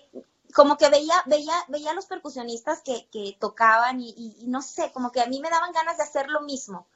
[0.54, 5.22] como que veía, veía, veía los percusionistas que, que tocaban y, no sé, como que
[5.22, 6.88] a mí me daban ganas de hacer lo mismo.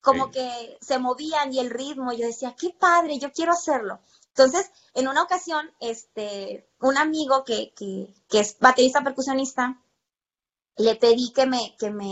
[0.00, 3.98] Como que se movían y el ritmo, yo decía, qué padre, yo quiero hacerlo.
[4.36, 9.82] Entonces, en una ocasión, este, un amigo que, que, que es baterista percusionista,
[10.76, 12.04] le pedí que me, que me,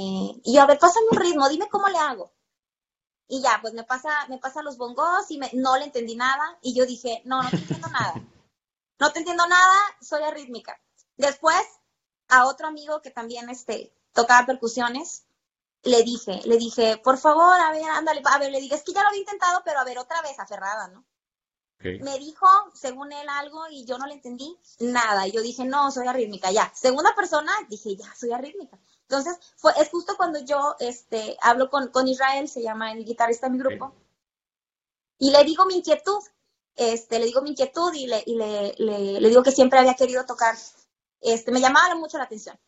[0.43, 2.33] y yo, a ver, pásame un ritmo, dime cómo le hago.
[3.29, 6.59] Y ya, pues me pasa, me pasa los bongos y me, no le entendí nada.
[6.63, 8.15] Y yo dije, no, no te entiendo nada.
[8.99, 10.81] No te entiendo nada, soy arrítmica.
[11.19, 11.63] Después,
[12.29, 15.27] a otro amigo que también este, tocaba percusiones,
[15.83, 18.95] le dije, le dije, por favor, a ver, ándale, a ver, le dije, es que
[18.95, 21.05] ya lo había intentado, pero a ver, otra vez, aferrada, ¿no?
[21.85, 25.27] Me dijo, según él, algo y yo no le entendí nada.
[25.27, 26.73] Yo dije, no, soy arrítmica, ya.
[26.75, 28.79] Segunda persona, dije, ya, soy arrítmica.
[29.03, 33.49] Entonces, fue, es justo cuando yo este, hablo con, con Israel, se llama el guitarrista
[33.49, 33.95] de mi grupo,
[35.19, 36.23] y le digo mi inquietud.
[36.77, 40.25] Este, le digo mi inquietud y, le, y le, le, digo que siempre había querido
[40.27, 40.57] tocar.
[41.21, 42.59] Este, me llamaba mucho la atención.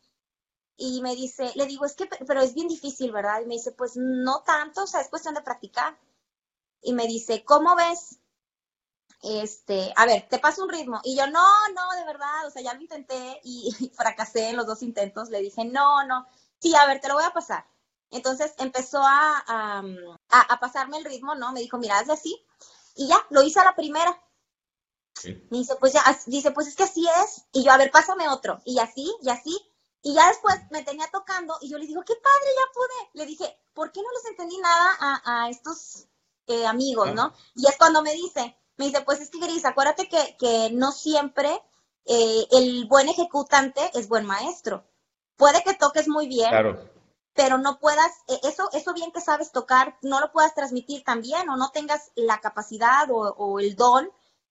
[0.76, 3.40] Y me dice, le digo, es que, pero es bien difícil, ¿verdad?
[3.40, 5.98] Y me dice, pues no tanto, o sea, es cuestión de practicar.
[6.82, 8.20] Y me dice, ¿cómo ves
[9.22, 11.00] este, a ver, te paso un ritmo.
[11.04, 11.44] Y yo, no,
[11.74, 15.30] no, de verdad, o sea, ya lo intenté y, fracasé en los dos intentos.
[15.30, 16.26] Le dije, no, no,
[16.58, 17.66] sí, a ver, te lo voy a pasar.
[18.10, 19.44] Entonces empezó a,
[20.28, 21.52] a, pasarme el ritmo, ¿no?
[21.52, 22.46] Me dijo, mira, hazle así.
[22.94, 24.22] Y ya, lo hice a la primera.
[25.24, 27.44] Y dice, pues ya, dice, pues es que así es.
[27.52, 28.60] Y yo, a ver, pásame otro.
[28.64, 29.58] Y así, y así.
[30.02, 33.10] Y ya después me tenía tocando y yo le digo, qué padre, ya pude.
[33.14, 36.06] Le dije, ¿por qué no les entendí nada a, estos
[36.46, 37.34] eh, amigos, no?
[37.56, 41.62] Y es cuando me dice, me dice, pues es que Gris, acuérdate que, no siempre
[42.04, 44.84] eh, el buen ejecutante es buen maestro.
[45.36, 46.50] Puede que toques muy bien,
[47.34, 51.48] pero no puedas, e, eso, eso bien que sabes tocar, no lo puedas transmitir también
[51.48, 54.10] o no tengas la capacidad o, el don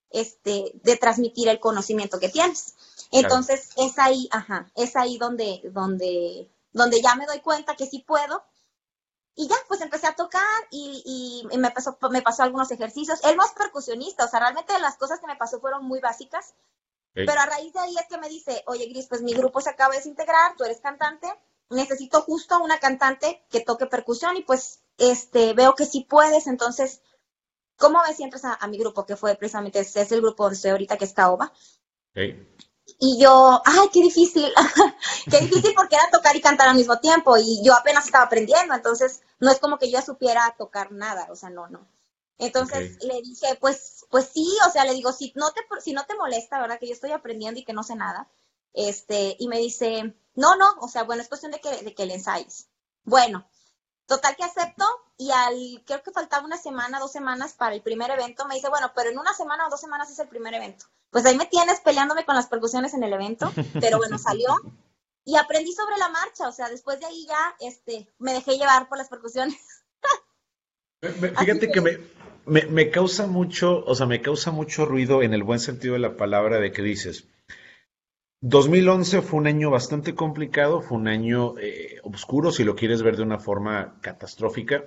[0.10, 2.76] este, de transmitir el conocimiento que tienes.
[3.12, 8.00] Entonces, es ahí, ajá, es ahí donde, donde, donde ya me doy cuenta que sí
[8.00, 8.44] puedo
[9.36, 13.20] y ya, pues empecé a tocar y, y me, pasó, me pasó algunos ejercicios.
[13.24, 16.54] Él es percusionista, o sea, realmente las cosas que me pasó fueron muy básicas.
[17.14, 19.70] Pero a raíz de ahí es que me dice, oye Gris, pues mi grupo se
[19.70, 21.28] acaba de desintegrar, tú eres cantante,
[21.70, 27.02] necesito justo una cantante que toque percusión y pues este veo que sí puedes, entonces,
[27.78, 29.06] ¿cómo ves si entras a, mi grupo?
[29.06, 31.54] Que fue precisamente, ese es el grupo donde estoy ahorita, que es Caoba.
[33.00, 34.54] Y yo, ay, qué difícil,
[35.32, 38.74] qué difícil porque era tocar y cantar al mismo tiempo y yo apenas estaba aprendiendo,
[38.74, 41.88] entonces no es como que yo supiera tocar nada, o sea, no, no.
[42.38, 46.06] Entonces le dije, pues, pues sí, o sea, le digo, si no te, si no
[46.06, 46.80] te molesta, ¿verdad?
[46.80, 48.30] Que yo estoy aprendiendo y que no sé nada,
[48.74, 52.06] este, y me dice, no, no, o sea, bueno, es cuestión de que, de que
[52.06, 52.68] le ensayes.
[53.06, 53.48] Bueno,
[54.06, 54.86] total que acepto
[55.18, 58.70] y al, creo que faltaba una semana, dos semanas para el primer evento, me dice,
[58.70, 60.86] bueno, pero en una semana o dos semanas es el primer evento.
[61.12, 64.54] Pues ahí me tienes peleándome con las percusiones en el evento, pero bueno, salió
[65.26, 68.88] y aprendí sobre la marcha, o sea, después de ahí ya, este, me dejé llevar
[68.88, 69.58] por las percusiones.
[71.40, 71.98] Fíjate que me,
[72.46, 76.00] me, me, causa mucho, o sea, me causa mucho ruido en el buen sentido de
[76.00, 77.28] la palabra de que dices,
[78.42, 83.18] 2011 fue un año bastante complicado, fue un año eh, oscuro, si lo quieres ver
[83.18, 84.86] de una forma catastrófica.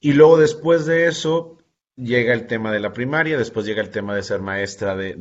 [0.00, 1.57] Y luego después de eso
[1.98, 5.14] llega el tema de la primaria, después llega el tema de ser maestra de,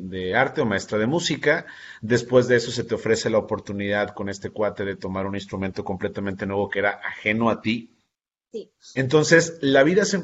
[0.00, 1.66] de, arte o maestra de música.
[2.02, 5.84] Después de eso se te ofrece la oportunidad con este cuate de tomar un instrumento
[5.84, 7.90] completamente nuevo que era ajeno a ti.
[8.52, 8.70] Sí.
[8.94, 10.22] Entonces, la vida, se,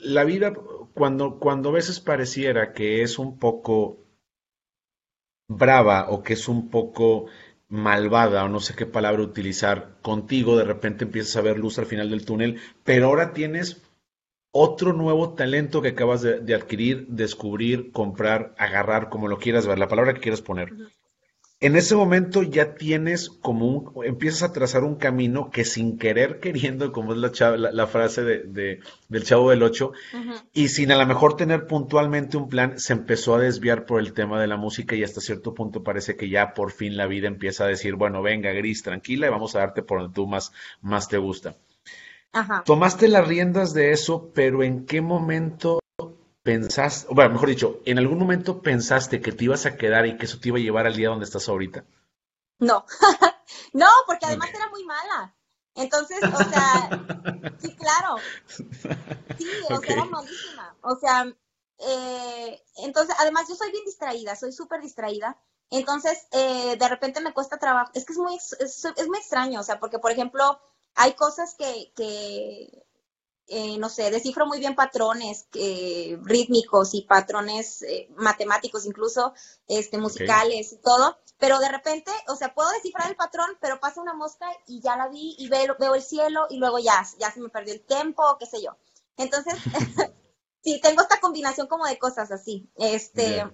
[0.00, 0.52] la vida
[0.94, 3.98] cuando, cuando a veces pareciera que es un poco
[5.48, 7.26] brava o que es un poco
[7.68, 11.86] malvada o no sé qué palabra utilizar contigo, de repente empiezas a ver luz al
[11.86, 13.82] final del túnel, pero ahora tienes
[14.50, 19.88] otro nuevo talento que acabas de, adquirir, descubrir, comprar, agarrar, como lo quieras ver, la
[19.88, 20.72] palabra que quieras poner.
[21.60, 26.38] En ese momento ya tienes como un, empiezas a trazar un camino que sin querer
[26.38, 28.78] queriendo, como es la, la, frase de,
[29.08, 29.90] del chavo del 8,
[30.52, 34.12] y sin a lo mejor tener puntualmente un plan, se empezó a desviar por el
[34.12, 37.26] tema de la música y hasta cierto punto parece que ya por fin la vida
[37.26, 40.52] empieza a decir, bueno, venga, Gris, tranquila y vamos a darte por donde tú más,
[40.80, 41.56] más te gusta.
[42.64, 45.80] Tomaste las riendas de eso, pero ¿en qué momento
[46.42, 50.26] pensaste, bueno, mejor dicho, ¿en algún momento pensaste que te ibas a quedar y que
[50.26, 51.84] eso te iba a llevar al día donde estás ahorita?
[52.58, 52.84] No,
[53.72, 55.34] no, porque además era muy mala.
[55.74, 56.90] Entonces, o sea,
[57.60, 58.16] sí, claro.
[58.46, 60.76] Sí, o sea, era malísima.
[60.80, 61.32] O sea,
[61.78, 65.36] eh, entonces, además yo soy bien distraída, soy súper distraída.
[65.70, 67.92] Entonces, eh, de repente me cuesta trabajo.
[67.94, 70.60] Es que es muy, es, es, muy extraño, o sea, porque, por ejemplo,
[70.98, 72.84] hay cosas que, que
[73.46, 79.32] eh, no sé, descifro muy bien patrones eh, rítmicos y patrones eh, matemáticos, incluso
[79.68, 84.02] este, musicales y todo, pero de repente, o sea, puedo descifrar el patrón, pero pasa
[84.02, 87.30] una mosca y ya la vi y veo, veo el cielo y luego ya, ya
[87.30, 88.76] se me perdió el tiempo, qué sé yo.
[89.16, 89.54] Entonces,
[90.64, 92.68] sí, tengo esta combinación como de cosas así.
[92.76, 93.48] Este,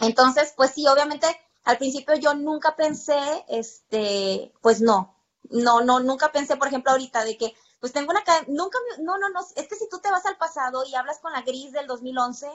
[0.00, 1.26] entonces, pues sí, obviamente,
[1.64, 3.16] al principio yo nunca pensé,
[3.48, 5.15] este, pues no,
[5.50, 9.28] no, no, nunca pensé, por ejemplo, ahorita de que pues tengo una, nunca, no, no,
[9.28, 11.86] no, es que si tú te vas al pasado y hablas con la gris del
[11.86, 12.48] 2011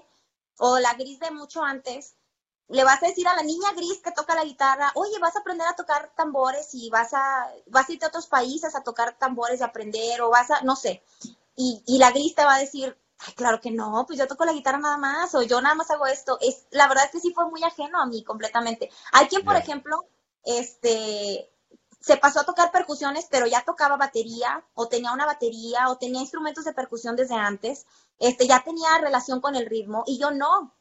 [0.58, 2.16] o la gris de mucho antes,
[2.68, 5.40] le vas a decir a la niña gris que toca la guitarra, oye, vas a
[5.40, 9.18] aprender a tocar tambores y vas a, vas a irte a otros países a tocar
[9.18, 11.04] tambores y aprender o vas a, no sé.
[11.56, 14.46] Y, y la gris te va a decir, Ay, claro que no, pues yo toco
[14.46, 16.40] la guitarra nada más, o yo nada más hago esto.
[16.42, 18.90] Es, la verdad es que sí fue muy ajeno a mí completamente.
[19.12, 20.06] Hay quien, por ejemplo,
[20.44, 21.52] este,
[22.02, 26.22] se pasó a tocar percusiones, pero ya tocaba batería, o tenía una batería, o tenía
[26.22, 27.86] instrumentos de percusión desde antes,
[28.18, 30.76] este, ya tenía relación con el ritmo, y yo no.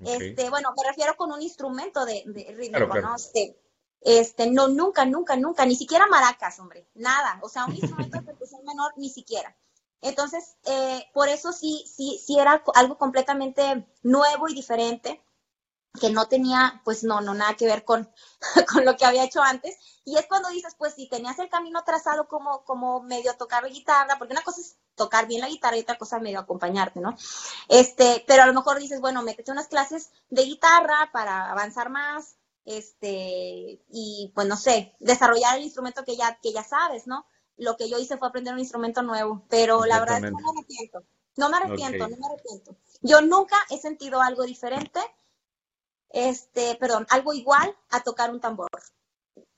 [0.00, 2.24] Este, bueno, me refiero con un instrumento de,
[2.56, 3.16] ritmo, ¿no?
[3.16, 3.60] Este,
[4.00, 8.24] este, no, nunca, nunca, nunca, ni siquiera maracas, hombre, nada, o sea, un instrumento de
[8.24, 9.54] percusión menor, ni siquiera.
[10.00, 15.20] Entonces, eh, por eso sí, sí, sí era algo completamente nuevo y diferente
[15.98, 18.10] que no tenía, pues no, no, nada que ver con,
[18.72, 19.76] con lo que había hecho antes.
[20.04, 23.68] Y es cuando dices, pues si tenías el camino trazado como, como medio tocar la
[23.68, 27.16] guitarra, porque una cosa es tocar bien la guitarra y otra cosa medio acompañarte, ¿no?
[27.68, 32.36] Este, pero a lo mejor dices, bueno, métete unas clases de guitarra para avanzar más,
[32.64, 37.26] este, y pues no sé, desarrollar el instrumento que ya, que ya sabes, ¿no?
[37.56, 40.38] Lo que yo hice fue aprender un instrumento nuevo, pero la verdad es que no
[40.38, 41.04] me arrepiento.
[41.36, 42.76] No me arrepiento, no me arrepiento.
[43.00, 45.00] Yo nunca he sentido algo diferente
[46.10, 48.68] este, perdón, algo igual a tocar un tambor.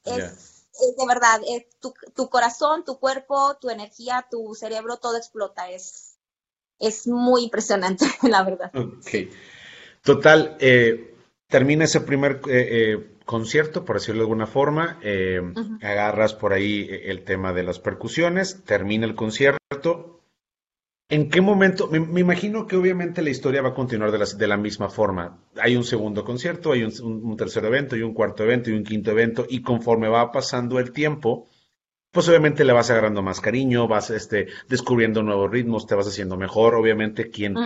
[0.05, 5.71] Es, de verdad, es tu, tu, corazón, tu cuerpo, tu energía, tu cerebro, todo explota.
[5.71, 6.19] Es,
[6.79, 8.71] es muy impresionante, la verdad.
[8.75, 9.31] Ok.
[10.03, 11.15] Total, eh,
[11.47, 14.99] termina ese primer eh, eh, concierto, por decirlo de alguna forma,
[15.83, 20.20] agarras por ahí el tema de las percusiones, termina el concierto,
[21.11, 21.89] ¿En qué momento?
[21.89, 25.43] Me, imagino que obviamente la historia va a continuar de la, de la misma forma.
[25.57, 29.11] Hay un segundo concierto, hay un, tercer evento, y un cuarto evento y un quinto
[29.11, 31.49] evento, y conforme va pasando el tiempo,
[32.13, 36.37] pues obviamente le vas agarrando más cariño, vas este, descubriendo nuevos ritmos, te vas haciendo
[36.37, 36.77] mejor.
[36.77, 37.57] Obviamente quien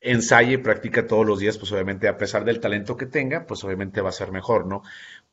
[0.00, 3.62] ensaye y practica todos los días, pues obviamente a pesar del talento que tenga, pues
[3.62, 4.82] obviamente va a ser mejor, ¿no?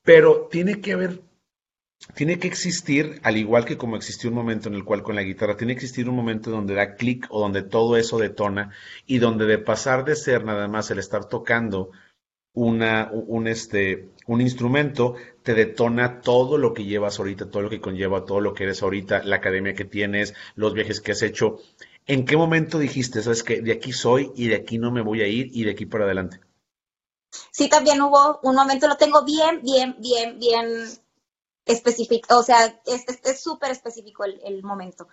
[0.04, 1.22] Pero tiene que haber
[2.14, 5.24] tiene que existir, al igual que como existió un momento en el cual con la
[5.24, 8.72] guitarra, tiene que existir un momento donde da clic o donde todo eso detona
[9.06, 11.92] y donde de pasar de ser nada más el estar tocando
[12.54, 17.82] una, un, este, un instrumento te detona todo lo que llevas ahorita, todo lo que
[17.82, 21.60] conlleva, todo lo que eres ahorita, la academia que tienes, los viajes que has hecho.
[22.08, 25.22] ¿En qué momento dijiste, sabes que de aquí soy y de aquí no me voy
[25.22, 26.40] a ir y de aquí para adelante?
[27.52, 30.68] Sí, también hubo un momento, lo tengo bien, bien, bien, bien
[31.68, 35.08] específico, o sea, es súper específico el, el momento.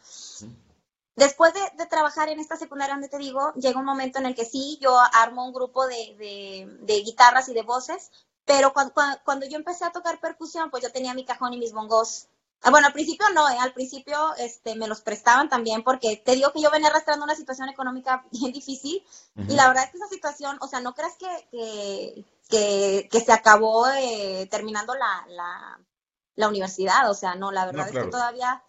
[1.16, 4.44] Después de, trabajar en esta secundaria donde te digo, llega un momento en el que
[4.44, 8.10] sí, yo armo un grupo de, guitarras y de voces,
[8.44, 12.26] pero cuando, yo empecé a tocar percusión, pues yo tenía mi cajón y mis bongos.
[12.62, 13.58] Ah, bueno, al principio no, ¿eh?
[13.60, 17.34] al principio este, me los prestaban también porque te digo que yo venía arrastrando una
[17.34, 19.04] situación económica bien difícil
[19.36, 23.86] y la verdad es que esa situación, o sea, no creas que, que, se acabó
[23.88, 25.78] eh, terminando la, la,
[26.36, 28.62] universidad, o sea, no, la verdad es que todavía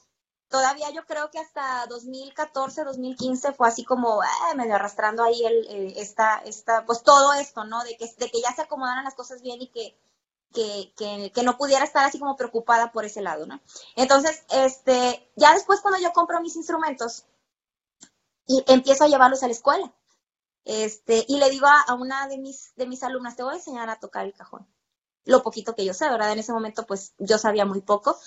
[0.49, 5.93] todavía yo creo que hasta 2014, 2015 fue así como eh, medio arrastrando ahí el,
[5.97, 7.84] esta, esta, pues todo esto, ¿no?
[7.84, 9.97] De que, de que ya se acomodaran las cosas bien y que,
[10.53, 13.59] que, que, que, no pudiera estar así como preocupada por ese lado, ¿no?
[13.95, 17.26] Entonces, este, ya después cuando yo compro mis instrumentos
[18.47, 19.93] y empiezo a llevarlos a la escuela,
[20.63, 23.57] este, y le digo a, a una de mis, de mis alumnas, te voy a
[23.57, 24.66] enseñar a tocar el cajón.
[25.26, 26.32] Lo poquito que yo sé, ¿verdad?
[26.32, 28.18] En ese momento, pues yo sabía muy poco.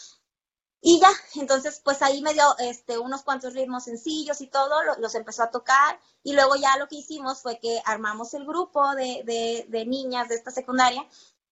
[0.80, 5.14] Y ya, entonces pues ahí me dio este, unos cuantos ritmos sencillos y todo, los
[5.14, 9.84] empezó a tocar y luego ya lo que hicimos fue que armamos el grupo de,
[9.86, 11.04] niñas de esta secundaria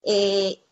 [0.03, 0.65] eh,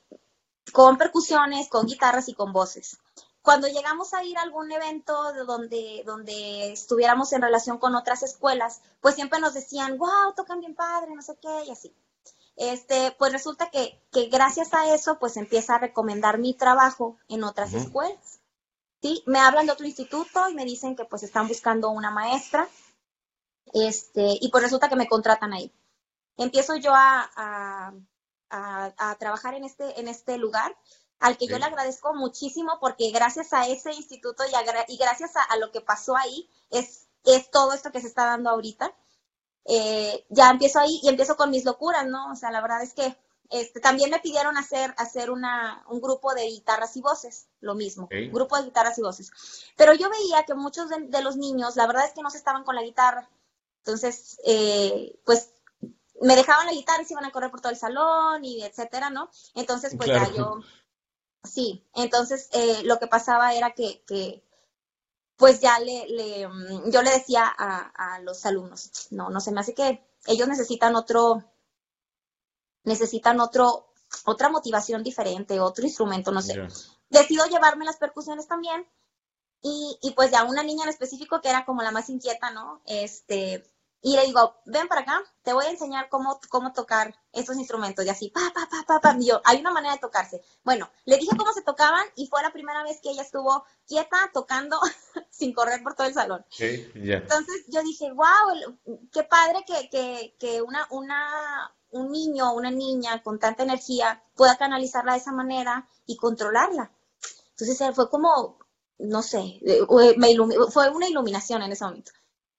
[0.72, 2.98] con percusiones, con guitarras y con voces.
[3.42, 8.24] Cuando llegamos a ir a algún evento de donde, donde estuviéramos en relación con otras
[8.24, 11.94] escuelas, pues siempre nos decían, wow, tocan bien padre, no sé qué, y así.
[12.56, 17.44] Este, pues resulta que, que gracias a eso, pues empieza a recomendar mi trabajo en
[17.44, 18.40] otras escuelas.
[19.02, 19.24] ¿sí?
[19.26, 22.70] Me hablan de otro instituto y me dicen que pues están buscando una maestra,
[23.74, 25.72] este, y pues resulta que me contratan ahí.
[26.38, 27.94] Empiezo yo a,
[28.50, 30.76] a, trabajar en este, en este lugar,
[31.20, 35.58] al que yo le agradezco muchísimo porque gracias a ese instituto y, y gracias a,
[35.58, 38.94] lo que pasó ahí, es, es todo esto que se está dando ahorita.
[39.66, 42.32] Eh, ya empiezo ahí y empiezo con mis locuras, ¿no?
[42.32, 43.18] O sea, la verdad es que
[43.50, 48.08] este, también me pidieron hacer, hacer una, un grupo de guitarras y voces, lo mismo,
[48.32, 49.32] grupo de guitarras y voces.
[49.76, 52.64] Pero yo veía que muchos de, los niños, la verdad es que no se estaban
[52.64, 53.30] con la guitarra.
[53.80, 55.52] Entonces, eh, pues
[56.22, 59.10] me dejaban la guitarra y se iban a correr por todo el salón y etcétera,
[59.10, 59.30] ¿no?
[59.54, 60.62] Entonces, pues ya yo,
[61.44, 64.44] sí, entonces eh, lo que pasaba era que, que
[65.38, 69.52] pues ya le, le, mm, yo le decía a, a los alumnos, no, no se
[69.52, 71.44] me hace que ellos necesitan otro,
[72.84, 73.88] necesitan otro,
[74.26, 76.56] otra motivación diferente, otro instrumento, no sé.
[77.10, 78.88] Decido llevarme las percusiones también.
[79.62, 82.82] Y, y, pues ya una niña en específico que era como la más inquieta, ¿no?
[82.86, 83.66] Este,
[84.06, 88.06] y le digo, ven para acá, te voy a enseñar cómo, cómo tocar estos instrumentos.
[88.06, 89.18] Y así, pa, pa, pa, pa, pa.
[89.20, 90.44] Y yo, hay una manera de tocarse.
[90.64, 94.30] Bueno, le dije cómo se tocaban y fue la primera vez que ella estuvo quieta
[94.32, 94.80] tocando
[95.32, 96.46] sin correr por todo el salón.
[96.52, 98.78] Sí, Entonces yo dije, wow,
[99.12, 104.24] qué padre que, que, que una, una, un niño o una niña con tanta energía
[104.36, 106.92] pueda canalizarla de esa manera y controlarla.
[107.58, 108.60] Entonces fue como,
[109.00, 109.82] no sé, eh,
[110.18, 110.36] me
[110.70, 112.12] fue una iluminación en ese momento.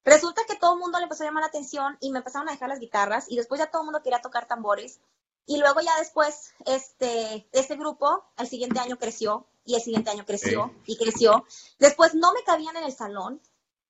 [0.07, 2.53] Resulta que todo el mundo le empezó a llamar la atención y me empezaron a
[2.53, 5.01] dejar las guitarras y después ya todo el mundo quería tocar tambores.
[5.45, 10.25] Y luego ya después, este, este grupo, el siguiente año creció y el siguiente año
[10.25, 11.45] creció y creció.
[11.79, 13.43] Después no me cabían en el salón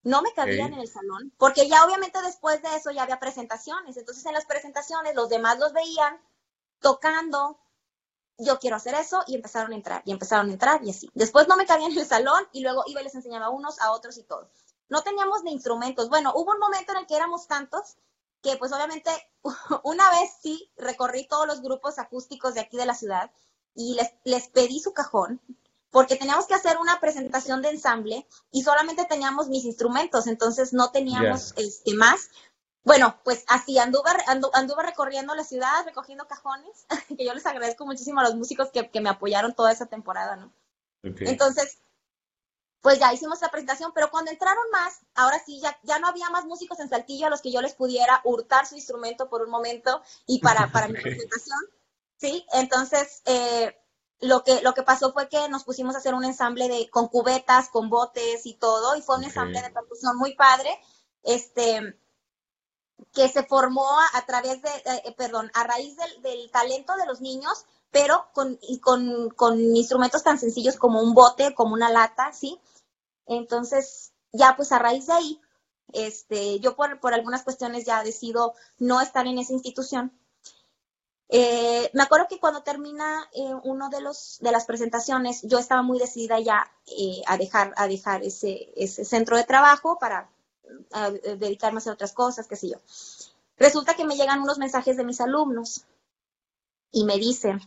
[0.06, 3.96] no me cabían en el salón, porque ya obviamente después de eso ya había presentaciones,
[3.96, 6.20] entonces en las presentaciones los demás los veían
[6.78, 7.58] tocando,
[8.38, 11.10] yo quiero hacer eso, y empezaron a entrar, y empezaron a entrar, y así.
[11.14, 13.80] Después no me cabían en el salón, y luego iba y les enseñaba a unos,
[13.80, 14.48] a otros y todo.
[14.88, 16.08] No teníamos ni instrumentos.
[16.08, 17.96] Bueno, hubo un momento en el que éramos tantos
[18.42, 19.10] que pues obviamente
[19.82, 23.30] una vez sí recorrí todos los grupos acústicos de aquí de la ciudad
[23.74, 25.40] y les, les pedí su cajón
[25.96, 30.90] porque teníamos que hacer una presentación de ensamble y solamente teníamos mis instrumentos, entonces no
[30.90, 32.28] teníamos este, más.
[32.84, 38.20] Bueno, pues así anduve, anduve recorriendo la ciudad, recogiendo cajones, que yo les agradezco muchísimo
[38.20, 40.52] a los músicos que, me apoyaron toda esa temporada, ¿no?
[41.02, 41.78] Entonces,
[42.86, 46.30] pues ya hicimos la presentación, pero cuando entraron más, ahora sí, ya, ya no había
[46.30, 49.50] más músicos en Saltillo a los que yo les pudiera hurtar su instrumento por un
[49.50, 51.58] momento y para, para mi presentación,
[52.16, 52.46] ¿sí?
[52.52, 53.76] Entonces, eh,
[54.20, 57.08] lo que, lo que pasó fue que nos pusimos a hacer un ensamble de, con
[57.08, 60.70] cubetas, con botes y todo, y fue un ensamble de percusión muy padre,
[61.24, 61.98] este,
[63.12, 67.64] que se formó a, través de, eh, perdón, a raíz del, talento de los niños,
[67.90, 72.60] pero con, con, con, instrumentos tan sencillos como un bote, como una lata, ¿sí?
[73.26, 75.40] Entonces, ya pues a raíz de ahí,
[75.92, 80.12] este, yo por, por algunas cuestiones ya decido no estar en esa institución
[81.28, 85.82] Eh, me acuerdo que cuando termina eh, uno de los de las presentaciones, yo estaba
[85.82, 90.30] muy decidida ya eh, a dejar a dejar ese, ese centro de trabajo para
[91.38, 92.78] dedicarme a hacer otras cosas, qué sé yo.
[93.56, 95.84] Resulta que me llegan unos mensajes de mis alumnos
[96.90, 97.60] y me dicen,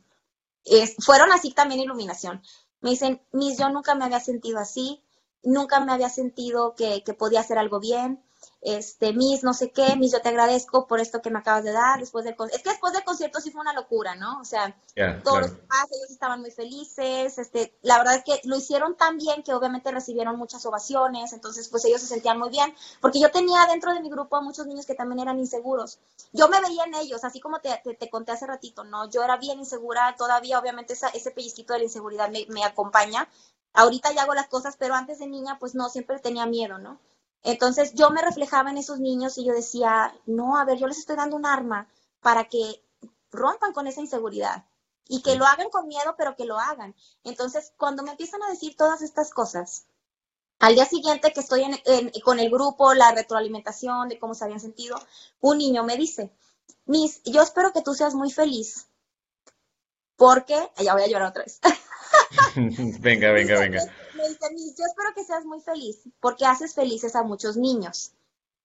[0.99, 2.41] fueron así también iluminación.
[2.81, 5.01] Me dicen, Miss, yo nunca me había sentido así,
[5.43, 8.23] nunca me había sentido que, que podía hacer algo bien
[8.61, 11.71] este, Miss, no sé qué, Miss, yo te agradezco por esto que me acabas de
[11.71, 14.41] dar, después del es que después del concierto sí fue una locura, ¿no?
[14.41, 14.75] O sea,
[15.23, 19.17] todos los papás, ellos estaban muy felices, este, la verdad es que lo hicieron tan
[19.17, 23.31] bien que obviamente recibieron muchas ovaciones, entonces pues ellos se sentían muy bien, porque yo
[23.31, 25.99] tenía dentro de mi grupo a muchos niños que también eran inseguros,
[26.33, 29.09] yo me veía en ellos, así como te, te, conté hace ratito, ¿no?
[29.09, 33.29] Yo era bien insegura, todavía obviamente ese pellizquito de la inseguridad me, me acompaña,
[33.73, 36.99] ahorita ya hago las cosas, pero antes de niña pues no, siempre tenía miedo, ¿no?
[37.43, 40.97] Entonces yo me reflejaba en esos niños y yo decía, no, a ver, yo les
[40.97, 41.87] estoy dando un arma
[42.21, 42.83] para que
[43.31, 44.65] rompan con esa inseguridad
[45.07, 46.95] y que lo hagan con miedo, pero que lo hagan.
[47.23, 49.85] Entonces, cuando me empiezan a decir todas estas cosas,
[50.59, 51.63] al día siguiente que estoy
[52.23, 54.99] con el grupo, la retroalimentación de cómo se habían sentido,
[55.39, 56.31] un niño me dice,
[56.85, 58.87] Miss, yo espero que tú seas muy feliz,
[60.17, 61.59] porque, ya voy a llorar otra vez.
[62.99, 63.81] venga, venga, venga
[64.19, 68.11] me dice, yo espero que seas muy feliz, porque haces felices a muchos niños.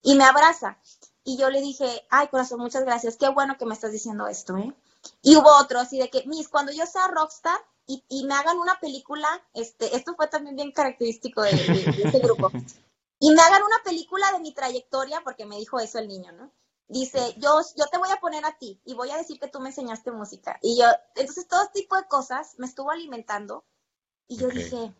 [0.02, 0.78] Y me abraza.
[1.24, 4.56] Y yo le dije, ay, corazón, muchas gracias, qué bueno que me estás diciendo esto,
[4.58, 4.74] ¿eh?
[5.22, 8.58] Y hubo otro así de que, Miss, cuando yo sea rockstar y, y me hagan
[8.58, 12.50] una película, este, esto fue también bien característico de, ese grupo,
[13.20, 16.50] y me hagan una película de mi trayectoria, porque me dijo eso el niño, ¿no?
[16.86, 19.60] Dice, yo, yo te voy a poner a ti y voy a decir que tú
[19.60, 20.58] me enseñaste música.
[20.62, 23.64] Y yo, entonces todo tipo de cosas me estuvo alimentando.
[24.28, 24.94] Y yo dije,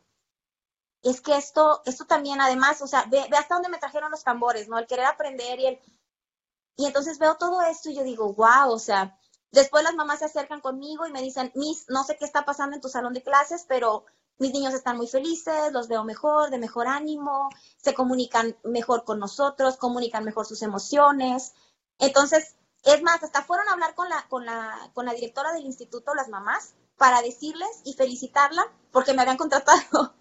[1.03, 4.69] es que esto, esto también además, o sea, ve, hasta dónde me trajeron los tambores,
[4.69, 4.79] ¿no?
[4.79, 5.81] El querer aprender y el...
[6.77, 9.19] Y entonces veo todo esto y yo digo, wow, o sea,
[9.53, 12.75] después las mamás se acercan conmigo y me dicen, Miss, no sé qué está pasando
[12.75, 14.07] en tu salón de clases, pero
[14.39, 19.21] mis niños están muy felices, los veo mejor, de mejor ánimo, se comunican mejor con
[19.21, 21.55] nosotros, comunican mejor sus emociones.
[21.99, 25.65] Entonces, es más, hasta fueron a hablar con la, con la, con la directora del
[25.65, 30.15] instituto, las mamás, para decirles y felicitarla porque me habían contratado.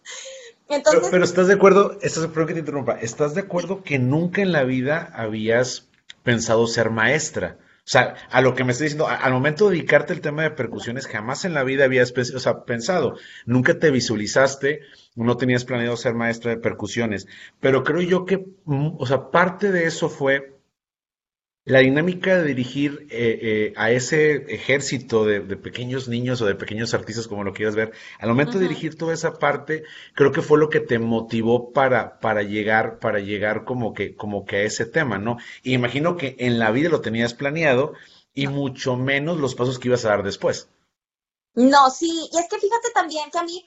[1.12, 4.64] pero, estás de acuerdo, estás, que te interrumpa, ¿estás de acuerdo que nunca en la
[4.64, 5.90] vida habías
[6.24, 7.58] pensado ser maestra?
[7.86, 10.52] O sea, a lo que me estás diciendo, al momento de dedicarte al tema de
[10.52, 14.80] percusiones, jamás en la vida habías pensado, nunca te visualizaste,
[15.16, 17.28] no tenías planeado ser maestra de percusiones,
[17.60, 20.54] pero creo yo que, mm, o sea, parte de eso fue
[21.66, 26.94] la dinámica de dirigir eh, eh, a ese ejército de, pequeños niños o de pequeños
[26.94, 29.84] artistas, como lo quieras ver, al momento de dirigir toda esa parte,
[30.14, 34.46] creo que fue lo que te motivó para, para llegar, para llegar como que, como
[34.46, 35.38] que a ese tema, ¿no?
[35.64, 37.94] Y imagino que en la vida lo tenías planeado
[38.34, 40.68] y mucho menos los pasos que ibas a dar después.
[41.56, 43.64] No, sí, y es que fíjate también que a mí,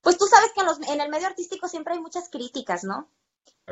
[0.00, 3.08] pues tú sabes que en, los, en el medio artístico siempre hay muchas críticas, ¿no?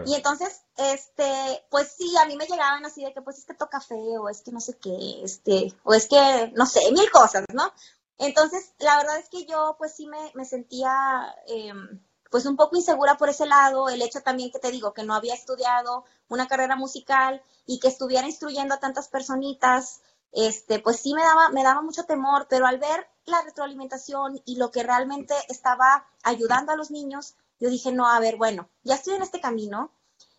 [0.06, 3.54] Y entonces, este, pues sí, a mí me llegaban así de que pues es que
[3.54, 7.44] toca feo, es que no sé qué, este, o es que, no sé, mil cosas,
[7.52, 7.72] ¿no?
[8.18, 12.00] Entonces, la verdad es que yo pues sí me, me sentía em,
[12.30, 15.14] pues un poco insegura por ese lado, el hecho también que te digo que no
[15.14, 20.02] había estudiado una carrera musical y que estuviera instruyendo a tantas personitas,
[20.32, 24.56] este, pues sí me daba, me daba mucho temor, pero al ver la retroalimentación y
[24.56, 28.94] lo que realmente estaba ayudando a los niños, yo dije, no, a ver, bueno, ya
[28.94, 29.92] estoy en este camino,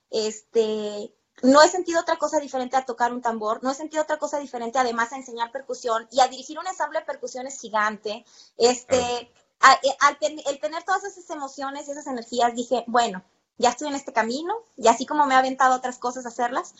[0.09, 1.13] este,
[1.43, 4.39] no he sentido otra cosa diferente a tocar un tambor, no he sentido otra cosa
[4.39, 8.25] diferente además a enseñar percusión y a dirigir un ensamble de percusiones gigante,
[8.57, 13.23] este, eh, al, el tener todas esas emociones y esas energías, dije, bueno,
[13.57, 16.73] ya estoy en este camino y así como me ha aventado otras cosas a hacerlas,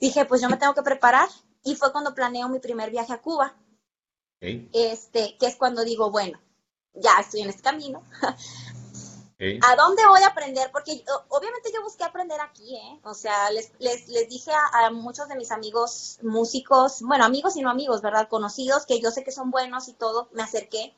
[0.00, 1.28] dije, pues yo me tengo que preparar
[1.62, 3.54] y fue cuando planeo mi primer viaje a Cuba,
[4.40, 6.40] este, que es cuando digo, bueno,
[6.94, 8.02] ya estoy en este camino,
[9.40, 10.68] ¿A dónde voy a aprender?
[10.72, 13.00] Porque obviamente yo busqué aprender aquí, ¿eh?
[13.04, 17.62] O sea, les, les, les dije a, muchos de mis amigos músicos, bueno, amigos y
[17.62, 18.28] no amigos, ¿verdad?
[18.28, 20.92] Conocidos, que yo sé que son buenos y todo, me acerqué.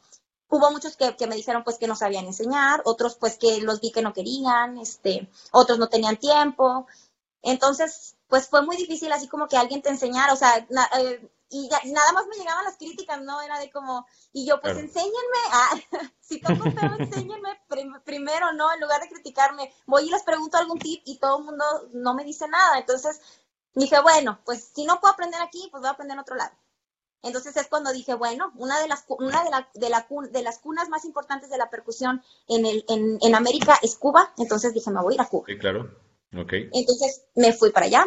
[0.49, 3.81] Hubo muchos que, que me dijeron pues que no sabían enseñar, otros pues que los
[3.81, 6.87] vi que no querían, este, otros no tenían tiempo.
[7.43, 10.67] Entonces, pues fue muy difícil así como que alguien te enseñara, o sea,
[10.99, 13.43] eh, y, nada más me llegaban las críticas, ¿no?
[13.43, 15.71] Era de como, y yo, pues enséñenme, ah,
[16.21, 17.61] si toco feo, enséñenme
[18.05, 18.73] primero, ¿no?
[18.73, 22.15] En lugar de criticarme, voy y les pregunto algún tip y todo el mundo no
[22.15, 22.79] me dice nada.
[22.79, 23.21] Entonces
[23.75, 26.53] dije, bueno, pues si no puedo aprender aquí, pues voy a aprender en otro lado.
[27.23, 30.59] Entonces es cuando dije, bueno, una de las, una de, la, de, la, de las
[30.59, 34.91] cunas más importantes de la percusión en, el, en, en América es Cuba, entonces dije,
[34.91, 35.45] me voy a ir a Cuba.
[35.47, 35.91] Sí, claro.
[36.35, 36.53] Ok.
[36.73, 38.07] Entonces me fui para allá,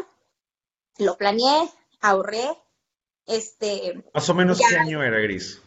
[0.98, 1.70] lo planeé,
[2.02, 2.58] ahorré,
[3.26, 5.62] Este, Más o menos, ¿qué año era, Gris?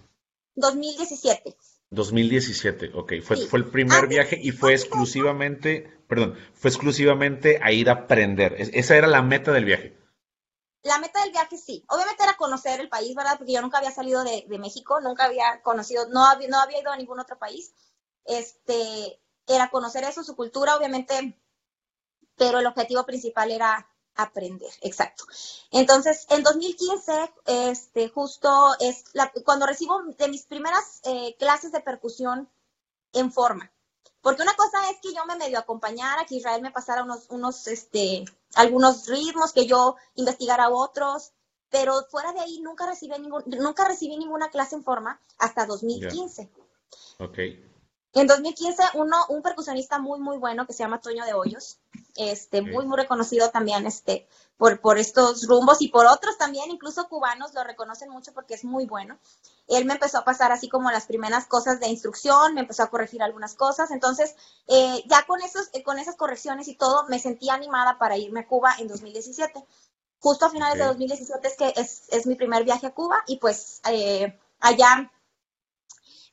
[0.54, 1.56] 2017.
[1.90, 3.12] 2017, ok.
[3.22, 8.56] Fue, fue el primer viaje y fue exclusivamente, perdón, fue exclusivamente a ir a aprender.
[8.58, 9.96] esa era la meta del viaje.
[10.82, 11.84] La meta del viaje sí.
[11.88, 13.38] Obviamente era conocer el país, ¿verdad?
[13.38, 16.92] Porque yo nunca había salido de, México, nunca había conocido, no había, no había ido
[16.92, 17.72] a ningún otro país.
[18.24, 21.40] Este, era conocer eso, su cultura, obviamente,
[22.36, 25.24] pero el objetivo principal era aprender, exacto.
[25.70, 29.04] Entonces, en 2015, este, justo es
[29.44, 32.48] cuando recibo de mis primeras eh, clases de percusión
[33.12, 33.70] en forma.
[34.20, 37.68] Porque una cosa es que yo me medio acompañara, que Israel me pasara unos, unos,
[37.68, 38.24] este,
[38.56, 41.32] algunos ritmos, que yo investigara otros,
[41.70, 46.50] pero fuera de ahí nunca recibí, ningún, nunca recibí ninguna clase en forma hasta 2015.
[47.20, 47.38] Ok.
[48.16, 51.76] En 2015, uno, un percusionista muy, muy bueno que se llama Toño de Hoyos,
[52.16, 57.10] este, muy, muy reconocido también este, por, por estos rumbos y por otros también, incluso
[57.10, 59.18] cubanos lo reconocen mucho porque es muy bueno.
[59.68, 62.88] Él me empezó a pasar así como las primeras cosas de instrucción, me empezó a
[62.88, 64.34] corregir algunas cosas, entonces
[64.66, 68.40] eh, ya con, esos, eh, con esas correcciones y todo, me sentí animada para irme
[68.40, 69.62] a Cuba en 2017.
[70.20, 73.36] Justo a finales de 2017 es que es, es, mi primer viaje a Cuba y
[73.36, 75.12] pues eh, allá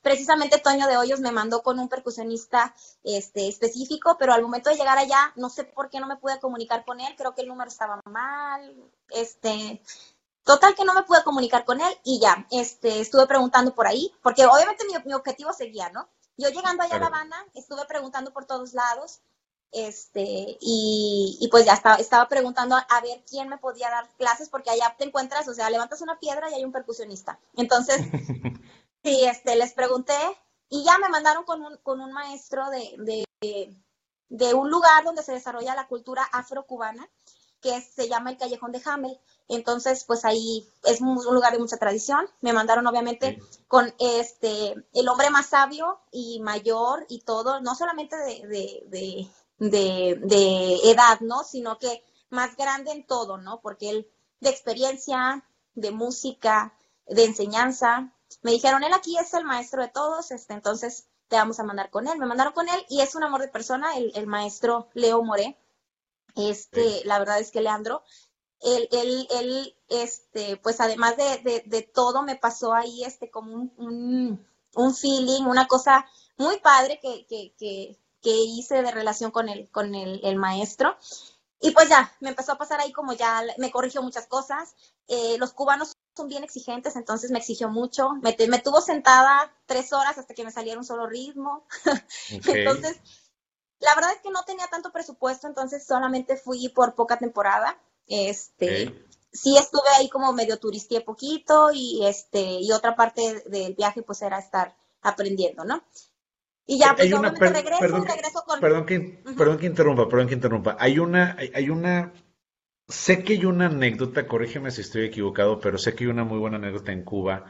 [0.03, 4.75] precisamente Toño de Hoyos me mandó con un percusionista este, específico, pero al momento de
[4.75, 7.47] llegar allá, no sé por qué no me pude comunicar con él, creo que el
[7.47, 8.75] número estaba mal,
[9.09, 9.81] este,
[10.43, 14.13] total que no me pude comunicar con él y ya, este, estuve preguntando por ahí,
[14.21, 16.07] porque obviamente mi, objetivo seguía, ¿no?
[16.37, 19.21] Yo llegando allá a La Habana, estuve preguntando por todos lados,
[19.71, 24.49] este, y, y, pues ya estaba, estaba preguntando a ver quién me podía dar clases,
[24.49, 27.39] porque allá te encuentras, o sea, levantas una piedra y hay un percusionista.
[27.55, 27.97] Entonces,
[29.03, 30.15] Sí, este, les pregunté
[30.69, 33.25] y ya me mandaron con un, con un maestro de,
[34.29, 37.07] de, un lugar donde se desarrolla la cultura afrocubana,
[37.61, 39.19] que se llama el Callejón de Hamel.
[39.49, 42.27] Entonces, pues ahí es un lugar de mucha tradición.
[42.41, 48.15] Me mandaron obviamente con este el hombre más sabio y mayor y todo, no solamente
[48.15, 49.29] de, de,
[49.59, 51.43] de, de edad, ¿no?
[51.43, 53.59] Sino que más grande en todo, ¿no?
[53.61, 55.45] Porque él de experiencia,
[55.75, 56.73] de música,
[57.05, 61.59] de enseñanza, me dijeron, él aquí es el maestro de todos, este, entonces te vamos
[61.59, 62.17] a mandar con él.
[62.19, 65.57] Me mandaron con él y es un amor de persona, el, maestro Leo Moré.
[66.35, 68.03] Este, la verdad es que Leandro,
[68.59, 74.95] él, él, él este, pues además de, todo, me pasó ahí este como un, un,
[74.95, 76.05] feeling, una cosa
[76.37, 80.97] muy padre que, que, que, que, hice de relación con el, con el, el maestro.
[81.59, 84.75] Y pues ya, me empezó a pasar ahí como ya, me corrigió muchas cosas.
[85.07, 88.11] Eh, los cubanos son bien exigentes, entonces me exigió mucho.
[88.21, 91.65] Me, me, tuvo sentada tres horas hasta que me saliera un solo ritmo.
[92.29, 92.99] entonces,
[93.79, 97.77] la verdad es que no tenía tanto presupuesto, entonces solamente fui por poca temporada.
[98.07, 98.93] Este,
[99.31, 104.21] sí estuve ahí como medio turisté poquito y este, y otra parte del viaje pues
[104.21, 105.83] era estar aprendiendo, ¿no?
[106.65, 108.59] Y ya, pues obviamente regreso, perdón, regreso con...
[108.61, 108.99] Perdón que,
[109.37, 110.77] perdón que interrumpa, perdón que interrumpa.
[110.79, 112.13] Hay una, hay una
[112.93, 116.37] sé que hay una anécdota, corrígeme si estoy equivocado, pero sé que hay una muy
[116.37, 117.45] buena anécdota en Cuba.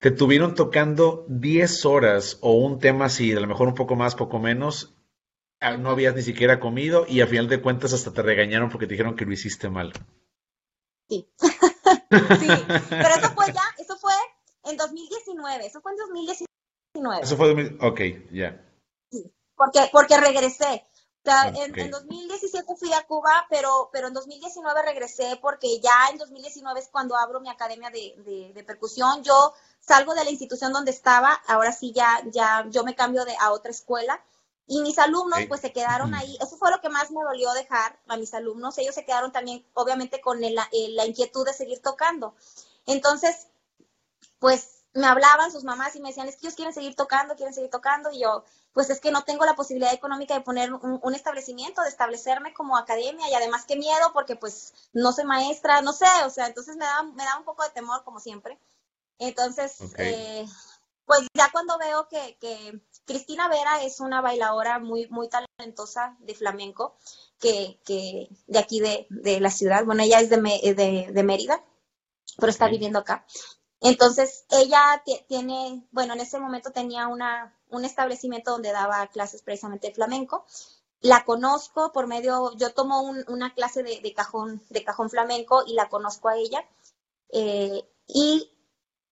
[0.00, 4.16] Te tuvieron tocando 10 horas o un tema así, a lo mejor un poco más,
[4.16, 4.94] poco menos.
[5.60, 8.88] Ah, no habías ni siquiera comido y a final de cuentas hasta te regañaron porque
[8.88, 9.92] te dijeron que lo hiciste mal.
[11.08, 11.30] Sí.
[11.38, 12.48] sí,
[12.90, 14.12] pero eso fue ya, eso fue
[14.64, 17.22] en 2019, eso fue en 2019.
[17.22, 18.00] Eso fue, ok,
[18.32, 18.60] ya.
[19.12, 20.84] Sí, porque, porque regresé.
[21.24, 26.18] O sea, en, 2017 fui a Cuba, pero, pero en 2019 regresé porque ya en
[26.18, 29.22] 2019 es cuando abro mi academia de, percusión.
[29.22, 33.36] Yo salgo de la institución donde estaba, ahora sí ya, ya yo me cambio de,
[33.38, 34.20] a otra escuela
[34.66, 36.36] y mis alumnos pues se quedaron ahí.
[36.40, 38.76] Eso fue lo que más me dolió dejar a mis alumnos.
[38.78, 42.34] Ellos se quedaron también obviamente con la inquietud de seguir tocando.
[42.84, 43.46] Entonces,
[44.40, 47.54] pues me hablaban sus mamás y me decían, es que ellos quieren seguir tocando, quieren
[47.54, 51.14] seguir tocando, y yo, pues es que no tengo la posibilidad económica de poner un,
[51.14, 55.92] establecimiento, de establecerme como academia, y además qué miedo, porque pues no soy maestra, no
[55.92, 58.58] sé, o sea, entonces me da, me da un poco de temor, como siempre.
[59.18, 60.46] Entonces, eh,
[61.06, 66.34] pues ya cuando veo que, que, Cristina Vera es una bailadora muy, muy talentosa de
[66.34, 66.96] flamenco,
[67.40, 71.64] que, que de aquí de, de, la ciudad, bueno, ella es de, de, de Mérida,
[72.38, 73.26] pero está viviendo acá.
[73.82, 79.88] Entonces, ella tiene, bueno, en ese momento tenía una, un establecimiento donde daba clases precisamente
[79.88, 80.46] de flamenco.
[81.00, 85.88] La conozco por medio, yo tomo una clase de, cajón, de cajón flamenco y la
[85.88, 86.64] conozco a ella.
[87.30, 88.52] Eh, y,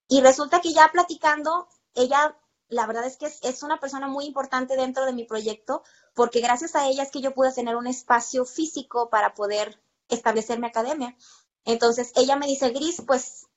[0.07, 2.37] y, resulta que ya platicando, ella,
[2.69, 5.83] la verdad es que es, es una persona muy importante dentro de mi proyecto,
[6.15, 10.61] porque gracias a ella es que yo pude tener un espacio físico para poder establecer
[10.61, 11.17] mi academia.
[11.65, 13.49] Entonces, ella me dice, Gris, pues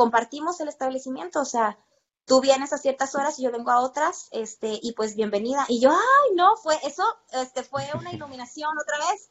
[0.00, 1.78] compartimos el establecimiento, o sea,
[2.24, 5.66] tú vienes a ciertas horas y yo vengo a otras, este, y pues bienvenida.
[5.68, 9.28] Y yo, ay, no, fue eso, este, fue una iluminación otra vez.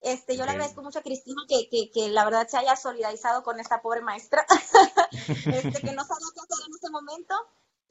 [0.00, 3.44] Este, yo le agradezco mucho a Cristina que, que, que, la verdad se haya solidarizado
[3.44, 4.44] con esta pobre maestra,
[5.12, 7.34] este, que no sabía qué hacer en ese momento.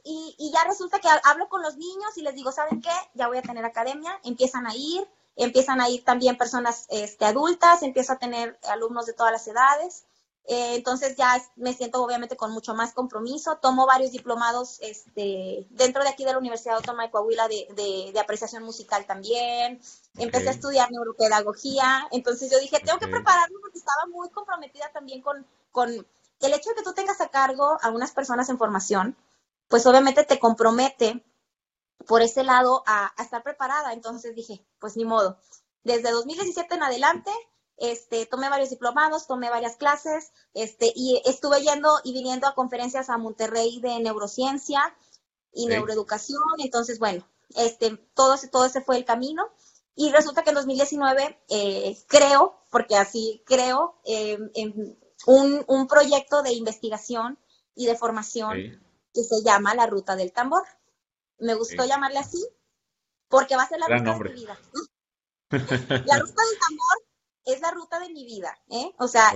[0.04, 2.91] Y, y, ya resulta que hablo con los niños y les digo, ¿saben qué?
[3.14, 7.84] Ya voy a tener academia, empiezan a ir, empiezan a ir también personas este, adultas,
[7.84, 10.04] empiezo a tener alumnos de todas las edades.
[10.49, 13.57] Eh, entonces ya me siento obviamente con mucho más compromiso.
[13.57, 18.19] Tomo varios diplomados este, dentro de aquí de la Universidad Autónoma de Coahuila de, de,
[18.19, 19.82] apreciación musical también.
[20.18, 22.07] Empecé a estudiar neuropedagogía.
[22.11, 26.69] Entonces yo dije, tengo que prepararme porque estaba muy comprometida también con, con el hecho
[26.69, 29.18] de que tú tengas a cargo a unas personas en formación,
[29.68, 31.26] pues obviamente te compromete
[32.07, 33.91] por ese lado a, a estar preparada.
[33.91, 35.38] Entonces dije, pues ni modo.
[35.84, 37.32] Desde 2017 en adelante
[37.78, 43.10] este, tomé varios diplomados, tomé varias clases, este, y estuve yendo y viniendo a conferencias
[43.10, 44.95] a Monterrey de neurociencia
[45.54, 49.49] y neuroeducación, entonces, bueno, este, todo, todo ese fue el camino.
[49.95, 56.44] Y resulta que en 2019 eh, creo, porque así creo, em, en un, un, proyecto
[56.44, 57.40] de investigación
[57.74, 58.80] y de formación
[59.12, 60.64] que se llama La Ruta del Tambor.
[61.40, 62.48] Me gustó llamarle así
[63.28, 64.60] porque va a ser la ruta de mi vida.
[65.49, 67.07] la Ruta del Tambor
[67.48, 68.94] es la ruta de mi vida, ¿eh?
[68.99, 69.34] O sea,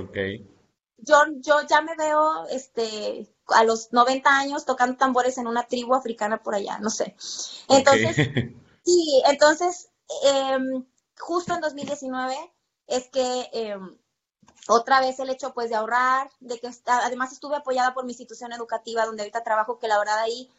[0.97, 5.95] yo, yo ya me veo este, a los 90 años tocando tambores en una tribu
[5.95, 7.15] africana por allá, no sé.
[7.69, 8.15] Entonces,
[8.85, 9.89] sí, entonces,
[10.23, 10.85] em,
[11.17, 12.35] justo en 2019
[12.88, 13.97] es que em,
[14.67, 18.51] otra vez el hecho pues de ahorrar, de que además estuve apoyada por mi institución
[18.53, 20.49] educativa donde ahorita trabajo, que la verdad ahí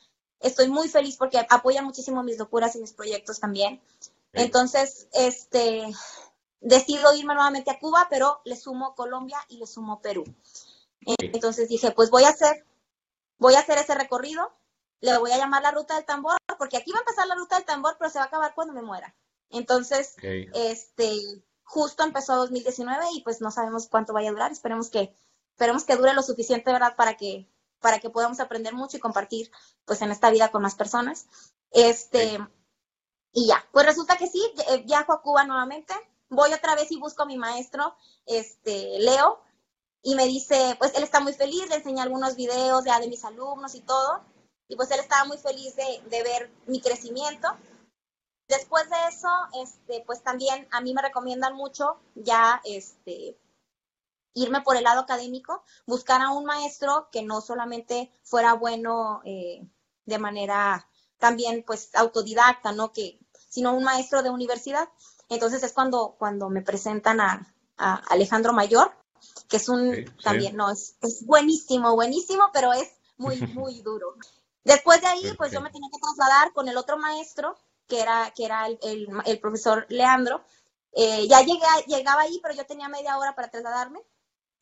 [0.40, 3.80] estoy muy feliz porque apoya muchísimo mis locuras y mis proyectos también.
[4.32, 5.92] Entonces, este,
[6.62, 10.24] decido irme nuevamente a Cuba, pero le sumo Colombia y le sumo Perú.
[11.18, 12.64] Entonces dije, pues voy a hacer,
[13.38, 14.52] voy a hacer ese recorrido,
[15.00, 17.56] le voy a llamar la ruta del tambor, porque aquí va a empezar la ruta
[17.56, 19.14] del tambor, pero se va a acabar cuando me muera.
[19.50, 25.14] Entonces, este, justo empezó 2019 y pues no sabemos cuánto vaya a durar, esperemos que,
[25.50, 26.94] esperemos que dure lo suficiente, ¿verdad?
[26.96, 29.50] Para que, para que podamos aprender mucho y compartir
[29.84, 31.26] pues en esta vida con más personas.
[31.72, 32.38] Este,
[33.32, 35.94] y ya, pues resulta que sí, eh, viajo a Cuba nuevamente,
[36.32, 37.94] voy otra vez y busco a mi maestro,
[38.26, 39.40] este, Leo,
[40.02, 43.24] y me dice, pues él está muy feliz, le enseñé algunos videos ya de mis
[43.24, 44.22] alumnos y todo,
[44.66, 47.48] y pues él estaba muy feliz de, de ver mi crecimiento.
[48.48, 49.28] Después de eso,
[49.62, 53.38] este, pues también a mí me recomiendan mucho ya este,
[54.34, 59.66] irme por el lado académico, buscar a un maestro que no solamente fuera bueno eh,
[60.06, 60.88] de manera
[61.18, 62.92] también pues autodidacta, ¿no?
[62.92, 64.88] Que, sino un maestro de universidad.
[65.32, 67.48] Entonces es cuando, cuando me presentan a,
[67.78, 68.92] Alejandro Mayor,
[69.48, 74.14] que es un, también, no, es, buenísimo, buenísimo, pero es muy, muy duro.
[74.62, 77.56] Después de ahí, pues yo me tenía que trasladar con el otro maestro,
[77.88, 80.44] que era, que era el, profesor Leandro.
[80.92, 84.00] Eh, ya llegué, llegaba ahí, pero yo tenía media hora para trasladarme.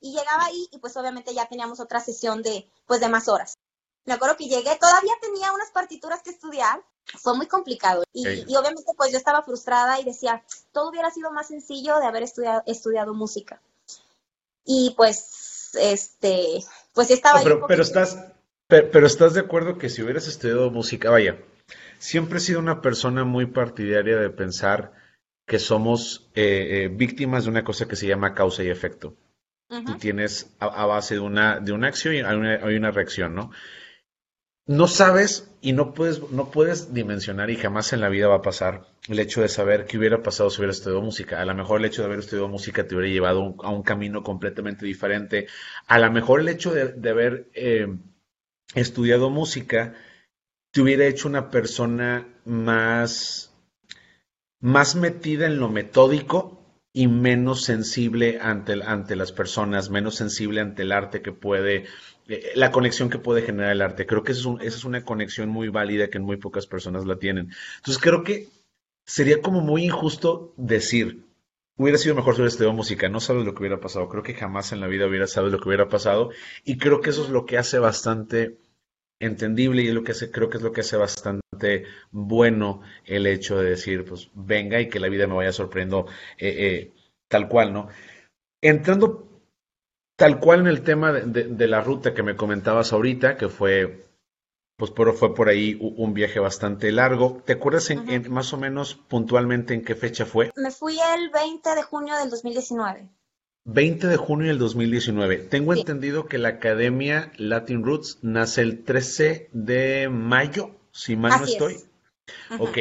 [0.01, 3.59] Y llegaba ahí y pues obviamente ya teníamos otra sesión de, pues de más horas.
[4.05, 6.82] Me acuerdo que llegué, todavía tenía unas partituras que estudiar,
[7.18, 8.04] fue muy complicado.
[8.12, 8.26] Y,
[8.56, 10.42] obviamente pues yo estaba frustrada y decía,
[10.72, 13.60] todo hubiera sido más sencillo de haber estudiado, estudiado música.
[14.64, 16.62] Y pues, este,
[16.94, 17.42] pues estaba...
[17.42, 18.18] pero, pero, estás,
[18.66, 21.38] pero, estás de acuerdo que si hubieras estudiado música, vaya,
[21.98, 24.92] siempre he sido una persona muy partidaria de pensar
[25.46, 29.16] que somos eh, eh, víctimas de una cosa que se llama causa y efecto.
[29.86, 33.52] Tú tienes a, base de una, de una acción y hay una reacción, ¿no?
[34.70, 38.42] No sabes y no puedes, no puedes dimensionar y jamás en la vida va a
[38.42, 41.42] pasar el hecho de saber qué hubiera pasado si hubiera estudiado música.
[41.42, 44.22] A lo mejor el hecho de haber estudiado música te hubiera llevado a un camino
[44.22, 45.48] completamente diferente.
[45.88, 47.88] A lo mejor el hecho de, haber eh,
[48.76, 49.94] estudiado música
[50.70, 53.52] te hubiera hecho una persona más,
[54.60, 56.59] más metida en lo metódico
[56.92, 61.86] y menos sensible ante, ante las personas, menos sensible ante el arte que puede
[62.28, 64.06] eh, la conexión que puede generar el arte.
[64.06, 67.50] Creo que esa es, una conexión muy válida que muy pocas personas la tienen.
[67.76, 68.48] Entonces creo que
[69.04, 71.24] sería como muy injusto decir,
[71.76, 74.08] hubiera sido mejor si hubiera estudiado música, no sabes lo que hubiera pasado.
[74.08, 76.30] Creo que jamás en la vida hubiera sabido lo que hubiera pasado
[76.64, 78.58] y creo que eso es lo que hace bastante
[79.20, 83.26] entendible y es lo que hace, creo que es lo que hace bastante bueno el
[83.26, 86.06] hecho de decir, pues venga y que la vida me vaya sorprendiendo
[86.38, 86.92] eh, eh,
[87.28, 87.88] tal cual, ¿no?
[88.62, 89.28] Entrando
[90.16, 94.06] tal cual en el tema de, la ruta que me comentabas ahorita, que fue,
[94.76, 97.42] pues por, fue por ahí un viaje bastante largo.
[97.47, 100.52] ¿Te acuerdas en, más o menos puntualmente en qué fecha fue?
[100.56, 103.09] Me fui el 20 de junio del 2019.
[103.64, 105.38] 20 de junio del 2019.
[105.38, 111.46] Tengo entendido que la Academia Latin Roots nace el 13 de mayo, si mal no
[111.46, 111.76] estoy.
[112.58, 112.78] Ok.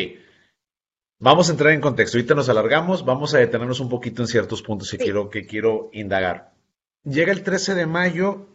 [1.20, 2.18] Vamos a entrar en contexto.
[2.18, 5.90] Ahorita nos alargamos, vamos a detenernos un poquito en ciertos puntos que, quiero, que quiero
[5.92, 6.54] indagar.
[7.04, 8.48] Llega el 13 de mayo,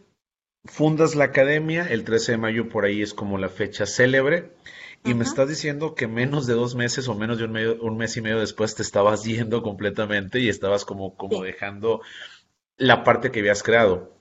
[0.65, 4.51] fundas la academia, el 13 de mayo por ahí es como la fecha célebre,
[5.05, 7.95] y me estás diciendo que menos de dos meses o menos de un, medio, un
[7.95, 12.01] mes y medio después te estabas yendo completamente y estabas como, como dejando
[12.77, 14.19] la parte que habías creado.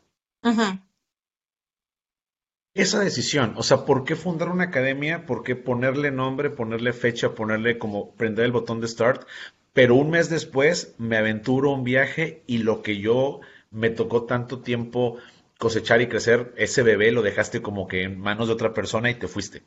[2.74, 5.24] Esa decisión, o sea, ¿por qué fundar una academia?
[5.24, 9.26] ¿Por qué ponerle nombre, ponerle fecha, ponerle como prender el botón de start?
[9.72, 13.40] Pero un mes después me aventuro un viaje y lo que yo
[13.70, 15.16] me tocó tanto tiempo
[15.58, 19.14] cosechar y crecer, ese bebé lo dejaste como que en manos de otra persona y
[19.14, 19.62] te fuiste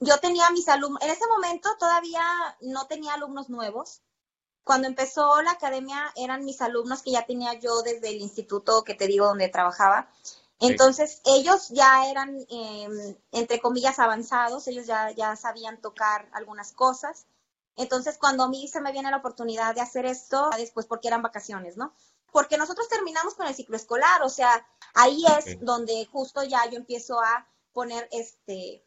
[0.00, 2.22] yo tenía mis alumnos, en ese momento todavía
[2.60, 4.02] no tenía alumnos nuevos.
[4.64, 8.94] Cuando empezó la academia eran mis alumnos que ya tenía yo desde el instituto que
[8.94, 10.10] te digo donde trabajaba.
[10.60, 17.26] Entonces ellos ya eran, em, entre comillas, avanzados, ellos ya, ya sabían tocar algunas cosas.
[17.76, 21.22] Entonces cuando a mí se me viene la oportunidad de hacer esto, después porque eran
[21.22, 21.92] vacaciones, ¿no?
[22.32, 26.76] Porque nosotros terminamos con el ciclo escolar, o sea, ahí es donde justo ya yo
[26.76, 28.84] empiezo a poner este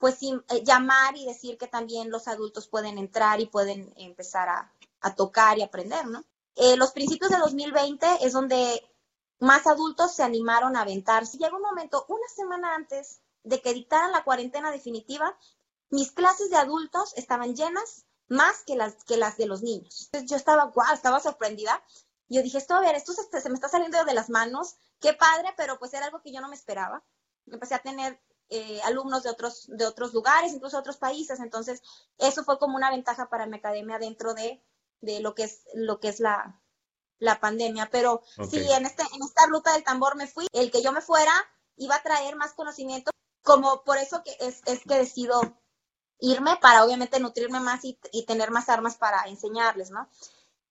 [0.00, 5.14] pues eh, llamar y decir que también los adultos pueden entrar y pueden empezar a,
[5.14, 6.24] tocar y aprender, ¿no?
[6.56, 8.82] Eh, los principios de 2020 es donde
[9.38, 11.38] más adultos se animaron a aventarse.
[11.38, 15.36] Llegó un momento, una semana antes de que dictaran la cuarentena definitiva,
[15.90, 20.10] mis clases de adultos estaban llenas más que las, que las de los niños.
[20.24, 21.82] yo estaba, guau, estaba sorprendida.
[22.28, 25.12] Yo dije, esto, a ver, esto se, se, me está saliendo de las manos, qué
[25.12, 27.02] padre, pero pues era algo que yo no me esperaba.
[27.46, 28.20] Empecé a tener
[28.50, 31.40] eh, alumnos de otros, de otros lugares, incluso otros países.
[31.40, 31.82] Entonces,
[32.18, 34.62] eso fue como una ventaja para mi academia dentro de,
[35.00, 36.60] de lo que es, lo que es la,
[37.18, 37.88] la pandemia.
[37.90, 40.46] Pero sí, en, este, en esta ruta del tambor me fui.
[40.52, 41.32] El que yo me fuera
[41.76, 43.10] iba a traer más conocimiento,
[43.42, 45.40] como por eso que es, es que decido
[46.18, 50.08] irme para obviamente nutrirme más y, y tener más armas para enseñarles, ¿no?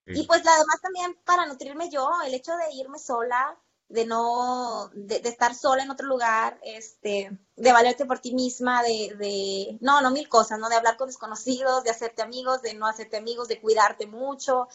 [0.05, 5.17] Y pues además también para nutrirme yo, el hecho de irme sola, de no, de,
[5.25, 10.11] estar sola en otro lugar, este, de valerte por ti misma, de, de, no, no
[10.11, 10.69] mil cosas, ¿no?
[10.69, 14.67] De hablar con desconocidos, de hacerte amigos, de no hacerte amigos, de cuidarte mucho.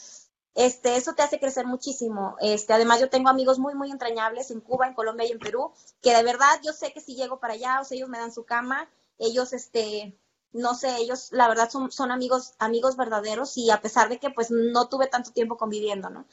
[0.55, 2.37] Este, eso te hace crecer muchísimo.
[2.41, 5.73] Este, además yo tengo amigos muy, muy entrañables en Cuba, en Colombia y en Perú,
[6.03, 8.33] que de verdad yo sé que si llego para allá, o sea, ellos me dan
[8.33, 10.19] su cama, ellos, este,
[10.53, 14.31] no sé, ellos la verdad son, son amigos, amigos verdaderos y a pesar de que
[14.31, 16.27] pues no tuve tanto tiempo conviviendo, ¿no?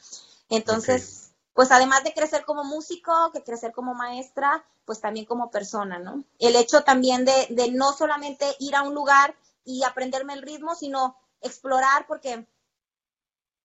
[0.48, 5.98] Entonces, pues además de crecer como músico, que crecer como maestra, pues también como persona,
[5.98, 6.24] ¿no?
[6.38, 9.34] El hecho también de, de no solamente ir a un lugar
[9.64, 12.46] y aprenderme el ritmo, sino explorar, porque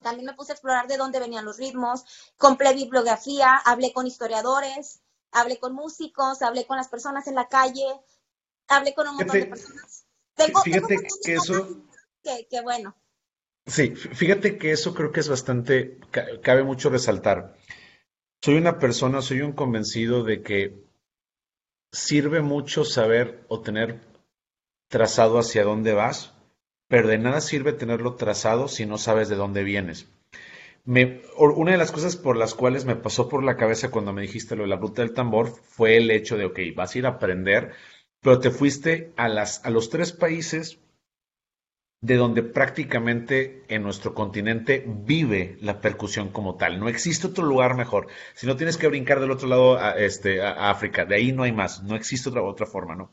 [0.02, 2.04] también me puse a explorar de dónde venían los ritmos,
[2.38, 5.02] compré bibliografía, hablé con historiadores,
[5.32, 7.86] hablé con músicos, hablé con las personas en la calle,
[8.68, 10.06] hablé con un montón de personas.
[10.36, 11.68] Tengo, fíjate que eso...
[12.22, 12.96] Que, que bueno.
[13.68, 15.99] Sí, fíjate que eso creo que es bastante,
[16.41, 17.57] cabe mucho resaltar
[18.41, 20.73] soy una persona, soy un convencido de que
[21.91, 23.99] sirve mucho saber o tener
[24.89, 26.34] trazado hacia dónde vas,
[26.88, 30.07] pero de nada sirve tenerlo trazado si no sabes de dónde vienes.
[30.85, 34.56] una de las cosas por las cuales me pasó por la cabeza cuando me dijiste
[34.56, 37.10] lo de la ruta del tambor fue el hecho de, ok, vas a ir a
[37.10, 37.73] aprender,
[38.22, 40.80] pero te fuiste a, las, a los tres países
[42.02, 46.80] de donde prácticamente en nuestro continente vive la percusión como tal.
[46.80, 48.07] No existe otro lugar mejor.
[48.36, 51.44] Si no tienes que brincar del otro lado a, este, a África, de ahí no
[51.44, 51.82] hay más.
[51.84, 53.11] No existe otra, otra forma, ¿no?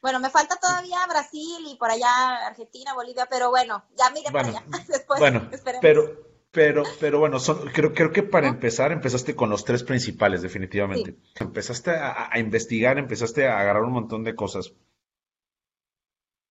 [0.00, 4.48] Bueno, me falta todavía Brasil y por allá Argentina, Bolivia, pero bueno, ya mire para
[4.48, 4.64] allá.
[4.88, 5.50] Después, bueno,
[5.82, 7.38] pero, pero, pero bueno,
[7.72, 11.16] creo, creo que para empezar empezaste con los tres principales, definitivamente.
[11.38, 14.72] Empezaste a, a investigar, empezaste a agarrar un montón de cosas.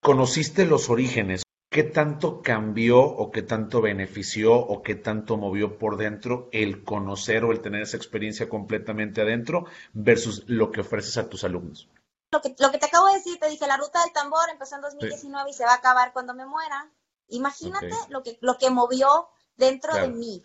[0.02, 5.98] Conociste los orígenes, ¿qué tanto cambió o qué tanto benefició o qué tanto movió por
[5.98, 11.30] dentro el conocer o el tener esa experiencia completamente adentro versus lo que ofreces a
[11.30, 11.88] tus alumnos?
[12.32, 14.76] Lo que, lo que te acabo de decir, te dije, la ruta del tambor empezó
[14.76, 16.92] en 2019 y se va a acabar cuando me muera.
[17.28, 20.44] Imagínate lo, que, lo que movió dentro de mí.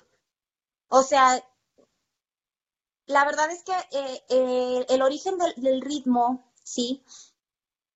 [0.88, 1.42] O sea,
[3.06, 7.02] la verdad es que eh, eh, el origen del, del ritmo, sí,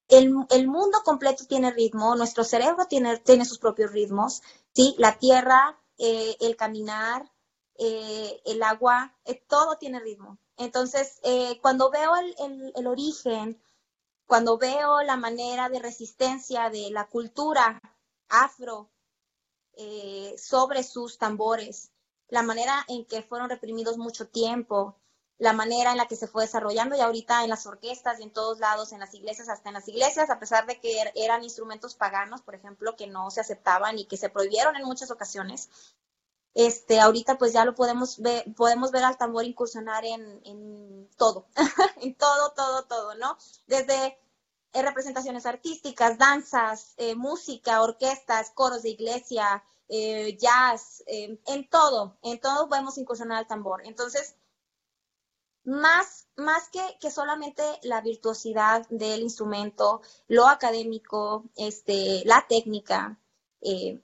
[0.08, 4.42] el, mundo completo tiene ritmo, nuestro cerebro tiene, tiene sus propios ritmos,
[4.74, 4.94] ¿sí?
[4.98, 7.30] La tierra, eh, el caminar,
[7.76, 10.38] eh, el agua, eh, todo tiene ritmo.
[10.56, 11.20] Entonces,
[11.62, 13.62] cuando veo el, el, origen,
[14.26, 17.80] cuando veo la manera de resistencia de la cultura
[18.28, 18.90] afro
[20.36, 21.92] sobre sus tambores,
[22.28, 24.96] la manera en que fueron reprimidos mucho tiempo,
[25.38, 28.32] la manera en la que se fue desarrollando y ahorita en las orquestas y en
[28.32, 31.44] todos lados, en las iglesias, hasta en las iglesias, a pesar de que er, eran
[31.44, 35.70] instrumentos paganos, por ejemplo, que no se aceptaban y que se prohibieron en muchas ocasiones,
[36.54, 41.46] este, ahorita pues ya lo podemos ver, podemos ver al tambor incursionar en, en todo,
[42.02, 43.38] en todo, todo, todo, ¿no?
[43.68, 44.18] Desde
[44.72, 52.40] eh, representaciones artísticas, danzas, eh, música, orquestas, coros de iglesia, eh, jazz, en todo, en
[52.40, 53.86] todo podemos incursionar al tambor.
[53.86, 54.34] Entonces,
[55.68, 63.18] más, más que, que, solamente la virtuosidad del instrumento, lo académico, este, la técnica,
[63.60, 64.00] eh,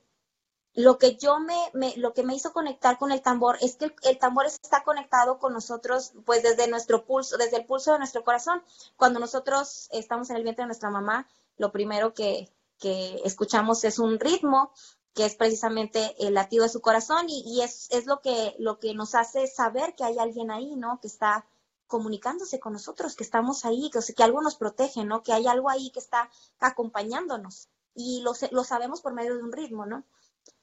[0.74, 3.94] lo que yo me, me, lo que me hizo conectar con el tambor es que
[4.02, 8.24] el, tambor está conectado con nosotros, pues desde nuestro pulso, desde el pulso de nuestro
[8.24, 8.62] corazón.
[8.96, 13.98] Cuando nosotros estamos en el vientre de nuestra mamá, lo primero que, que escuchamos es
[13.98, 14.72] un ritmo,
[15.14, 18.80] que es precisamente el latido de su corazón, y, y es, es, lo que, lo
[18.80, 21.00] que nos hace saber que hay alguien ahí, ¿no?
[21.00, 21.46] Que está
[21.94, 25.22] comunicándose con nosotros, que estamos ahí, que, que algo nos protege, ¿no?
[25.22, 27.68] Que hay algo ahí que está acompañándonos.
[27.94, 30.02] Y lo, lo sabemos por medio de un ritmo, ¿no?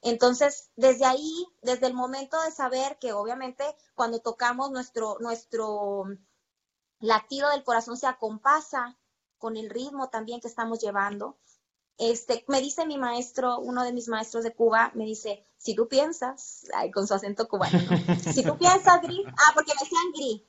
[0.01, 1.31] Entonces, desde ahí,
[1.61, 3.63] desde el momento de saber que obviamente
[3.95, 6.03] cuando tocamos nuestro, nuestro
[6.99, 8.97] latido del corazón se acompasa
[9.37, 11.37] con el ritmo también que estamos llevando.
[11.97, 15.87] Este, me dice mi maestro, uno de mis maestros de Cuba, me dice, si tú
[15.87, 17.79] piensas, ay, con su acento cubano,
[18.33, 20.41] si tú piensas, Gris, ah, porque me decían Gris,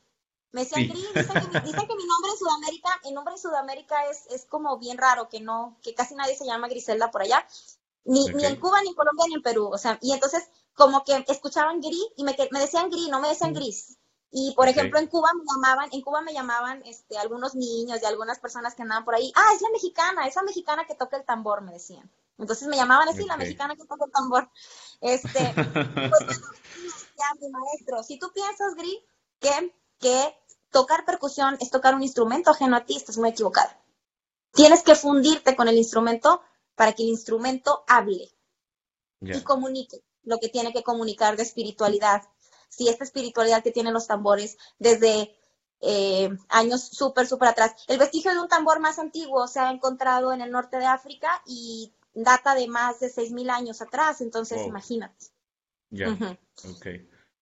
[0.53, 4.07] me decían Gris, dicen que, dicen que, mi nombre en Sudamérica, el nombre en Sudamérica
[4.11, 7.47] es, es como bien raro, que no, que casi nadie se llama Griselda por allá,
[8.05, 9.70] ni, ni en Cuba, ni en Colombia, ni en Perú.
[9.73, 13.29] O sea, y entonces como que escuchaban gris y me, me decían gris, no me
[13.29, 13.99] decían gris.
[14.35, 18.07] Y por ejemplo, en Cuba me llamaban, en Cuba me llamaban este, algunos niños y
[18.07, 21.24] algunas personas que andaban por ahí, ah, es la mexicana, esa mexicana que toca el
[21.24, 22.11] tambor, me decían.
[22.39, 24.49] Entonces me llamaban así, la mexicana que toca el tambor.
[25.03, 26.41] Este, pues
[27.19, 29.01] ya, mi maestro, si tú piensas, Gris,
[29.39, 30.41] que, que
[30.73, 33.70] tocar percusión es tocar un instrumento ajeno a ti, estás muy equivocado.
[34.53, 36.43] Tienes que fundirte con el instrumento
[36.74, 38.28] para que el instrumento hable
[39.20, 42.23] y comunique lo que tiene que comunicar de espiritualidad.
[42.69, 45.36] Si esta espiritualidad que tienen los tambores desde
[45.81, 47.74] eh, años súper, súper atrás.
[47.89, 51.43] El vestigio de un tambor más antiguo se ha encontrado en el norte de África
[51.44, 55.27] y data de más de 6.000 años atrás, entonces imagínate.
[55.90, 56.16] Ya,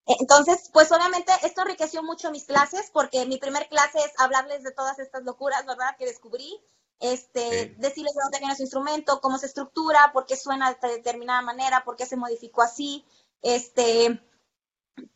[0.05, 4.71] Entonces, pues obviamente esto enriqueció mucho mis clases porque mi primer clase es hablarles de
[4.71, 5.95] todas estas locuras, ¿verdad?
[5.97, 6.59] Que descubrí
[6.99, 11.41] este, decirles de dónde viene su instrumento, cómo se estructura, por qué suena de determinada
[11.41, 13.05] manera, por qué se modificó así,
[13.41, 14.21] este,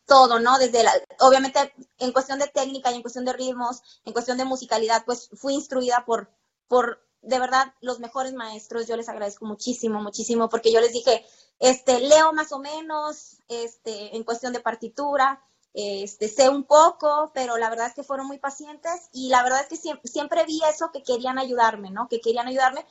[0.06, 0.58] todo, ¿no?
[0.58, 4.46] Desde la, obviamente en cuestión de técnica y en cuestión de ritmos, en cuestión de
[4.46, 6.30] musicalidad, pues fui instruida por,
[6.68, 11.26] por de verdad los mejores maestros, yo les agradezco muchísimo, muchísimo, porque yo les dije,
[11.60, 15.42] este, leo más o menos, este, en cuestión de partitura,
[15.74, 19.62] este, sé un poco, pero la verdad es que fueron muy pacientes y la verdad
[19.62, 22.08] es que siempre, siempre, vi eso que querían ayudarme, ¿no?
[22.08, 22.86] Que querían ayudarme.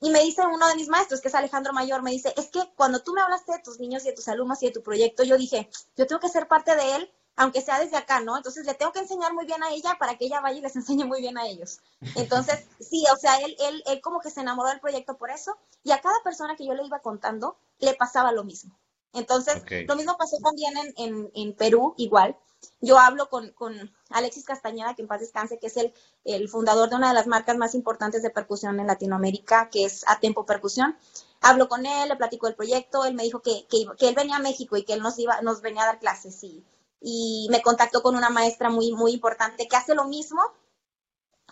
[0.00, 2.60] Y me dice uno de mis maestros, que es Alejandro Mayor, me dice, es que
[2.74, 5.22] cuando tú me hablaste de tus niños y de tus alumnos y de tu proyecto,
[5.22, 8.36] yo dije, yo tengo que ser parte de él, aunque sea desde acá, ¿no?
[8.36, 10.76] Entonces le tengo que enseñar muy bien a ella para que ella vaya y les
[10.76, 11.80] enseñe muy bien a ellos.
[12.14, 15.56] Entonces, sí, o sea, él, él, él como que se enamoró del proyecto por eso
[15.82, 18.76] y a cada persona que yo le iba contando le pasaba lo mismo.
[19.14, 22.34] Entonces, lo mismo pasó también en, en, Perú, igual.
[22.80, 25.92] Yo hablo con, con, Alexis Castañeda, que en paz descanse, que es el,
[26.24, 30.04] el, fundador de una de las marcas más importantes de percusión en Latinoamérica, que es
[30.08, 30.96] Atempo Percusión.
[31.42, 34.36] Hablo con él, le platico del proyecto, él me dijo que, que, que, él venía
[34.36, 36.64] a México y que él nos, iba, nos venía a dar clases y,
[37.02, 40.40] y me contactó con una maestra muy, muy importante que hace lo mismo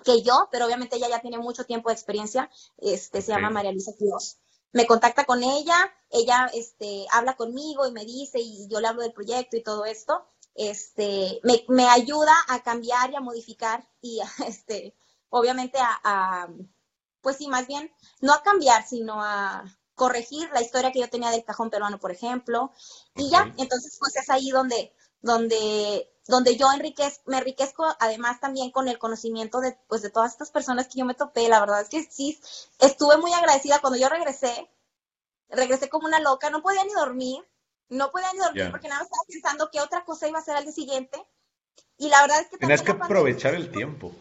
[0.05, 3.73] que yo, pero obviamente ella ya tiene mucho tiempo de experiencia, este, se llama María
[3.73, 4.39] Luisa Quiroz.
[4.73, 9.03] Me contacta con ella, ella este, habla conmigo y me dice, y yo le hablo
[9.03, 10.25] del proyecto y todo esto,
[10.55, 14.95] este, me, me ayuda a cambiar y a modificar y este,
[15.29, 16.49] obviamente a,
[17.21, 19.65] pues sí, más bien, no a cambiar, sino a
[19.95, 22.73] corregir la historia que yo tenía del cajón peruano, por ejemplo,
[23.17, 28.71] y ya, entonces pues es ahí donde, donde, donde yo enriquez, me enriquezco además también
[28.71, 31.49] con el conocimiento de, pues, de todas estas personas que yo me topé.
[31.49, 32.41] La verdad es que sí,
[32.79, 34.71] estuve muy agradecida cuando yo regresé.
[35.49, 37.45] Regresé como una loca, no podía ni dormir,
[37.89, 40.65] no podía ni dormir porque nada estaba pensando qué otra cosa iba a hacer al
[40.65, 41.27] día siguiente.
[41.99, 42.59] Y la verdad es que...
[42.59, 44.13] Tenías que aprovechar el tiempo.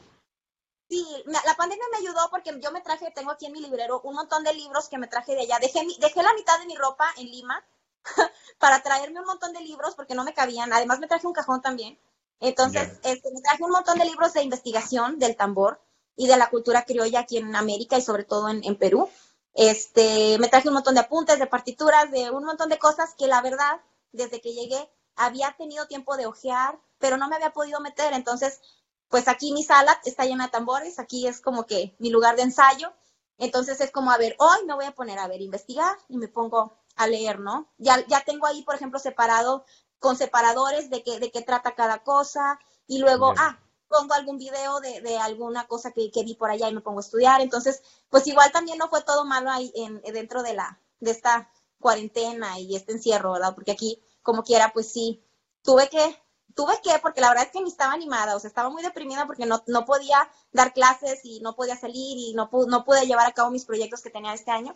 [0.90, 4.16] Sí, la pandemia me ayudó porque yo me traje, tengo aquí en mi librero un
[4.16, 5.60] montón de libros que me traje de allá.
[5.60, 7.64] Dejé, dejé la mitad de mi ropa en Lima
[8.60, 10.74] para traerme un montón de libros porque no me cabían.
[10.74, 12.00] Además me traje un cajón también.
[12.40, 15.82] Entonces, este, me traje un montón de libros de investigación del tambor
[16.16, 19.10] y de la cultura criolla aquí en América y sobre todo en, Perú.
[19.54, 23.28] Este, me traje un montón de apuntes, de partituras, de un montón de cosas que
[23.28, 23.82] la verdad,
[24.12, 28.14] desde que llegué, había tenido tiempo de ojear, pero no me había podido meter.
[28.14, 28.62] Entonces,
[29.10, 32.44] pues aquí mi sala está llena de tambores, aquí es como que mi lugar de
[32.44, 32.94] ensayo.
[33.38, 36.28] Entonces es como, a ver, hoy me voy a poner a ver, investigar y me
[36.28, 37.72] pongo a leer, ¿no?
[37.78, 39.64] Ya, ya tengo ahí, por ejemplo, separado
[40.00, 43.58] con separadores de qué, de qué trata cada cosa y luego, ah,
[43.88, 47.00] pongo algún video de, de alguna cosa que, que, vi por allá y me pongo
[47.00, 47.40] a estudiar.
[47.40, 51.50] Entonces, pues igual también no fue todo malo ahí en, dentro de la, de esta
[51.80, 53.56] cuarentena y este encierro, ¿verdad?
[53.56, 55.24] Porque aquí, como quiera, pues sí,
[55.64, 56.22] tuve que,
[56.54, 59.26] tuve que, porque la verdad es que ni estaba animada, o sea, estaba muy deprimida
[59.26, 63.28] porque no, no podía dar clases y no podía salir y no, no pude llevar
[63.28, 64.76] a cabo mis proyectos que tenía este año.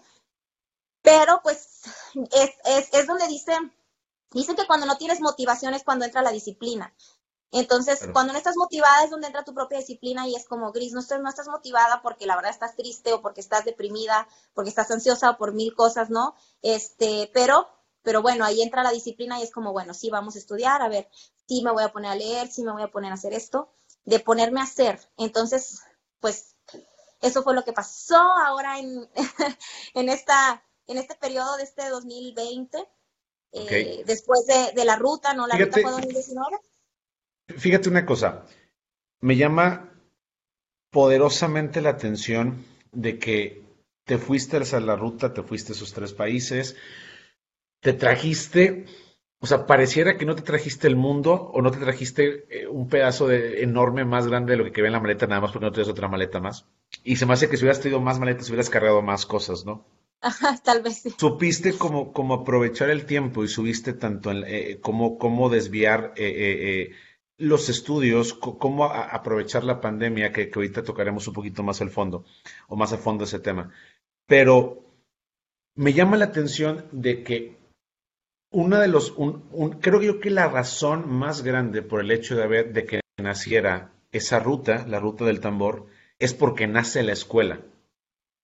[1.04, 1.82] Pero pues
[2.32, 3.56] es, es, es donde dice,
[4.32, 6.94] dicen que cuando no tienes motivación es cuando entra la disciplina.
[7.54, 10.92] Entonces, cuando no estás motivada es donde entra tu propia disciplina y es como, Gris,
[10.92, 14.70] no estás, no estás motivada porque la verdad estás triste o porque estás deprimida, porque
[14.70, 16.34] estás ansiosa o por mil cosas, ¿no?
[16.64, 17.70] Este, pero,
[18.02, 20.90] pero bueno, ahí entra la disciplina y es como, bueno, sí, vamos a estudiar, a
[20.90, 21.08] ver,
[21.48, 23.70] sí me voy a poner a leer, sí me voy a poner a hacer esto,
[24.04, 25.00] de ponerme a hacer.
[25.18, 25.84] Entonces,
[26.20, 26.56] pues,
[27.22, 29.08] eso fue lo que pasó ahora en,
[29.94, 32.78] en, esta, en este periodo de este 2020,
[33.54, 35.46] eh, después de, de, la ruta, ¿no?
[35.48, 36.58] La ruta fue 2019
[37.48, 38.46] Fíjate una cosa,
[39.20, 39.92] me llama
[40.92, 43.64] poderosamente la atención de que
[44.06, 46.78] te fuiste a la ruta, te fuiste a esos tres países,
[47.82, 48.86] te trajiste,
[49.40, 52.88] o sea, pareciera que no te trajiste el mundo o no te trajiste eh, un
[52.88, 55.66] pedazo de, enorme más grande de lo que ve en la maleta nada más porque
[55.66, 56.66] no tienes otra maleta más.
[57.04, 59.86] Y se me hace que si hubieras tenido más maletas hubieras cargado más cosas, ¿no?
[60.64, 61.14] Tal vez sí.
[61.18, 66.92] Supiste como, como aprovechar el tiempo y subiste tanto en, eh, como, como desviar eh,
[67.38, 72.26] los estudios, cómo aprovechar la pandemia, que, ahorita tocaremos un poquito más al fondo,
[72.68, 73.72] o más a fondo ese tema.
[74.28, 74.84] Pero
[75.76, 77.58] me llama la atención de que
[78.52, 79.16] una de los,
[79.82, 83.92] creo yo que la razón más grande por el hecho de haber, de que naciera
[84.12, 85.88] esa ruta, la ruta del tambor,
[86.20, 87.62] es porque nace la escuela.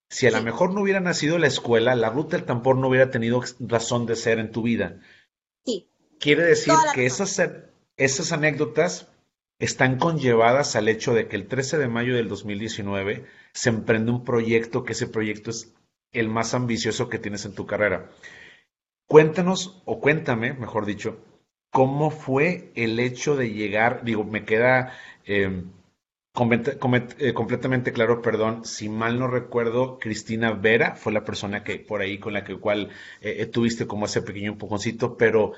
[0.10, 3.12] Si a lo mejor no hubiera nacido la escuela, la ruta del tambor no hubiera
[3.12, 5.00] tenido razón de ser en tu vida.
[5.66, 5.88] Sí.
[6.20, 7.40] Quiere decir que esas,
[7.96, 9.08] esas anécdotas
[9.60, 14.24] están conllevadas al hecho de que el 13 de mayo del 2019 se emprende un
[14.24, 15.74] proyecto que ese proyecto es
[16.12, 18.10] el más ambicioso que tienes en tu carrera.
[19.06, 21.20] Cuéntanos, o cuéntame, mejor dicho,
[21.72, 24.94] cómo fue el hecho de llegar, digo, me queda
[26.40, 32.02] eh, completamente claro, perdón, si mal no recuerdo, Cristina Vera fue la persona que por
[32.02, 32.90] ahí con la que cual
[33.22, 35.54] eh, tuviste como ese pequeño empujoncito, pero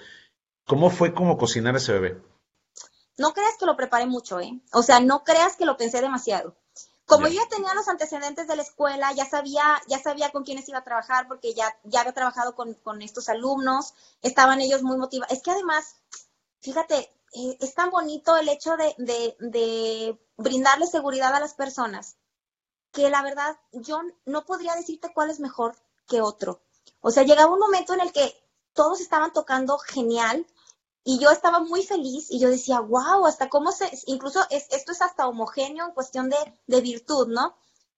[0.66, 2.18] ¿cómo fue como cocinar ese bebé?
[3.22, 4.60] no creas que lo preparé mucho, ¿eh?
[4.74, 6.56] O sea, no creas que lo pensé demasiado.
[7.06, 10.68] Como yo ya tenía los antecedentes de la escuela, ya sabía, ya sabía con quiénes
[10.70, 15.36] iba a trabajar, porque ya, ya había trabajado con, estos alumnos, estaban ellos muy motivados.
[15.36, 15.98] Es que además,
[16.62, 22.18] fíjate, eh, es tan bonito el hecho de, de, de brindarle seguridad a las personas,
[22.92, 25.76] que la verdad yo no podría decirte cuál es mejor
[26.08, 26.62] que otro.
[27.00, 28.36] O sea, llegaba un momento en el que
[28.74, 30.46] todos estaban tocando genial,
[31.04, 34.92] y yo estaba muy feliz y yo decía, wow, hasta cómo se, incluso es, esto
[34.92, 36.38] es hasta homogéneo en cuestión de,
[36.68, 37.56] de virtud, ¿no?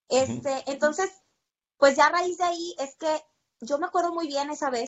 [0.07, 1.11] Este, Entonces,
[1.77, 3.25] pues ya a raíz de ahí es que
[3.59, 4.87] yo me acuerdo muy bien esa vez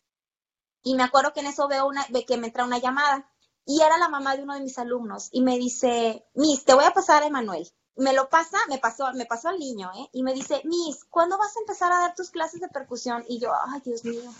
[0.83, 3.29] y me acuerdo que en eso veo una, que me entra una llamada
[3.65, 6.85] y era la mamá de uno de mis alumnos y me dice, Miss, te voy
[6.85, 7.67] a pasar a Emanuel.
[7.95, 10.09] Me lo pasa, me pasó, me pasó al niño, ¿eh?
[10.11, 13.23] Y me dice, Miss, ¿cuándo vas a empezar a dar tus clases de percusión?
[13.27, 14.31] Y yo, ay, Dios mío.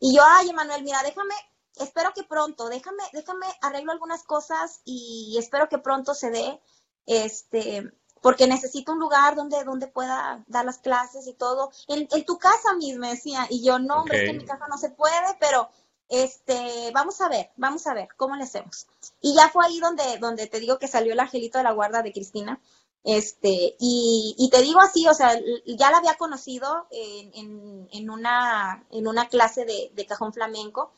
[0.00, 1.34] Y yo, ay, Emanuel, mira, déjame,
[1.76, 6.60] espero que pronto, déjame, déjame arreglo algunas cosas y espero que pronto se dé,
[7.06, 11.70] este, porque necesito un lugar donde, donde pueda dar las clases y todo.
[11.88, 14.78] En, tu casa misma decía, y yo, no, hombre, es que en mi casa no
[14.78, 15.70] se puede, pero
[16.08, 18.86] este, vamos a ver, vamos a ver cómo le hacemos.
[19.20, 22.02] Y ya fue ahí donde, donde te digo que salió el angelito de la guarda
[22.02, 22.60] de Cristina.
[23.04, 28.84] Este, y, y te digo así, o sea, ya la había conocido en, en, una,
[28.90, 30.92] en una clase de, de cajón flamenco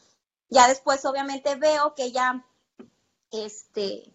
[0.50, 2.44] ya después, obviamente, veo que ella
[3.30, 4.12] este,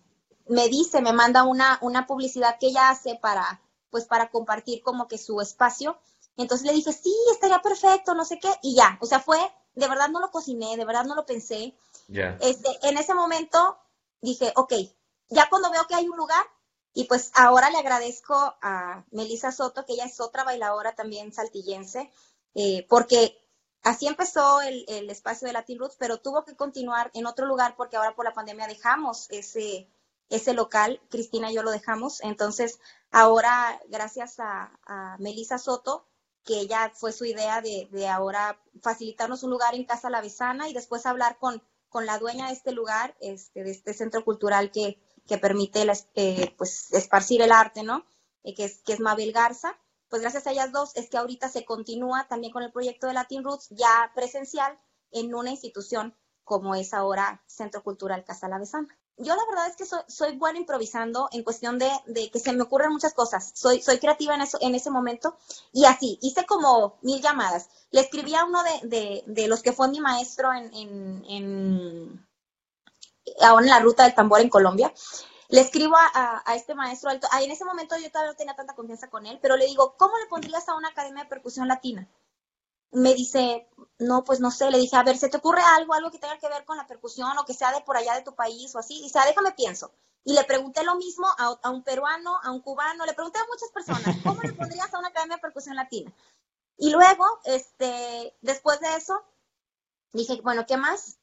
[0.48, 3.62] me dice, me manda una, una publicidad que ella hace para,
[3.92, 5.98] pues, para compartir como que su espacio.
[6.38, 9.38] Entonces le dije, sí, estaría perfecto, no sé qué, y ya, o sea, fue,
[9.76, 11.76] de verdad no lo cociné, de verdad no lo pensé.
[12.42, 13.78] Este, en ese momento
[14.22, 14.74] dije, ok,
[15.30, 16.46] ya cuando veo que hay un lugar,
[16.94, 22.12] y pues ahora le agradezco a Melissa Soto, que ella es otra bailadora también saltillense,
[22.56, 23.44] eh, porque
[23.84, 27.98] Así empezó el, espacio de Latin Roots, pero tuvo que continuar en otro lugar porque
[27.98, 29.90] ahora por la pandemia dejamos ese,
[30.30, 32.22] ese local, Cristina y yo lo dejamos.
[32.22, 32.80] Entonces,
[33.12, 36.08] ahora, gracias a, Melissa Soto,
[36.44, 40.74] que ella fue su idea de, ahora facilitarnos un lugar en Casa La Besana y
[40.74, 45.00] después hablar con, con la dueña de este lugar, este, de este centro cultural que,
[45.28, 48.06] que permite eh, pues, esparcir el arte, ¿no?
[48.44, 49.78] Eh, que, es, que es Mabel Garza.
[50.10, 53.14] Pues gracias a ellas dos es que ahorita se continúa también con el proyecto de
[53.14, 54.78] Latin Roots ya presencial
[55.12, 58.60] en una institución como es ahora Centro Cultural Casa La
[59.18, 61.90] yo la verdad es que soy, soy buena improvisando en cuestión de,
[62.32, 63.52] que se me ocurren muchas cosas.
[63.54, 65.38] Soy, soy creativa en, eso, en ese momento.
[65.72, 67.70] Y así, hice como mil llamadas.
[67.92, 72.28] Le escribí a uno de, los que fue mi maestro en, en,
[73.42, 74.94] ahora en la ruta del tambor en Colombia.
[75.50, 77.28] Le escribo a, este maestro alto.
[77.40, 80.18] en ese momento yo todavía no tenía tanta confianza con él, pero le digo, ¿cómo
[80.18, 82.10] le pondrías a una academia de percusión latina?
[82.94, 83.68] Me dice,
[84.00, 86.38] no, pues no sé, le dije, a ver, ¿se te ocurre algo, algo que tenga
[86.38, 88.80] que ver con la percusión o que sea de por allá de tu país o
[88.80, 89.02] así?
[89.02, 89.92] Dice, ah, déjame pienso.
[90.24, 93.70] Y le pregunté lo mismo a, un peruano, a un cubano, le pregunté a muchas
[93.72, 96.14] personas, ¿cómo le pondrías a una academia de percusión latina?
[96.78, 99.22] Y luego, este, después de eso,
[100.14, 101.18] dije, bueno, ¿qué más?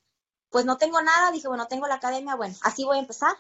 [0.51, 3.33] Pues no tengo nada, dije, bueno, tengo la academia, bueno, así voy a empezar.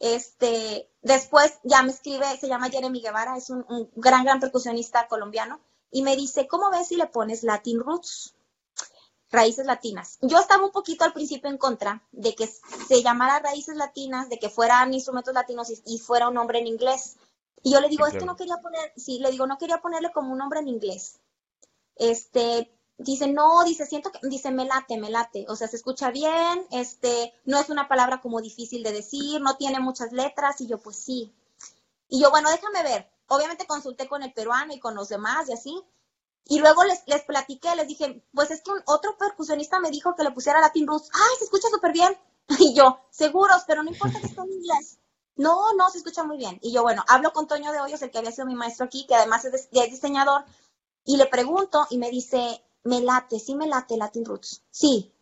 [0.00, 5.60] Este, después ya me escribe, se llama Jeremy Guevara, es un gran, gran percusionista colombiano
[5.94, 8.34] y me dice, ¿cómo ves si le pones Latin Roots?
[9.30, 10.18] Raíces latinas.
[10.22, 14.40] Yo estaba un poquito al principio en contra de que se llamara raíces latinas, de
[14.40, 17.16] que fueran instrumentos latinos y, fuera un nombre en inglés.
[17.62, 20.10] Y yo le digo, es que no quería poner, sí, le digo, no quería ponerle
[20.12, 21.20] como un nombre en inglés.
[21.94, 25.46] Este, dice, no, dice, siento que, dice, me late, me late.
[25.48, 29.56] O sea, se escucha bien, este, no es una palabra como difícil de decir, no
[29.56, 30.60] tiene muchas letras.
[30.60, 31.32] Y yo, pues sí.
[32.08, 35.52] Y yo, bueno, déjame ver obviamente consulté con el peruano y con los demás y
[35.52, 35.82] así.
[36.46, 40.14] Y luego les, les platiqué, les dije, pues es que un, otro percusionista me dijo
[40.14, 41.10] que le pusiera Latin Roots.
[41.12, 42.16] ¡Ay, se escucha súper bien!
[42.58, 44.98] Y yo, seguros, pero no importa que esté en inglés.
[45.36, 46.58] No, no, se escucha muy bien.
[46.62, 49.06] Y yo, bueno, hablo con Toño de Hoyos, el que había sido mi maestro aquí,
[49.06, 50.44] que además es, es diseñador,
[51.04, 54.62] y le pregunto y me dice, me late, sí me late Latin Roots.
[54.70, 55.12] Sí.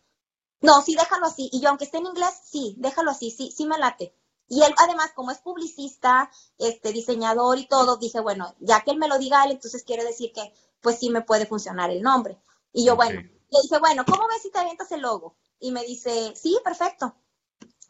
[0.61, 1.49] No, sí, déjalo así.
[1.53, 4.15] Y yo, aunque esté en inglés, sí, déjalo así, sí, sí me late.
[4.53, 8.99] Y él, además, como es publicista, este, diseñador y todo, dije, bueno, ya que él
[8.99, 10.53] me lo diga él, entonces quiere decir que,
[10.83, 12.39] pues sí me puede funcionar el nombre.
[12.71, 15.37] Y yo, bueno, le dije, bueno, ¿cómo ves si te avientas el logo?
[15.59, 17.15] Y me dice, sí, perfecto.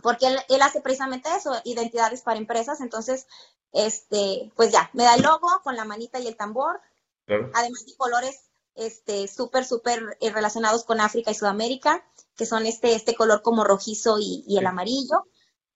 [0.05, 2.81] Porque él, hace precisamente eso, identidades para empresas.
[2.81, 3.27] Entonces,
[3.73, 6.81] este, pues ya, me da el logo con la manita y el tambor.
[7.27, 8.39] Además de colores
[8.77, 12.07] este súper, súper eh, relacionados con África y Sudamérica,
[12.37, 15.25] que son este, este color como rojizo y, y el amarillo.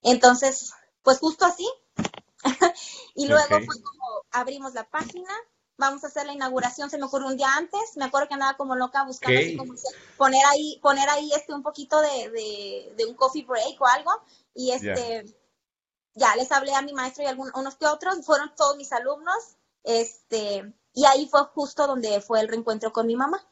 [0.06, 0.72] Entonces,
[1.02, 1.68] pues justo así.
[3.16, 5.32] y luego fue como abrimos la página,
[5.76, 8.56] vamos a hacer la inauguración, se me ocurrió un día antes, me acuerdo que andaba
[8.56, 9.74] como loca buscando así como
[10.16, 14.12] poner ahí, poner ahí este un poquito de, de, un coffee break o algo,
[14.54, 15.24] y este
[16.14, 19.56] ya les hablé a mi maestro y algunos unos que otros, fueron todos mis alumnos,
[19.82, 23.44] este, y ahí fue justo donde fue el reencuentro con mi mamá.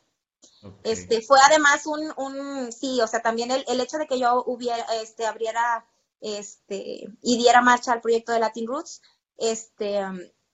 [0.83, 4.45] Este, fue además un, un, sí, o sea, también el, el hecho de que yo
[4.47, 5.87] hubiera, este, abriera
[6.25, 9.03] este, y diera marcha al proyecto de Latin Roots,
[9.37, 10.01] este,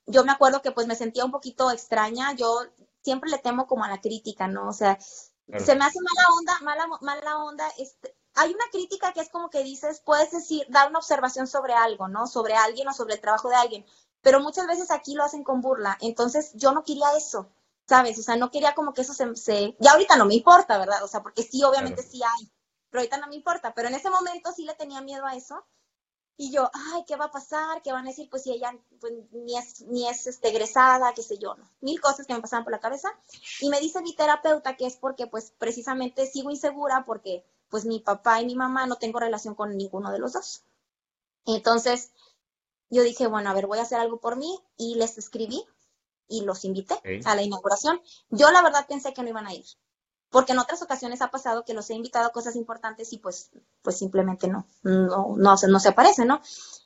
[0.06, 2.58] yo me acuerdo que pues me sentía un poquito extraña, yo
[3.02, 4.68] siempre le temo como a la crítica, ¿no?
[4.68, 9.20] O sea, se me hace mala onda, mala, mala onda, este, hay una crítica que
[9.20, 12.26] es como que dices, puedes decir, dar una observación sobre algo, ¿no?
[12.26, 13.86] Sobre alguien o sobre el trabajo de alguien,
[14.22, 17.48] pero muchas veces aquí lo hacen con burla, entonces yo no quería eso,
[17.88, 18.18] ¿sabes?
[18.18, 19.76] O sea, no quería como que eso se, se...
[19.78, 21.04] ya ahorita no me importa, ¿verdad?
[21.04, 22.50] O sea, porque sí, obviamente sí hay,
[22.90, 25.64] pero ahorita no me importa, pero en ese momento sí le tenía miedo a eso.
[26.36, 27.82] Y yo, ay, ¿qué va a pasar?
[27.82, 28.28] ¿Qué van a decir?
[28.30, 31.70] Pues si ella pues, ni es, ni es este, egresada, qué sé yo, ¿no?
[31.82, 33.10] Mil cosas que me pasaban por la cabeza.
[33.60, 38.00] Y me dice mi terapeuta que es porque, pues, precisamente sigo insegura porque, pues, mi
[38.00, 40.62] papá y mi mamá no tengo relación con ninguno de los dos.
[41.44, 42.10] Entonces,
[42.88, 45.62] yo dije, bueno, a ver, voy a hacer algo por mí y les escribí
[46.26, 46.94] y los invité
[47.26, 48.00] a la inauguración.
[48.30, 49.66] Yo la verdad pensé que no iban a ir
[50.30, 53.50] porque en otras ocasiones ha pasado que los he invitado a cosas importantes y pues,
[53.82, 56.40] pues simplemente no, no, no, no se aparecen, ¿no?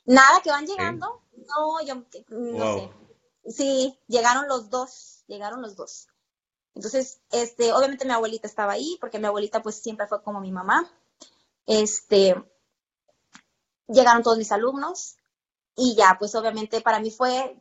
[0.06, 2.90] Nada que van llegando, no, yo no sé.
[3.46, 6.08] Sí, llegaron los dos, llegaron los dos.
[6.74, 10.50] Entonces, este, obviamente mi abuelita estaba ahí, porque mi abuelita pues siempre fue como mi
[10.50, 10.90] mamá.
[11.66, 12.34] Este,
[13.88, 15.16] llegaron todos mis alumnos
[15.76, 17.58] y ya, pues obviamente para mí fue,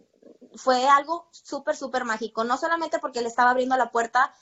[0.55, 4.33] fue algo súper, súper mágico, no solamente porque le estaba abriendo la puerta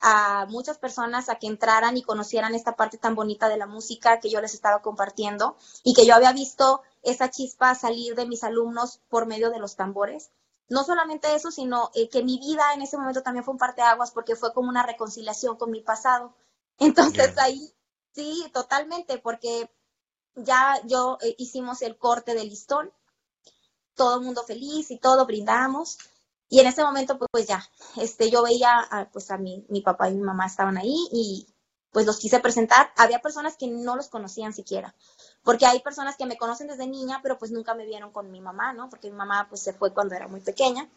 [0.00, 4.20] a muchas personas a que entraran y conocieran esta parte tan bonita de la música
[4.20, 8.44] que yo les estaba compartiendo y que yo había visto esa chispa salir de mis
[8.44, 10.30] alumnos por medio de los tambores.
[10.68, 14.10] No solamente eso, sino eh, que mi vida en ese momento también fue un parteaguas
[14.10, 16.34] porque fue como una reconciliación con mi pasado.
[16.78, 17.72] Entonces ahí,
[18.12, 19.70] sí, totalmente, porque
[20.36, 22.92] ya yo eh, hicimos el corte del listón,
[23.94, 25.98] todo el mundo feliz y todo, brindamos.
[26.48, 27.62] Y en ese momento, pues, pues ya,
[27.96, 31.46] este, yo veía, a, pues a mi, mi papá y mi mamá estaban ahí y,
[31.92, 32.92] pues los quise presentar.
[32.96, 34.94] Había personas que no los conocían siquiera,
[35.42, 38.40] porque hay personas que me conocen desde niña, pero pues nunca me vieron con mi
[38.40, 38.88] mamá, ¿no?
[38.88, 40.88] Porque mi mamá pues se fue cuando era muy pequeña.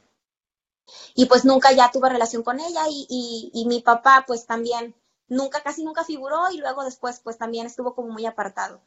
[1.16, 4.96] Y pues nunca ya tuve relación con ella y, y, mi papá pues también
[5.28, 8.82] nunca, casi nunca figuró y luego después pues también estuvo como muy apartado.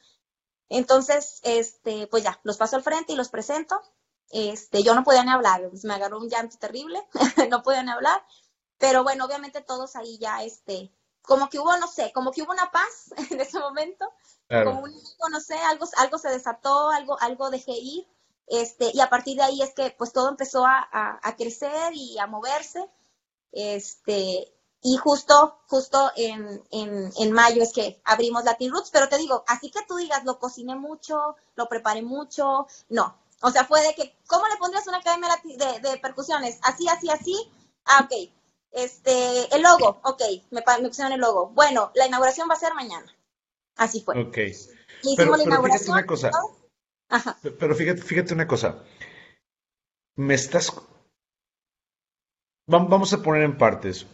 [0.68, 3.80] Entonces, este, pues ya, los paso al frente y los presento.
[4.30, 7.06] Este, yo no podía ni hablar, pues me agarró un llanto terrible,
[7.50, 8.24] no podía ni hablar,
[8.78, 10.92] pero bueno, obviamente todos ahí ya, este,
[11.22, 14.10] como que hubo, no sé, como que hubo una paz en ese momento,
[14.48, 14.92] como un,
[15.30, 18.06] no sé, algo, algo se desató, algo, algo dejé ir,
[18.46, 20.86] este, y a partir de ahí es que pues todo empezó a,
[21.22, 22.90] a, crecer y a moverse,
[23.52, 24.52] este,
[24.82, 29.44] y justo, justo en, en, en, mayo es que abrimos Latin Roots, pero te digo,
[29.46, 33.16] así que tú digas, lo cociné mucho, lo preparé mucho, no.
[33.44, 36.58] O sea, fue de que, ¿cómo le pondrías una academia de, de percusiones?
[36.62, 37.36] Así, así, así.
[37.84, 38.30] Ah, ok.
[38.72, 41.50] Este, el logo, ok, me, me, pusieron el logo.
[41.50, 43.14] Bueno, la inauguración va a ser mañana.
[43.76, 44.18] Así fue.
[44.18, 44.38] Ok.
[45.14, 46.30] pero, Fíjate una cosa.
[47.10, 47.36] Ajá.
[47.42, 48.82] Pero fíjate, fíjate una cosa.
[50.16, 50.72] Me estás.
[52.66, 54.06] Vamos a poner en partes.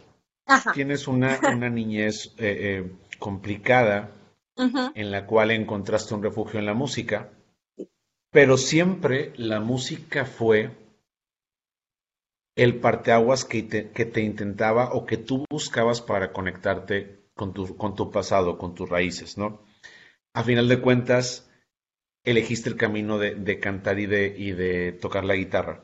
[0.45, 0.73] Ajá.
[0.73, 4.11] Tienes una, una niñez eh, eh, complicada
[4.57, 7.31] en la cual encontraste un refugio en la música,
[8.31, 10.71] pero siempre la música fue
[12.55, 17.75] el parteaguas que te, que te intentaba o que tú buscabas para conectarte con tu,
[17.77, 19.63] con tu pasado, con tus raíces, ¿no?
[20.33, 21.49] A final de cuentas,
[22.23, 25.83] elegiste el camino de, cantar y de, y de tocar la guitarra.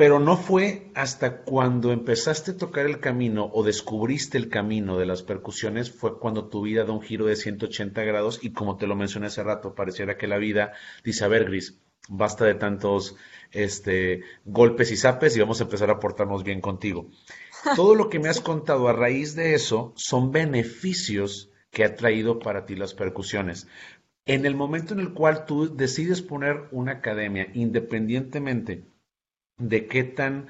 [0.00, 5.04] Pero no fue hasta cuando empezaste a tocar el camino o descubriste el camino de
[5.04, 8.86] las percusiones, fue cuando tu vida da un giro de 180 grados y como te
[8.86, 10.72] lo mencioné hace rato, pareciera que la vida
[11.04, 13.14] dice, a ver, Gris, basta de tantos
[13.50, 17.10] este, golpes y zapes y vamos a empezar a portarnos bien contigo.
[17.76, 22.38] Todo lo que me has contado a raíz de eso son beneficios que ha traído
[22.38, 23.68] para ti las percusiones.
[24.24, 28.86] En el momento en el cual tú decides poner una academia, independientemente
[29.60, 30.48] de qué tan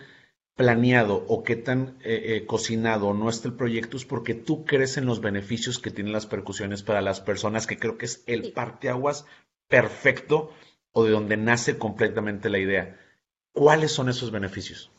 [0.56, 4.96] planeado o qué tan eh, eh, cocinado no esté el proyecto, es porque tú crees
[4.96, 8.52] en los beneficios que tienen las percusiones para las personas, que creo que es el
[8.52, 9.24] parteaguas
[9.68, 10.52] perfecto
[10.92, 12.98] o de donde nace completamente la idea.
[13.52, 14.90] ¿Cuáles son esos beneficios?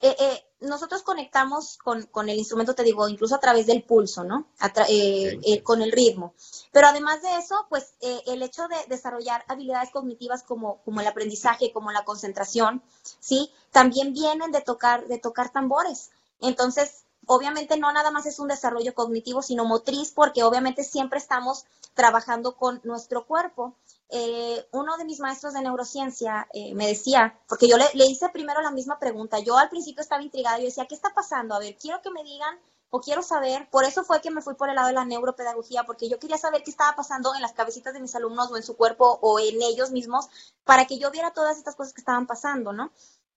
[0.00, 4.46] Eh, eh, nosotros conectamos con, el instrumento, te digo, incluso a través del pulso, ¿no?
[4.88, 6.34] Eh, con el ritmo.
[6.72, 11.72] Pero además de eso, pues el hecho de desarrollar habilidades cognitivas como, como el aprendizaje,
[11.72, 12.82] como la concentración,
[13.20, 13.50] ¿sí?
[13.70, 16.10] También vienen de tocar, de tocar tambores.
[16.40, 21.64] Entonces, obviamente no nada más es un desarrollo cognitivo, sino motriz, porque obviamente siempre estamos
[21.94, 23.74] trabajando con nuestro cuerpo.
[24.16, 28.62] Eh, uno de mis maestros de neurociencia eh, me decía, porque yo le, hice primero
[28.62, 31.52] la misma pregunta, yo al principio estaba intrigada, yo decía, ¿qué está pasando?
[31.56, 32.56] A ver, quiero que me digan
[32.90, 35.82] o quiero saber, por eso fue que me fui por el lado de la neuropedagogía,
[35.82, 38.62] porque yo quería saber qué estaba pasando en las cabecitas de mis alumnos o en
[38.62, 40.28] su cuerpo o en ellos mismos,
[40.62, 42.92] para que yo viera todas estas cosas que estaban pasando, ¿no?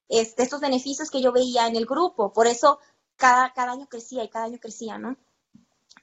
[0.10, 2.78] Este, estos beneficios que yo veía en el grupo, por eso
[3.16, 5.18] cada, año crecía y cada año crecía, ¿no?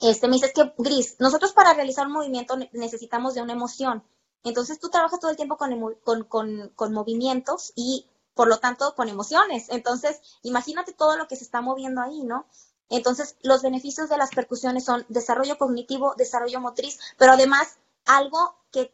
[0.01, 4.03] Este, me dice, es que, Gris, nosotros para realizar un movimiento necesitamos de una emoción,
[4.45, 9.67] entonces tú trabajas todo el tiempo con, movimientos y por lo tanto con emociones.
[9.71, 12.47] Entonces, imagínate todo lo que se está moviendo ahí, ¿no?
[12.91, 18.93] Entonces, los beneficios de las percusiones son desarrollo cognitivo, desarrollo motriz, pero además algo que,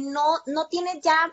[0.00, 1.32] no, no tiene ya,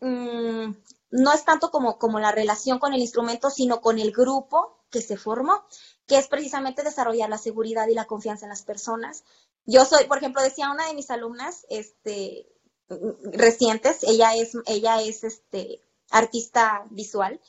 [0.00, 0.76] mm,
[1.12, 5.00] no es tanto como, como la relación con el instrumento, sino con el grupo que
[5.00, 5.64] se formó,
[6.06, 9.24] que es precisamente desarrollar la seguridad y la confianza en las personas.
[9.64, 12.46] Yo soy, por ejemplo, decía una de mis alumnas, este,
[13.32, 14.02] recientes.
[14.02, 17.40] Ella es, ella es este, artista visual.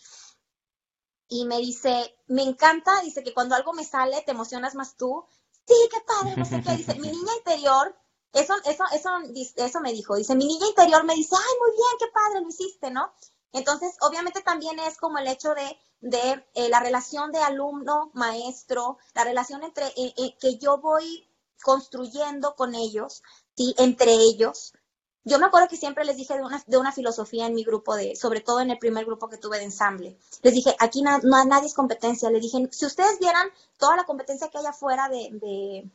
[1.30, 5.26] Y me dice, me encanta, dice que cuando algo me sale, te emocionas más tú.
[5.68, 6.78] Sí, qué padre, no sé qué.
[6.78, 7.96] Dice, mi niña interior,
[8.34, 9.10] eso, eso, eso,
[9.56, 10.16] eso me dijo.
[10.16, 13.12] Dice, mi niña interior me dice, ay, muy bien, qué padre, lo hiciste, ¿no?
[13.52, 19.24] Entonces, obviamente también es como el hecho de, de eh, la relación de alumno-maestro, la
[19.24, 21.28] relación entre eh, eh, que yo voy
[21.64, 23.24] construyendo con ellos,
[23.56, 23.74] ¿sí?
[23.78, 24.74] entre ellos,
[25.28, 27.96] yo me acuerdo que siempre les dije de una, de una filosofía en mi grupo,
[27.96, 30.18] de, sobre todo en el primer grupo que tuve de ensamble.
[30.42, 32.30] Les dije, aquí no, nadie es competencia.
[32.30, 33.48] Les dije, si ustedes vieran
[33.78, 35.90] toda la competencia que hay afuera de,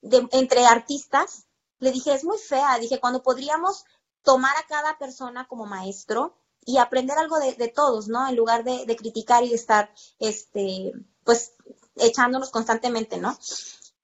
[0.00, 1.44] de, entre artistas,
[1.78, 2.78] le dije, es muy fea.
[2.78, 3.84] Dije, cuando podríamos
[4.22, 6.34] tomar a cada persona como maestro
[6.64, 8.26] y aprender algo de, de todos, ¿no?
[8.26, 10.92] En lugar de, de, criticar y de estar, este,
[11.24, 11.52] pues,
[11.96, 13.36] echándonos constantemente, ¿no?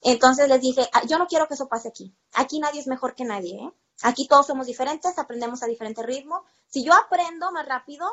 [0.02, 2.14] Entonces les dije, ah, yo no quiero que eso pase aquí.
[2.34, 3.72] Aquí nadie es mejor que nadie, ¿eh?
[4.02, 6.44] Aquí todos somos diferentes, aprendemos a diferente ritmo.
[6.68, 8.06] Si yo aprendo más rápido,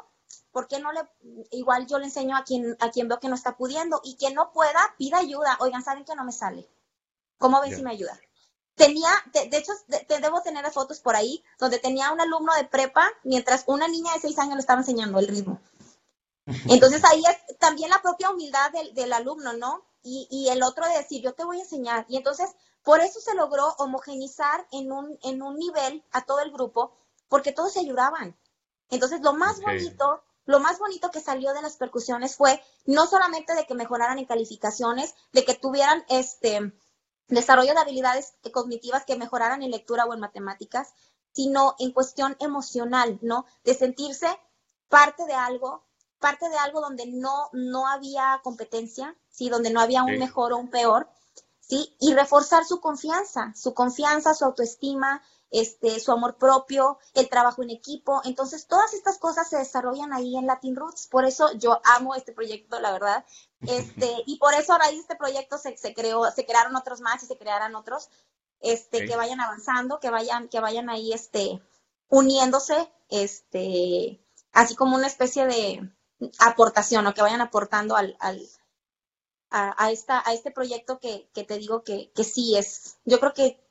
[0.52, 1.02] ¿por qué no le,
[1.52, 4.34] igual yo le enseño a quien, a quien veo que no está pudiendo y quien
[4.34, 5.58] no pueda, pida ayuda.
[5.60, 6.68] Oigan, ¿saben que no me sale?
[7.38, 8.20] ¿Cómo ven si me ayuda?
[8.74, 9.72] Tenía, de, hecho,
[10.08, 14.14] te debo tener fotos por ahí, donde tenía un alumno de prepa, mientras una niña
[14.14, 15.62] de seis años le estaba enseñando el ritmo.
[16.70, 19.86] Entonces ahí es también la propia humildad del, del alumno, ¿no?
[20.08, 22.06] Y, y, el otro de decir, yo te voy a enseñar.
[22.08, 22.52] Y entonces,
[22.84, 26.96] por eso se logró homogenizar en un, en un nivel a todo el grupo,
[27.28, 28.38] porque todos se ayudaban.
[28.92, 33.56] Entonces, lo más bonito, lo más bonito que salió de las percusiones fue no solamente
[33.56, 36.72] de que mejoraran en calificaciones, de que tuvieran este
[37.28, 40.94] desarrollo de habilidades cognitivas que mejoraran en lectura o en matemáticas,
[41.32, 43.46] sino en cuestión emocional, ¿no?
[43.64, 44.28] De sentirse
[44.88, 45.84] parte de algo,
[46.20, 49.50] parte de algo donde no, no había competencia, ¿sí?
[49.50, 51.10] Donde no había un mejor o un peor,
[51.60, 51.96] ¿sí?
[52.00, 55.22] Y reforzar su confianza, su confianza, su autoestima,
[55.52, 58.22] este, su amor propio, el trabajo en equipo.
[58.26, 61.08] Entonces, todas estas cosas se desarrollan ahí en Latin Roots.
[61.08, 63.26] Por eso yo amo este proyecto, la verdad.
[63.62, 67.02] Este, y por eso a raíz de este proyecto se, se creó, se crearon otros
[67.02, 68.10] más y se crearán otros,
[68.60, 71.62] este, que vayan avanzando, que vayan, que vayan ahí, este,
[72.10, 74.22] uniéndose, este,
[74.52, 75.90] así como una especie de
[76.40, 78.42] aportación o que vayan aportando al, al
[79.52, 83.34] a, esta, a este proyecto que, que te digo que, que sí es, yo creo
[83.34, 83.66] que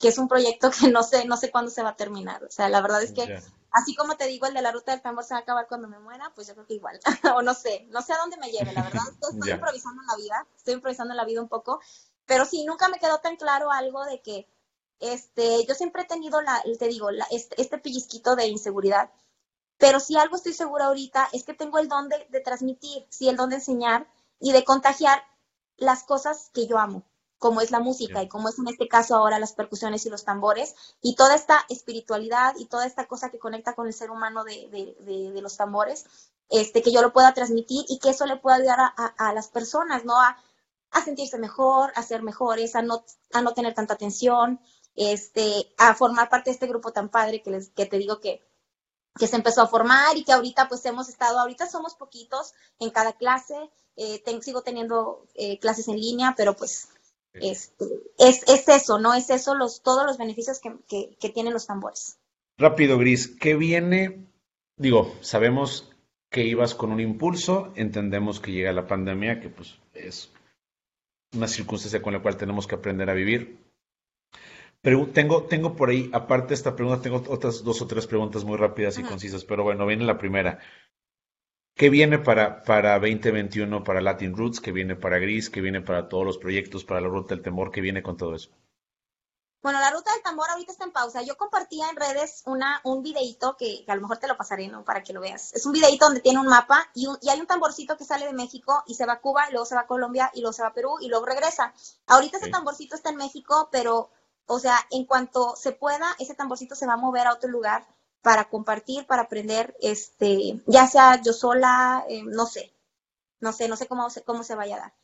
[0.00, 2.42] que es un proyecto que no sé, no sé cuándo se va a terminar.
[2.42, 3.38] O sea, la verdad es que,
[3.70, 5.86] así como te digo, el de la ruta del tambor se va a acabar cuando
[5.86, 6.98] me muera, pues yo creo que igual.
[7.36, 9.02] o no sé, no sé a dónde me lleve, la verdad.
[9.20, 11.80] Estoy improvisando en la vida, estoy improvisando en la vida un poco,
[12.24, 14.48] pero sí, nunca me quedó tan claro algo de que,
[15.00, 19.10] este, yo siempre he tenido la, te digo, la, este, este, pellizquito de inseguridad,
[19.80, 23.28] pero si algo estoy segura ahorita es que tengo el don de, de transmitir, sí,
[23.28, 24.06] el don de enseñar
[24.38, 25.24] y de contagiar
[25.76, 27.04] las cosas que yo amo
[27.40, 30.24] como es la música y como es en este caso ahora las percusiones y los
[30.24, 34.44] tambores y toda esta espiritualidad y toda esta cosa que conecta con el ser humano
[34.44, 34.68] de,
[35.00, 36.04] de, los tambores,
[36.50, 40.04] este, que yo lo pueda transmitir y que eso le pueda ayudar a, las personas,
[40.04, 40.20] ¿no?
[40.20, 40.36] A,
[40.90, 44.60] a, sentirse mejor, a ser mejores, a no, a no tener tanta tensión,
[44.94, 48.46] este, a formar parte de este grupo tan padre que, les, que te digo que,
[49.18, 52.90] que se empezó a formar y que ahorita pues hemos estado, ahorita somos poquitos en
[52.90, 53.54] cada clase,
[53.96, 56.88] eh, sigo teniendo eh, clases en línea, pero pues
[57.32, 57.84] este,
[58.18, 59.14] es, es, eso, ¿no?
[59.14, 62.18] Es eso los, todos los beneficios que, que, tienen los tambores.
[62.58, 64.26] Rápido, Gris, ¿qué viene?
[64.76, 65.92] Digo, sabemos
[66.30, 70.30] que ibas con un impulso, entendemos que llega la pandemia, que pues es
[71.34, 73.58] una circunstancia con la cual tenemos que aprender a vivir.
[74.82, 78.44] Pero tengo, tengo por ahí, aparte de esta pregunta, tengo otras dos o tres preguntas
[78.44, 80.58] muy rápidas y concisas, pero bueno, viene la primera.
[81.74, 84.60] ¿Qué viene para, para 2021 para Latin Roots?
[84.60, 85.50] ¿Qué viene para Gris?
[85.50, 87.70] ¿Qué viene para todos los proyectos, para la Ruta del Temor?
[87.70, 88.50] ¿Qué viene con todo eso?
[89.62, 91.20] Bueno, la Ruta del Tambor ahorita está en pausa.
[91.20, 94.84] Yo compartía en redes una, un videito que, a lo mejor te lo pasaré, ¿no?
[94.84, 95.52] Para que lo veas.
[95.52, 98.32] Es un videito donde tiene un mapa y, y, hay un tamborcito que sale de
[98.32, 100.62] México y se va a Cuba, y luego se va a Colombia, y luego se
[100.62, 101.74] va a Perú, y luego regresa.
[102.06, 104.10] Ahorita ese tamborcito está en México, pero,
[104.52, 107.86] o sea, en cuanto se pueda, ese tamborcito se va a mover a otro lugar
[108.20, 112.72] para compartir, para aprender, este, ya sea yo sola, eh, no sé,
[113.38, 114.94] no sé, no sé cómo, cómo se vaya a dar.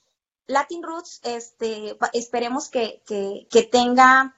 [0.49, 4.37] Latin Roots, este, esperemos que, que, tenga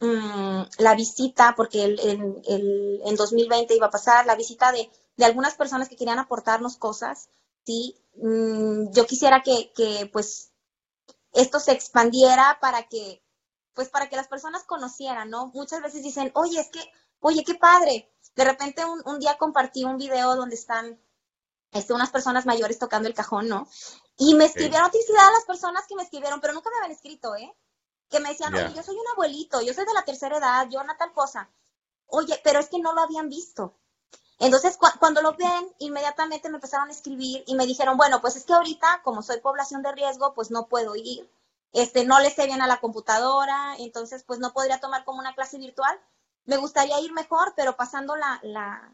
[0.00, 5.24] mm, la visita, porque el, el, en 2020 iba a pasar, la visita de, de,
[5.24, 7.28] algunas personas que querían aportarnos cosas,
[7.64, 7.96] ¿sí?
[8.16, 10.50] Mm, yo quisiera que, que, pues,
[11.32, 13.22] esto se expandiera para que,
[13.74, 15.48] pues, para que las personas conocieran, ¿no?
[15.54, 16.80] Muchas veces dicen, oye, es que
[17.22, 18.12] oye, qué padre.
[18.34, 21.00] De repente un, día compartí un video donde están
[21.72, 23.68] este, unas personas mayores tocando el cajón, ¿no?
[24.18, 27.34] Y me escribieron, felicidades a las personas que me escribieron, pero nunca me habían escrito,
[27.36, 27.54] ¿eh?
[28.10, 30.80] Que me decían, oye, yo soy un abuelito, yo soy de la tercera edad, yo
[30.80, 31.48] una tal cosa.
[32.06, 33.74] Oye, pero es que no lo habían visto.
[34.38, 38.44] Entonces, cuando lo ven, inmediatamente me empezaron a escribir y me dijeron, bueno, pues es
[38.44, 41.30] que ahorita, como soy población de riesgo, pues no puedo ir.
[41.72, 45.34] Este, no le sé bien a la computadora, entonces, pues no podría tomar como una
[45.34, 45.98] clase virtual,
[46.44, 48.92] me gustaría ir mejor, pero pasando la, la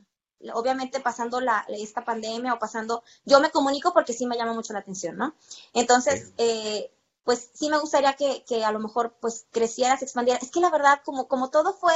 [0.54, 4.72] obviamente pasando la, esta pandemia o pasando, yo me comunico porque sí me llama mucho
[4.72, 5.34] la atención, ¿no?
[5.72, 6.92] Entonces, eh,
[7.24, 10.38] pues sí me gustaría que, que, a lo mejor pues creciera, se expandiera.
[10.40, 11.94] Es que la verdad, como, como todo fue,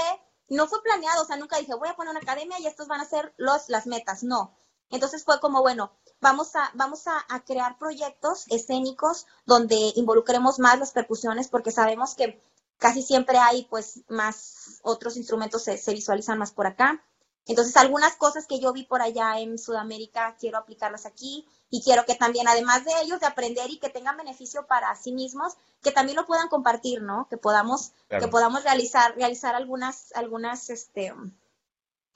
[0.48, 3.00] no fue planeado, o sea, nunca dije, voy a poner una academia y estos van
[3.00, 4.54] a ser los, las metas, no.
[4.92, 5.90] Entonces fue como, bueno,
[6.20, 12.14] vamos a, vamos a, a crear proyectos escénicos donde involucremos más las percusiones porque sabemos
[12.14, 12.40] que
[12.82, 17.02] casi siempre hay pues más otros instrumentos se, visualizan más por acá.
[17.46, 22.04] Entonces, algunas cosas que yo vi por allá en Sudamérica, quiero aplicarlas aquí y quiero
[22.04, 25.90] que también, además de ellos, de aprender y que tengan beneficio para sí mismos, que
[25.90, 27.26] también lo puedan compartir, ¿no?
[27.28, 31.12] Que podamos, que podamos realizar, realizar algunas, algunas, este,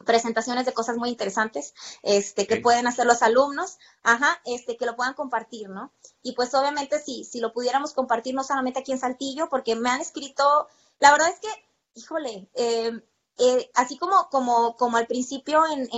[0.05, 4.97] presentaciones de cosas muy interesantes, este, que pueden hacer los alumnos, ajá, este, que lo
[4.97, 5.93] puedan compartir, ¿no?
[6.23, 9.91] Y pues obviamente si, si lo pudiéramos compartir no solamente aquí en Saltillo, porque me
[9.91, 10.69] han escrito,
[10.99, 11.49] la verdad es que,
[11.95, 12.93] híjole, eh,
[13.39, 15.89] eh, así como, como, como al principio, en,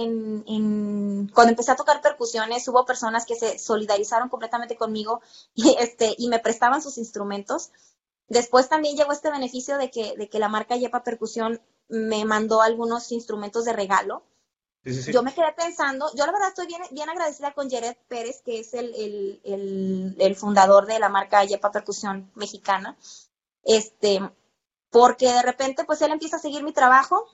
[0.47, 5.21] en, cuando empecé a tocar percusiones, hubo personas que se solidarizaron completamente conmigo
[5.55, 7.71] y, este, y me prestaban sus instrumentos.
[8.29, 12.63] Después también llegó este beneficio de que, de que la marca Yepa Percusión me mandó
[12.63, 14.23] algunos instrumentos de regalo.
[14.85, 18.61] Yo me quedé pensando, yo la verdad estoy bien, bien agradecida con Jared Pérez, que
[18.61, 22.97] es el, el, el, el fundador de la marca Yepa Percusión Mexicana.
[23.65, 24.21] Este,
[24.91, 27.27] porque de repente pues él empieza a seguir mi trabajo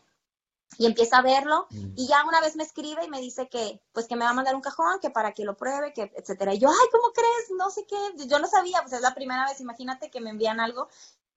[0.78, 1.92] y empieza a verlo mm.
[1.96, 4.34] y ya una vez me escribe y me dice que pues que me va a
[4.34, 6.54] mandar un cajón, que para que lo pruebe, que etcétera.
[6.54, 7.50] Y yo, ay, ¿cómo crees?
[7.56, 10.60] No sé qué, yo no sabía, pues es la primera vez, imagínate que me envían
[10.60, 10.88] algo.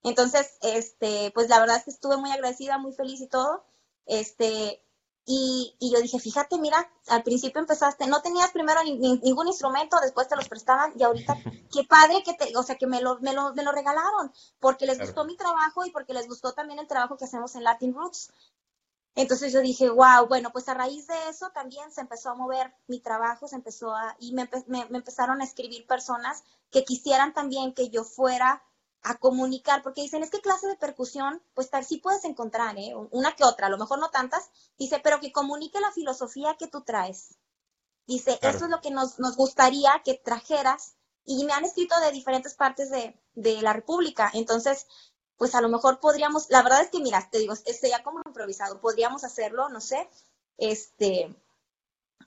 [0.02, 3.64] Entonces, este, pues la verdad es que estuve muy agradecida, muy feliz y todo.
[4.06, 4.82] Este,
[5.30, 10.36] y, yo dije, fíjate, mira, al principio empezaste, no tenías primero ningún instrumento, después te
[10.36, 11.36] los prestaban y ahorita,
[11.70, 14.86] qué padre que te, o sea, que me lo, me lo, me lo regalaron, porque
[14.86, 17.92] les gustó mi trabajo y porque les gustó también el trabajo que hacemos en Latin
[17.92, 18.32] Roots.
[19.16, 22.72] Entonces yo dije, wow, bueno, pues a raíz de eso también se empezó a mover
[22.86, 27.34] mi trabajo, se empezó a, y me, me, me empezaron a escribir personas que quisieran
[27.34, 28.62] también que yo fuera
[29.02, 32.94] a comunicar, porque dicen, es que clase de percusión, pues tal sí puedes encontrar, ¿eh?
[33.10, 36.66] una que otra, a lo mejor no tantas, dice, pero que comunique la filosofía que
[36.66, 37.36] tú traes.
[38.06, 40.94] Dice, eso es lo que nos, nos, gustaría que trajeras,
[41.24, 44.86] y me han escrito de diferentes partes de, de, la República, entonces,
[45.36, 48.22] pues a lo mejor podríamos, la verdad es que, mira, te digo, este ya como
[48.26, 50.08] improvisado, podríamos hacerlo, no sé,
[50.56, 51.34] este,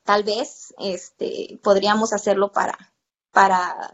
[0.03, 2.77] tal vez, este, podríamos hacerlo para,
[3.31, 3.91] para,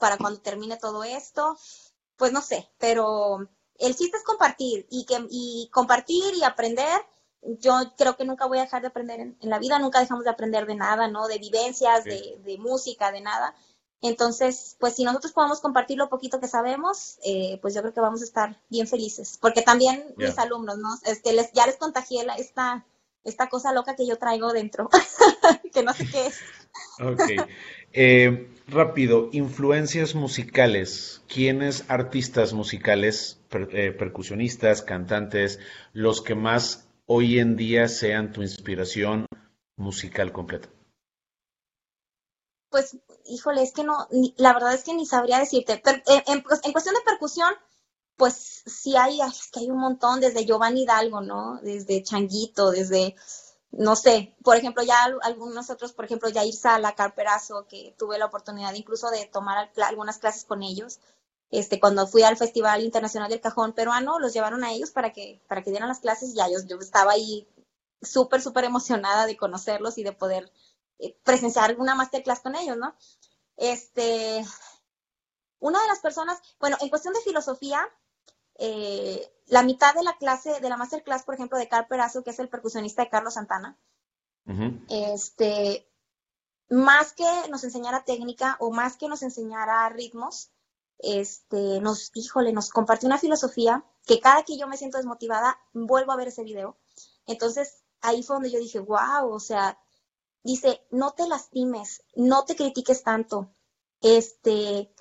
[0.00, 1.56] para cuando termine todo esto,
[2.18, 7.00] pues no sé, pero el chiste es compartir y, que, y compartir y aprender.
[7.42, 10.30] Yo creo que nunca voy a dejar de aprender en, la vida, nunca dejamos de
[10.30, 11.28] aprender de nada, ¿no?
[11.28, 13.54] De vivencias, de, de, música, de nada.
[14.02, 18.00] Entonces, pues si nosotros podemos compartir lo poquito que sabemos, eh, pues yo creo que
[18.00, 19.38] vamos a estar bien felices.
[19.40, 20.88] Porque también mis alumnos, ¿no?
[21.04, 22.84] Este, les, ya les contagié la, esta,
[23.24, 24.88] esta cosa loca que yo traigo dentro,
[25.72, 26.38] que no sé qué es.
[27.00, 27.48] Ok.
[27.92, 31.22] Eh, rápido, influencias musicales.
[31.26, 35.58] ¿Quiénes artistas musicales, eh, percusionistas, cantantes,
[35.92, 39.26] los que más hoy en día sean tu inspiración
[39.76, 40.68] musical completa?
[42.70, 45.74] Pues, híjole, es que no, la verdad es que ni sabría decirte.
[45.74, 47.50] Eh, en, cuestión de percusión,
[48.16, 51.58] pues sí hay, es que hay un montón, desde Giovanni Hidalgo, ¿no?
[51.62, 53.16] Desde Changuito, desde
[53.70, 58.26] no sé, por ejemplo, ya algunos otros, por ejemplo, Jair Sala, Carperazo, que tuve la
[58.26, 61.00] oportunidad incluso de tomar algunas clases con ellos.
[61.50, 65.42] Este, cuando fui al Festival Internacional del Cajón Peruano, los llevaron a ellos para que,
[65.48, 67.48] para que dieran las clases y yo, yo estaba ahí
[68.02, 70.52] súper, súper emocionada de conocerlos y de poder
[70.98, 72.94] eh, presenciar una masterclass con ellos, ¿no?
[73.56, 74.44] Este,
[75.58, 77.88] una de las personas, bueno, en cuestión de filosofía,
[78.58, 82.30] eh, la mitad de la clase, de la masterclass, por ejemplo, de Carl Perazo, que
[82.30, 83.78] es el percusionista de Carlos Santana,
[84.88, 85.86] este,
[86.70, 90.50] más que nos enseñara técnica o más que nos enseñara ritmos,
[90.98, 96.12] este, nos, híjole, nos compartió una filosofía que cada que yo me siento desmotivada, vuelvo
[96.12, 96.76] a ver ese video.
[97.26, 99.78] Entonces, ahí fue donde yo dije, wow, o sea,
[100.42, 103.54] dice, no te lastimes, no te critiques tanto,
[104.00, 104.92] este,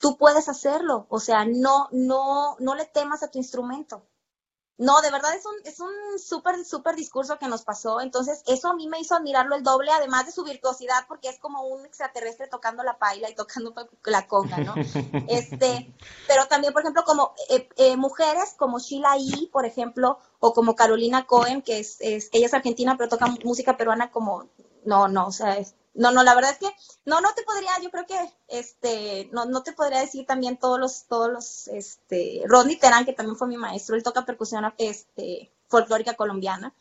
[0.00, 4.02] tú puedes hacerlo, o sea, no, no, no le temas a tu instrumento.
[4.78, 8.00] No, de verdad es un, es un súper, súper discurso que nos pasó.
[8.00, 11.38] Entonces, eso a mí me hizo admirarlo el doble, además de su virtuosidad, porque es
[11.38, 13.74] como un extraterrestre tocando la paila y tocando
[14.06, 14.74] la conga, ¿no?
[15.28, 15.94] Este,
[16.26, 20.74] pero también, por ejemplo, como eh, eh, mujeres como Sheila E., por ejemplo, o como
[20.74, 24.48] Carolina Cohen, que es, es, ella es argentina, pero toca música peruana como,
[24.86, 27.70] no, no, o sea, es, no, no, la verdad es que no, no te podría,
[27.82, 32.42] yo creo que este, no, no te podría decir también todos los, todos los, este,
[32.46, 36.74] Rodney Terán, que también fue mi maestro, él toca percusión este, folclórica colombiana.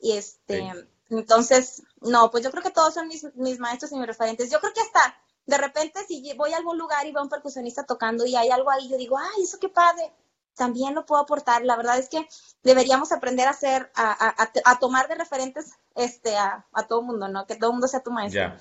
[0.00, 0.72] Y este,
[1.10, 4.50] entonces, no, pues yo creo que todos son mis, mis maestros y mis referentes.
[4.50, 5.16] Yo creo que hasta
[5.46, 8.50] de repente si voy a algún lugar y veo a un percusionista tocando y hay
[8.50, 10.12] algo ahí, yo digo, ay, eso qué padre,
[10.60, 11.64] también lo puedo aportar.
[11.64, 12.28] La verdad es que
[12.62, 14.34] deberíamos aprender a hacer, a,
[14.66, 17.46] a, tomar de referentes este, a, a todo mundo, ¿no?
[17.46, 18.52] Que todo mundo sea tu maestro.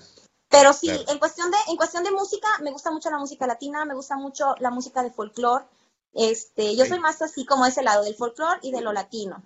[0.47, 3.83] Pero sí, en, cuestión de, en cuestión de música, me gusta mucho la música latina,
[3.83, 5.65] me gusta mucho la música de folclore.
[6.13, 9.43] Este, yo soy más así como ese lado del folclore y de lo latino.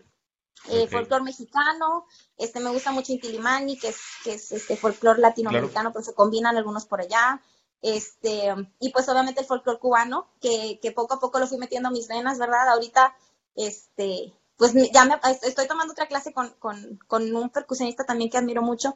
[0.70, 2.06] Eh, folclore mexicano,
[2.38, 6.56] este, me gusta mucho Intilimani, que es, que es este folclore latinoamericano, pero se combinan
[6.56, 7.42] algunos por allá.
[7.84, 11.92] Este, y pues obviamente el folclore cubano, que, poco a poco lo fui metiendo a
[11.92, 12.70] mis venas, ¿verdad?
[12.70, 13.14] Ahorita,
[13.58, 18.62] este, pues ya me, estoy tomando otra clase con, con, un percusionista también que admiro
[18.62, 18.96] mucho,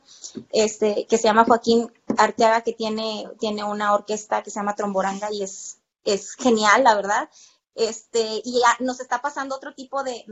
[0.54, 5.34] este, que se llama Joaquín Arteaga, que tiene, tiene una orquesta que se llama Tromboranga
[5.34, 7.30] y es, es genial, la verdad.
[7.76, 10.24] Este, y ya nos está pasando otro tipo de,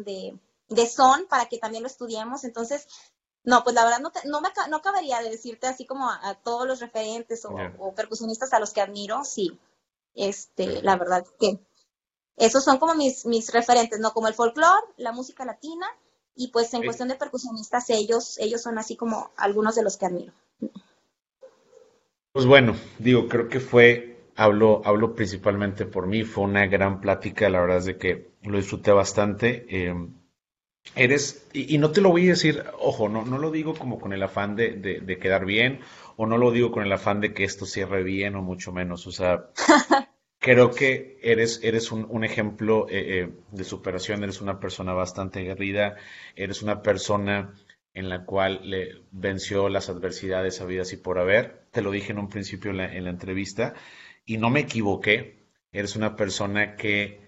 [0.70, 2.46] de, son para que también lo estudiemos.
[2.46, 2.88] Entonces,
[3.46, 6.68] no, pues la verdad no, no, me, no cabería de decirte así como a, todos
[6.68, 9.60] los referentes o, percusionistas a los que admiro, sí.
[10.16, 11.60] Este, la verdad que
[12.38, 14.14] esos son como mis, mis referentes, ¿no?
[14.14, 15.88] Como el folclore, la música latina,
[16.36, 20.06] y pues en cuestión de percusionistas, ellos, ellos son así como algunos de los que
[20.06, 20.34] admiro.
[22.32, 27.50] Pues bueno, digo, creo que fue, hablo, hablo principalmente por mí, fue una gran plática,
[27.50, 29.66] la verdad es de que lo disfruté bastante.
[29.70, 30.14] Em,
[30.94, 34.14] eres, y, no te lo voy a decir, ojo, no, no lo digo como con
[34.14, 35.80] el afán de, de, quedar bien,
[36.16, 39.08] o no lo digo con el afán de que esto cierre bien, o mucho menos,
[39.08, 39.50] o sea,
[40.40, 45.96] creo que eres, eres un, ejemplo eh, eh, de superación, eres una persona bastante aguerrida,
[46.36, 47.56] eres una persona
[47.96, 51.66] en la cual le venció las adversidades habidas y por haber.
[51.72, 53.74] Te lo dije en un principio en la, en la entrevista
[54.26, 55.48] y no me equivoqué.
[55.72, 57.25] Eres una persona que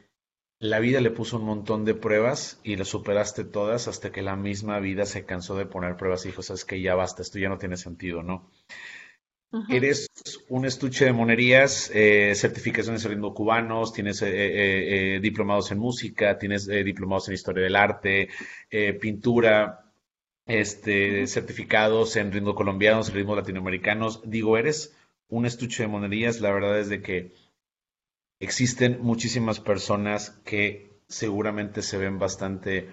[0.59, 4.35] la vida le puso un montón de pruebas y las superaste todas hasta que la
[4.35, 7.49] misma vida se cansó de poner pruebas y dijo, sabes que ya basta, esto ya
[7.49, 8.49] no tiene sentido, ¿no?
[9.69, 10.07] Eres
[10.49, 14.27] un estuche de monerías, eh, certificaciones en ritmo cubanos, tienes eh,
[15.15, 18.27] eh, diplomados en música, tienes diplomados en historia del arte,
[18.99, 19.93] pintura,
[20.45, 24.21] este, certificados en ritmo colombianos, ritmos latinoamericanos.
[24.25, 24.93] Digo, eres
[25.29, 26.41] un estuche de monerías.
[26.41, 27.33] La verdad es de que
[28.39, 32.89] existen muchísimas personas que seguramente se ven bastante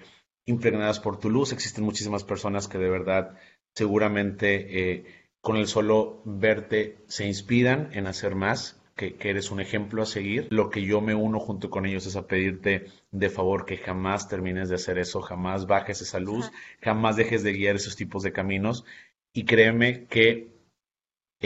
[0.46, 1.52] impregnadas por tu luz.
[1.52, 3.36] Existen muchísimas personas que de verdad
[3.74, 5.04] seguramente
[5.44, 10.46] con el solo verte se inspiran en hacer más, que, eres un ejemplo a seguir.
[10.50, 14.26] Lo que yo me uno junto con ellos es a pedirte de favor que jamás
[14.26, 16.50] termines de hacer eso, jamás bajes esa luz,
[16.80, 18.86] jamás dejes de guiar esos tipos de caminos.
[19.34, 20.53] Y créeme que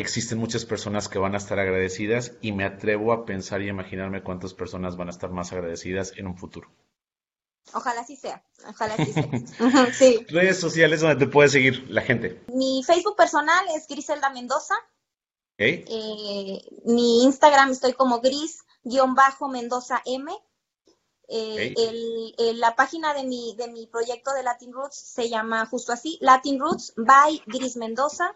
[0.01, 4.23] existen muchas personas que van a estar agradecidas y me atrevo a pensar y imaginarme
[4.23, 6.71] cuántas personas van a estar más agradecidas en un futuro.
[7.75, 9.29] Ojalá sí sea, ojalá sí sea.
[9.93, 10.25] sí.
[10.29, 12.43] Redes sociales donde te puede seguir la gente.
[12.53, 14.75] Mi Facebook personal es Griselda Mendoza.
[15.59, 20.33] Eh, mi Instagram estoy como gris-mendoza M.
[21.31, 26.17] Eh, la página de mi, de mi proyecto de Latin Roots se llama justo así,
[26.21, 28.35] Latin Roots by Gris Mendoza.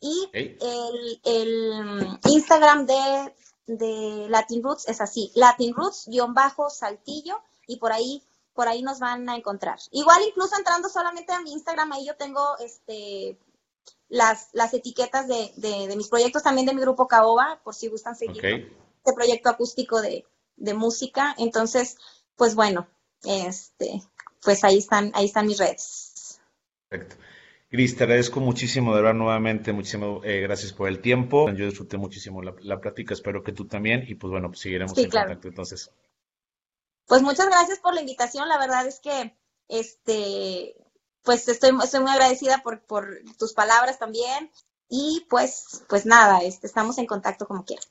[0.00, 3.34] Y el, el, Instagram de,
[3.66, 7.40] de Latin Roots es así, Latin Roots-saltillo.
[7.66, 8.22] Y por ahí
[8.56, 9.78] por ahí nos van a encontrar.
[9.92, 13.38] Igual incluso entrando solamente a mi Instagram, ahí yo tengo este
[14.08, 18.16] las, las etiquetas de, de, mis proyectos también de mi grupo Caoba, por si gustan
[18.16, 20.24] seguir este proyecto acústico de,
[20.56, 21.34] de, música.
[21.38, 21.96] Entonces,
[22.34, 22.88] pues bueno,
[23.24, 24.02] este,
[24.42, 26.40] pues ahí están, ahí están mis redes.
[26.88, 27.16] Perfecto.
[27.70, 31.50] Gris, te agradezco muchísimo, de verdad, nuevamente, muchísimas eh, gracias por el tiempo.
[31.50, 34.96] Yo disfruté muchísimo la, la, plática, espero que tú también, y pues bueno, pues seguiremos
[34.96, 35.90] en contacto entonces.
[37.06, 38.48] Pues muchas gracias por la invitación.
[38.48, 39.36] La verdad es que
[39.68, 40.76] este
[41.26, 44.50] pues estoy, estoy muy agradecida por, por tus palabras también.
[44.88, 47.90] Y pues, pues nada, este, estamos en contacto como quieras.